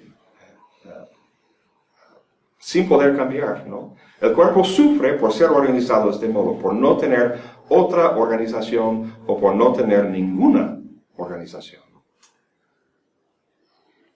[2.64, 3.96] sin poder cambiar, ¿no?
[4.22, 7.38] El cuerpo sufre por ser organizado de este modo, por no tener
[7.68, 10.80] otra organización o por no tener ninguna
[11.18, 11.84] organización.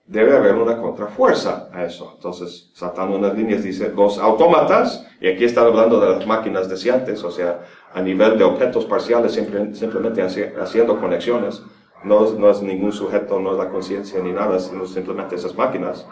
[0.06, 2.12] Debe haber una contrafuerza a eso.
[2.14, 7.22] Entonces, saltando unas líneas, dice, los autómatas, y aquí está hablando de las máquinas deseantes,
[7.22, 7.60] o sea,
[7.92, 11.62] a nivel de objetos parciales, simple- simplemente haci- haciendo conexiones,
[12.04, 16.06] no no es ningún sujeto, no es la conciencia ni nada, sino simplemente esas máquinas.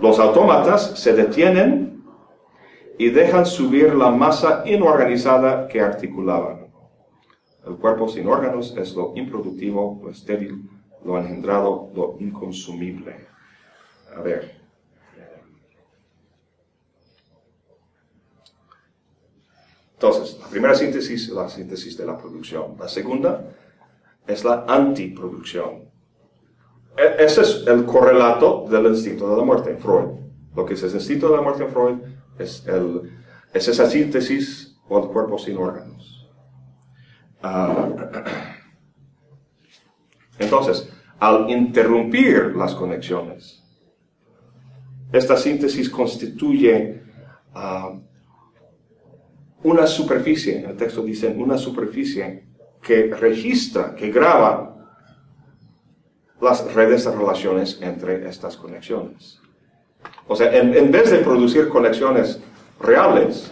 [0.00, 2.04] Los autómatas se detienen
[2.98, 6.68] y dejan subir la masa inorganizada que articulaban.
[7.66, 10.68] El cuerpo sin órganos es lo improductivo, lo estéril,
[11.04, 13.26] lo engendrado, lo inconsumible.
[14.16, 14.58] A ver.
[19.94, 22.76] Entonces, la primera síntesis es la síntesis de la producción.
[22.78, 23.52] La segunda
[24.28, 25.87] es la antiproducción.
[26.98, 30.18] E- Ese es el correlato del instinto de la muerte en Freud.
[30.56, 31.98] Lo que es el instinto de la muerte en Freud
[32.38, 33.02] es, el,
[33.54, 36.28] es esa síntesis o el cuerpo sin órganos.
[37.40, 37.88] Ah,
[40.40, 43.62] entonces, al interrumpir las conexiones,
[45.12, 47.02] esta síntesis constituye
[47.54, 47.96] ah,
[49.62, 52.48] una superficie, el texto dicen una superficie
[52.82, 54.77] que registra, que graba
[56.40, 59.40] las redes de relaciones entre estas conexiones.
[60.26, 62.40] O sea, en, vez de producir conexiones
[62.78, 63.50] reales,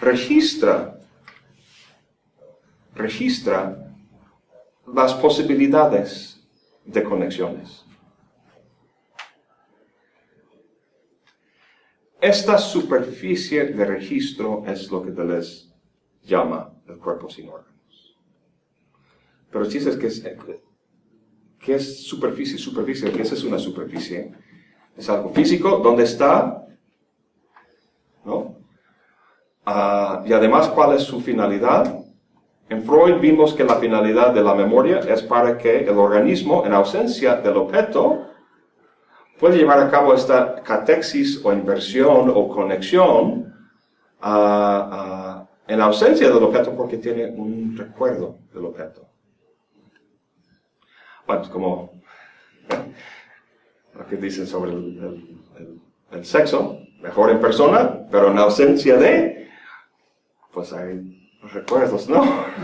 [0.00, 0.98] registra,
[2.94, 3.92] registra
[4.92, 6.40] las posibilidades
[6.84, 7.84] de conexiones.
[12.20, 15.68] Esta superficie de registro es lo que Deleuze
[16.22, 18.18] llama el cuerpo sin órganos.
[19.50, 20.24] Pero chiste es que es,
[21.64, 22.58] ¿qué es superficie?
[22.58, 24.32] Superficie, ¿qué es una superficie?
[24.96, 26.66] Es algo físico, ¿dónde está?
[28.24, 28.56] ¿No?
[29.64, 32.00] Ah, y además, ¿cuál es su finalidad?
[32.68, 36.74] En Freud vimos que la finalidad de la memoria es para que el organismo, en
[36.74, 38.26] ausencia del objeto,
[39.38, 43.54] puede llevar a cabo esta catexis o inversión o conexión
[44.20, 49.13] ah, ah, en ausencia del objeto porque tiene un recuerdo del objeto.
[51.26, 51.92] Bueno, es como
[53.94, 55.40] lo que dicen sobre el,
[56.12, 59.48] el- sexo, mejor en persona, pero en ausencia de,
[60.52, 62.22] pues hay recuerdos, ¿no?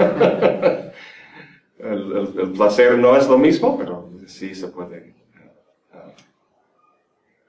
[1.78, 5.16] el, placer no es lo mismo, pero sí se puede
[5.93, 6.12] ah,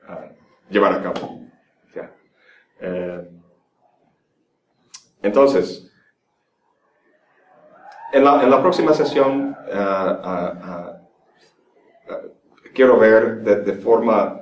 [0.07, 0.25] ah,
[0.71, 1.41] llevar a cabo.
[1.93, 2.11] Ya.
[2.79, 3.29] Eh,
[5.21, 5.87] entonces,
[8.11, 11.00] en la, en la próxima sesión ah,
[12.73, 14.37] quiero ver de, de forma...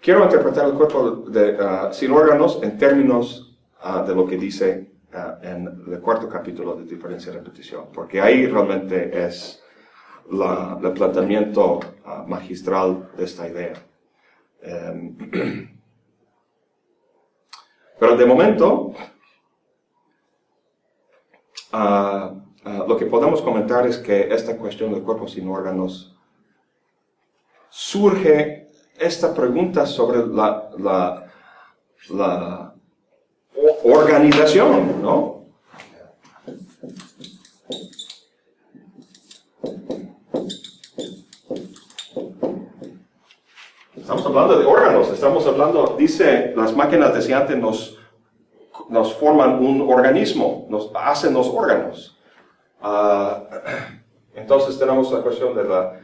[0.00, 4.92] Quiero interpretar el cuerpo de, ah, sin órganos en términos ah, de lo que dice
[5.12, 9.62] ah, en el cuarto capítulo de diferencia y repetición, porque ahí realmente es
[10.30, 11.80] la- el planteamiento
[12.26, 13.72] magistral de esta idea.
[14.62, 15.16] Em,
[17.98, 18.92] pero de momento,
[21.72, 26.14] ah, ah, lo que podemos comentar es que esta cuestión del cuerpo sin órganos
[27.70, 28.68] surge
[28.98, 32.74] esta pregunta sobre la, la,
[33.84, 35.38] organización, ¿no?
[43.96, 47.98] Estamos hablando de órganos, estamos hablando, dice, las máquinas deseantes nos,
[48.88, 52.17] nos forman un organismo, nos hacen los órganos.
[52.80, 53.42] Ah,
[54.34, 56.00] entonces tenemos la cuestión de la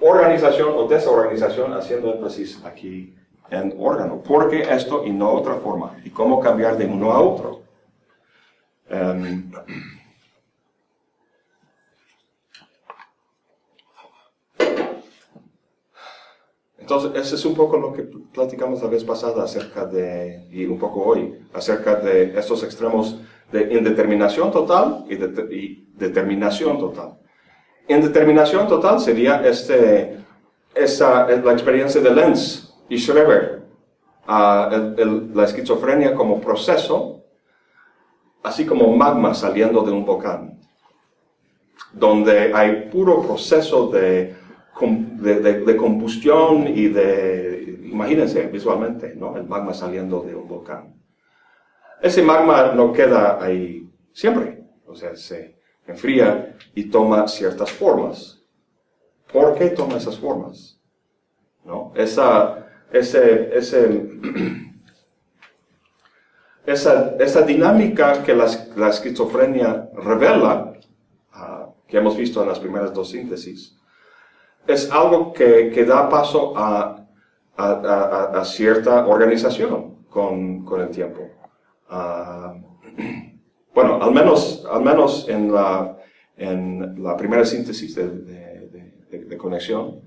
[0.00, 3.14] organización o desorganización, haciendo énfasis aquí
[3.50, 4.22] en órgano.
[4.22, 5.96] ¿Por qué esto y no otra forma?
[6.04, 7.62] ¿Y cómo cambiar de uno a otro?
[8.88, 9.50] Em,
[16.88, 20.78] Entonces, ese es un poco lo que platicamos la vez pasada acerca de, y un
[20.78, 23.20] poco hoy, acerca de estos extremos
[23.52, 27.18] de indeterminación total y, de- determinación total.
[27.88, 30.18] Indeterminación total sería este,
[30.74, 33.62] esa, es la experiencia de Lenz y Schreber,
[34.26, 37.24] ah, el- el- la esquizofrenia como proceso,
[38.42, 40.58] así como magma saliendo de un volcán,
[41.92, 44.34] donde hay puro proceso de,
[44.80, 49.36] de, de- de combustión y de, imagínense visualmente, ¿no?
[49.36, 50.94] el magma saliendo de un volcán.
[52.00, 55.56] Ese magma no queda ahí siempre, o sea, se
[55.86, 58.40] enfría y toma ciertas formas.
[59.32, 60.78] ¿Por qué toma esas formas?
[61.64, 61.92] ¿No?
[61.96, 63.86] Esa, ese, ese,
[66.66, 68.46] esa, esa dinámica que la,
[68.76, 70.72] la esquizofrenia revela,
[71.32, 73.76] ah, que hemos visto en las primeras dos síntesis,
[74.66, 77.06] es algo que, que da paso a,
[77.56, 81.30] a, a- a cierta organización con, con el tiempo.
[81.88, 82.54] Ah,
[83.74, 85.96] bueno, al menos, al menos en, la,
[86.36, 90.00] en la primera síntesis de, de- conexión,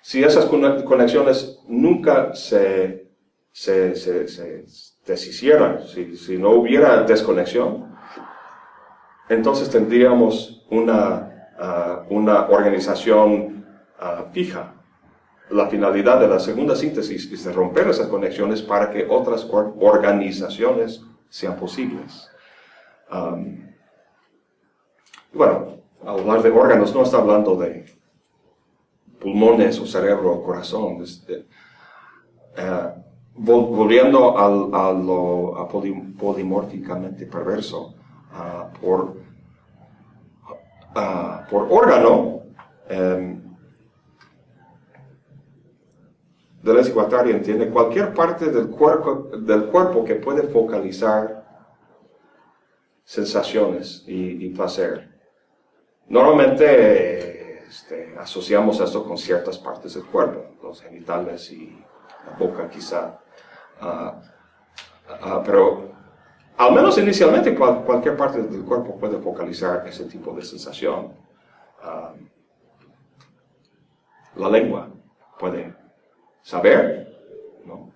[0.00, 3.06] si esas cone- conexiones nunca se,
[3.52, 4.64] se, se, se
[5.06, 7.94] deshicieran, si, si no hubiera desconexión,
[9.28, 13.64] entonces tendríamos una, ah, una organización
[13.98, 14.74] ah, fija.
[15.50, 19.74] La finalidad de la segunda síntesis es de romper esas conexiones para que otras or-
[19.80, 22.28] organizaciones sean posibles.
[23.10, 23.66] Um,
[25.32, 27.86] bueno, hablar de órganos no está hablando de
[29.18, 31.02] pulmones o cerebro o corazón.
[32.54, 32.94] Eh,
[33.34, 35.66] volviendo al, a lo
[36.18, 37.94] polimórficamente perverso,
[38.34, 39.16] ah, por,
[40.94, 42.42] ah, por órgano,
[42.90, 43.31] eh,
[46.62, 51.42] de la entiende cualquier parte del cuerpo, del cuerpo que puede focalizar
[53.04, 55.10] sensaciones y, placer.
[56.06, 61.84] Normalmente este, asociamos esto con ciertas partes del cuerpo, los genitales y
[62.26, 63.18] la boca quizá.
[63.80, 64.20] Ah,
[65.08, 65.90] ah, pero
[66.58, 71.12] al menos inicialmente cualquier parte del cuerpo puede focalizar ese tipo de sensación.
[71.82, 72.14] Ah,
[74.36, 74.88] la lengua
[75.38, 75.81] puede
[76.42, 77.16] saber,
[77.64, 77.92] ¿no?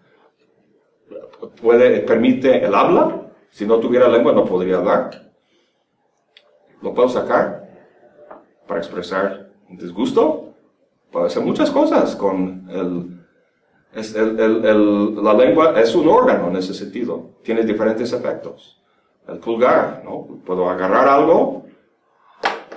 [1.61, 3.23] Puede, permite el habla.
[3.51, 5.33] Si no tuviera lengua no podría hablar.
[6.83, 7.69] Lo puedo sacar
[8.67, 10.55] para expresar disgusto.
[11.11, 13.17] Puede hacer muchas cosas con el,
[13.97, 17.31] la lengua es un órgano en ese sentido.
[17.43, 18.83] Tiene diferentes efectos.
[19.27, 20.27] El pulgar, ¿no?
[20.45, 21.65] Puedo agarrar algo,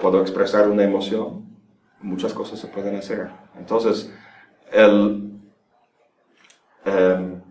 [0.01, 1.45] puedo expresar una emoción.
[2.01, 3.29] Muchas cosas se pueden hacer.
[3.57, 4.11] Entonces,
[4.71, 5.28] el,
[6.85, 7.41] Em,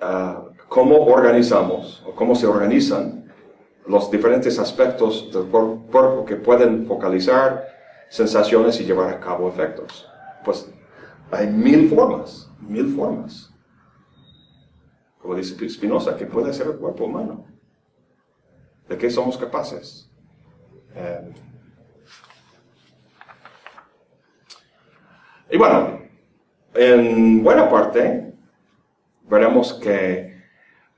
[0.00, 3.30] ah, cómo organizamos o cómo se organizan
[3.86, 7.66] los diferentes aspectos del cuerpo que pueden focalizar
[8.08, 10.08] sensaciones y llevar a cabo efectos.
[10.44, 10.72] Pues
[11.30, 13.52] hay mil formas, mil formas.
[15.18, 17.46] Como dice Spinoza, que puede ser el cuerpo humano.
[18.88, 20.10] ¿De qué somos capaces?
[20.94, 21.32] Em,
[25.50, 26.01] y bueno,
[26.74, 28.32] en buena parte,
[29.28, 30.32] veremos que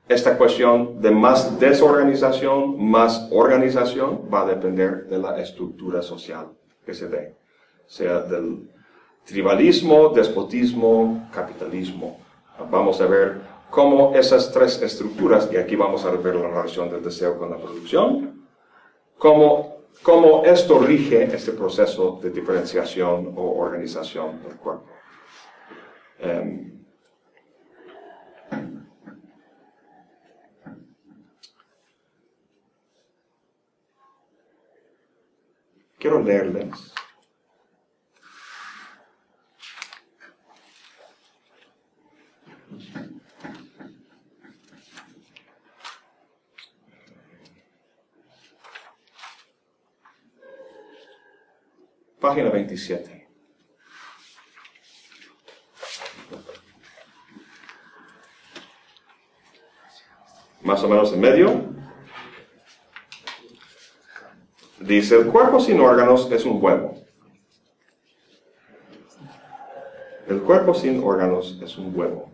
[0.07, 6.49] esta cuestión de más desorganización, más organización, va a depender de la estructura social
[6.85, 7.35] que se dé,
[7.87, 8.69] sea del
[9.25, 12.19] tribalismo, despotismo, capitalismo.
[12.69, 13.41] Vamos a ver
[13.71, 17.57] cómo esas tres estructuras, y aquí vamos a ver la relación del deseo con la
[17.57, 18.45] producción,
[19.17, 24.94] cómo, cómo esto rige este proceso de diferenciación o organización del cuerpo.
[26.19, 26.85] Em,
[35.99, 36.93] quiero leerles
[52.19, 53.24] página 27.
[60.75, 61.61] Más o menos en medio.
[64.81, 66.95] Dice, el cuerpo sin órganos es un huevo.
[70.27, 72.29] El cuerpo sin órganos es un huevo.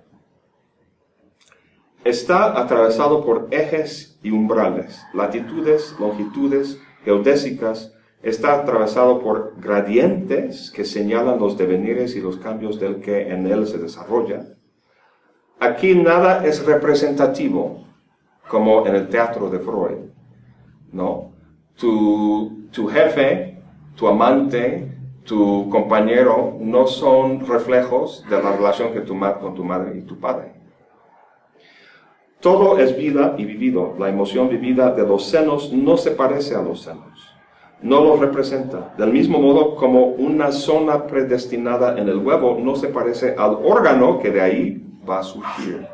[2.04, 7.94] Está atravesado por ejes y umbrales, latitudes, longitudes, geodésicas.
[8.24, 13.68] Está atravesado por gradientes que señalan los devenires y los cambios del que en él
[13.68, 14.48] se desarrolla.
[15.60, 17.91] Aquí nada es representativo,
[18.52, 20.11] como en el teatro de Freud,
[20.91, 21.32] ¿no?
[21.78, 23.57] Tu, tu jefe,
[23.95, 24.91] tu amante,
[25.23, 30.19] tu compañero no son reflejos de la relación que tu con tu madre y tu
[30.19, 30.52] padre.
[32.41, 33.95] Todo es vida y vivido.
[33.98, 37.34] La emoción vivida de los senos no se parece a los senos.
[37.82, 38.94] No los representa.
[38.98, 44.19] Del mismo modo como una zona predestinada en el huevo no se parece al órgano
[44.19, 45.91] que de ahí va a surgir.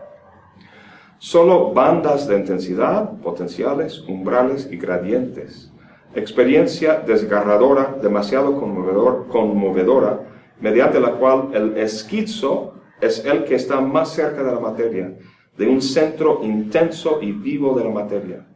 [1.19, 5.71] Solo bandas de intensidad, potenciales, umbrales y gradientes.
[6.13, 10.19] Experiencia desgarradora, demasiado conmovedora,
[10.61, 15.17] mediante la cual el esquizo es el que está más cerca de la materia,
[15.57, 18.47] de un centro intenso y vivo de la materia.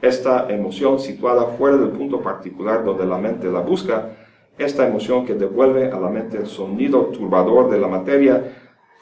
[0.00, 4.16] Esta emoción situada fuera del punto particular donde la mente la busca,
[4.58, 8.52] esta emoción que devuelve a la mente el sonido turbador de la materia,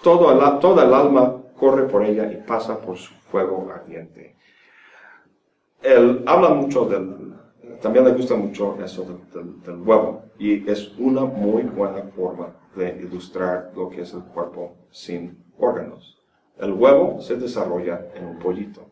[0.02, 4.34] todo el, toda el alma corre por ella y pasa por su fuego ardiente.
[5.82, 7.34] Él habla mucho del,
[7.82, 13.72] también le gusta mucho eso del, huevo y es una muy buena forma de ilustrar
[13.76, 16.18] lo que es el cuerpo sin órganos.
[16.58, 18.86] El huevo se desarrolla en un pollito.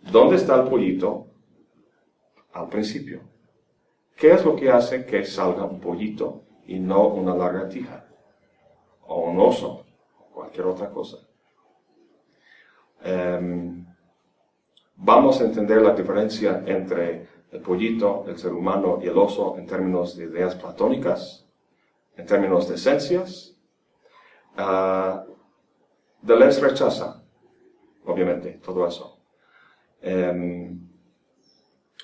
[0.00, 1.26] ¿Dónde está el pollito?
[2.52, 3.20] Al principio.
[4.16, 8.04] ¿Qué es lo que hace que salga un pollito y no una lagartija
[9.06, 9.83] o un oso
[10.54, 11.18] cualquier otra cosa.
[13.02, 13.84] em,
[14.96, 19.66] vamos a entender la diferencia entre el pollito, el ser humano y el oso en
[19.66, 21.46] términos de ideas platónicas,
[22.16, 23.58] en términos de esencias.
[24.56, 25.34] Uh,
[26.22, 27.22] Deleuze rechaza,
[28.06, 29.18] obviamente, todo eso.
[30.00, 30.80] Em,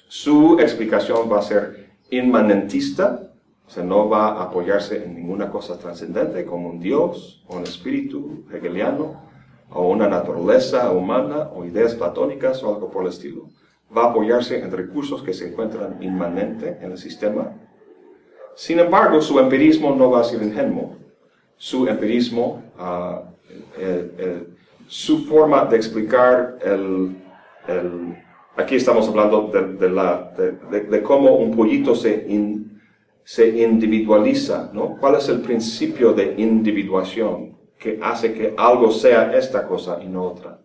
[0.09, 3.30] su explicación va a ser inmanentista,
[3.77, 8.45] o no va a apoyarse en ninguna cosa trascendente como un Dios o un espíritu
[8.53, 9.23] hegeliano
[9.71, 13.49] o una naturaleza humana o ideas platónicas o algo por el estilo.
[13.97, 17.53] Va a apoyarse en recursos que se encuentran inmanente en el sistema.
[18.55, 20.97] Sin embargo, su empirismo no va a ser ingenuo.
[21.57, 23.31] Su empirismo, uh,
[24.89, 27.15] su forma de explicar el,
[28.57, 30.33] aquí estamos hablando de, la,
[30.71, 32.27] de, cómo un pollito se,
[33.25, 34.97] se individualiza, ¿no?
[34.99, 40.25] ¿Cuál es el principio de individuación que hace que algo sea esta cosa y no
[40.25, 40.61] otra?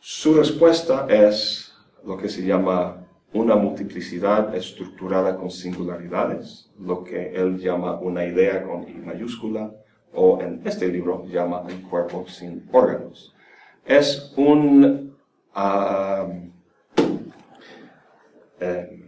[0.00, 1.74] Su respuesta es
[2.04, 8.62] lo que se llama una multiplicidad estructurada con singularidades, lo que él llama una idea
[8.64, 9.72] con I mayúscula,
[10.12, 13.34] o en este libro llama el cuerpo sin órganos.
[13.84, 15.16] Es un...
[15.54, 16.26] Ah,
[18.60, 18.99] em,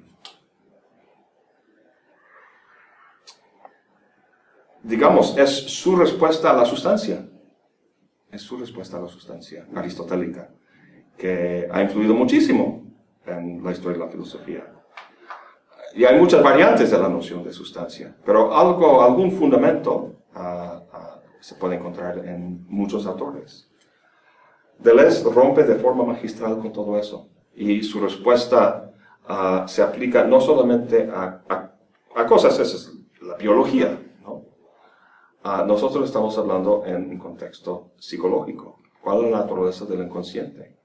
[4.82, 7.28] digamos, es su respuesta a la sustancia.
[8.30, 10.48] Es su respuesta a la sustancia aristotélica,
[11.16, 12.84] que ha influido muchísimo
[13.26, 14.72] en la historia de la filosofía.
[15.94, 20.80] Y hay muchas variantes de la noción de sustancia, pero algo, algún fundamento uh,
[21.40, 23.68] se puede encontrar en muchos autores.
[24.78, 28.90] Deleuze rompe de forma magistral con todo eso y su respuesta
[29.28, 31.42] ah, se aplica no solamente a,
[32.26, 33.98] cosas, es la biología,
[35.44, 38.78] Ah, nosotros estamos hablando en un contexto psicológico.
[39.02, 40.76] ¿Cuál es la naturaleza del inconsciente?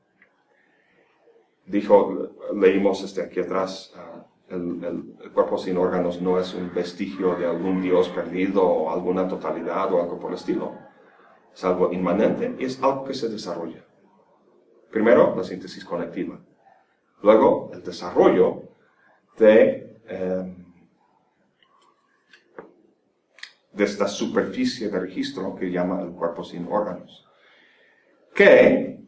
[1.67, 7.45] Dijo, leímos este aquí atrás, uh, el, cuerpo sin órganos no es un vestigio de
[7.45, 10.73] algún Dios perdido o alguna totalidad o algo por el estilo.
[11.53, 13.85] Es algo inmanente y es algo que se desarrolla.
[14.89, 16.39] Primero, la síntesis conectiva.
[17.21, 18.63] Luego, el desarrollo
[19.37, 20.66] de, em,
[23.77, 27.25] de esta superficie de registro que llama el cuerpo sin órganos.
[28.33, 28.99] Que,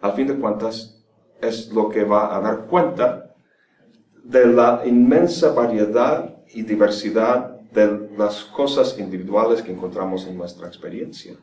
[0.00, 1.04] al fin de cuentas,
[1.40, 3.34] es lo que va a dar cuenta
[4.22, 11.36] de la inmensa variedad y diversidad de las cosas individuales que encontramos en nuestra experiencia.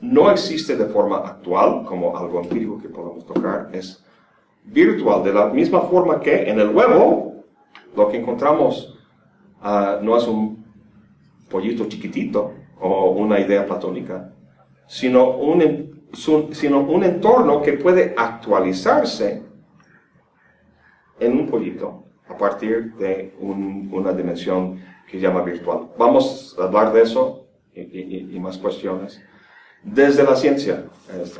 [0.00, 4.02] No existe de forma actual como algo empírico que podemos tocar, es
[4.64, 7.44] virtual, de la misma forma que en el huevo
[7.94, 8.95] lo que encontramos
[9.66, 10.64] ah, no es un
[11.50, 14.32] pollito chiquitito o una idea platónica,
[14.86, 16.08] sino un,
[16.52, 19.42] sino un entorno que puede actualizarse
[21.18, 25.88] en un pollito a partir de una dimensión que llama virtual.
[25.98, 29.20] Vamos a hablar de eso y, más cuestiones.
[29.82, 30.84] Desde la ciencia,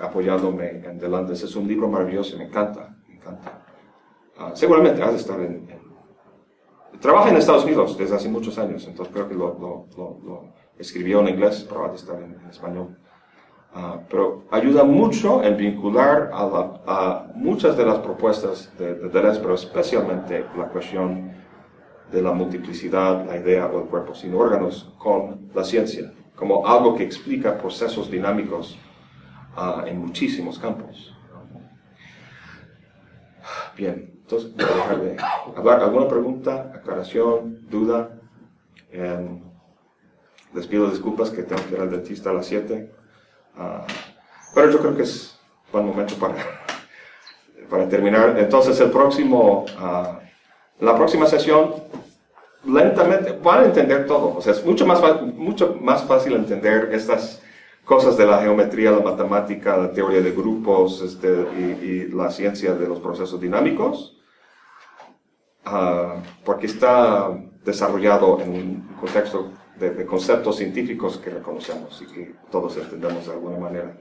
[0.01, 1.33] apoyándome en delante.
[1.33, 3.63] es un libro maravilloso, me encanta, me encanta.
[4.39, 5.67] Ah, seguramente has de estar en,
[7.01, 9.87] Trabaja en Estados Unidos desde hace muchos años, entonces creo que lo,
[10.79, 12.97] escribió en inglés, ha de estar en español.
[13.75, 20.47] Ah, pero ayuda mucho en vincular a, muchas de las propuestas de, Deleuze, pero especialmente
[20.57, 21.33] la cuestión
[22.11, 26.95] de la multiplicidad, la idea o el cuerpo sin órganos con la ciencia, como algo
[26.95, 28.79] que explica procesos dinámicos
[29.55, 31.15] ah, en muchísimos campos.
[33.77, 35.17] Bien, entonces voy a dejar de
[35.57, 35.83] hablar.
[35.83, 38.11] ¿Alguna pregunta, aclaración, duda?
[38.91, 39.41] Eh,
[40.53, 42.91] les pido disculpas que tengo que ir al dentista a las 7.
[43.57, 43.87] Ah,
[44.53, 45.39] pero yo creo que es
[45.71, 46.35] buen momento para,
[47.71, 48.37] para terminar.
[48.37, 51.75] Entonces, el próximo, uh, la próxima sesión,
[52.65, 54.39] lentamente, van a entender todo.
[54.39, 57.43] O sea, es mucho más, mucho más fácil entender estas
[57.87, 62.89] cosas de la geometría, la matemática, la teoría de grupos este, y, la ciencia de
[62.89, 64.16] los procesos dinámicos,
[65.67, 67.31] uh, porque está
[67.65, 73.59] desarrollado en un contexto de, conceptos científicos que reconocemos y que todos entendemos de alguna
[73.59, 73.97] manera.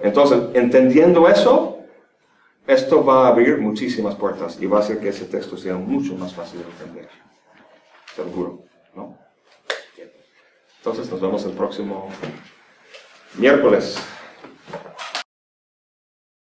[0.00, 1.78] Entonces, entendiendo eso,
[2.66, 6.14] esto va a abrir muchísimas puertas y va a hacer que ese texto sea mucho
[6.14, 7.08] más fácil de entender.
[8.14, 8.64] Seguro,
[8.94, 9.18] ¿no?
[10.78, 12.08] Entonces, nos vemos el próximo
[13.38, 13.96] miércoles.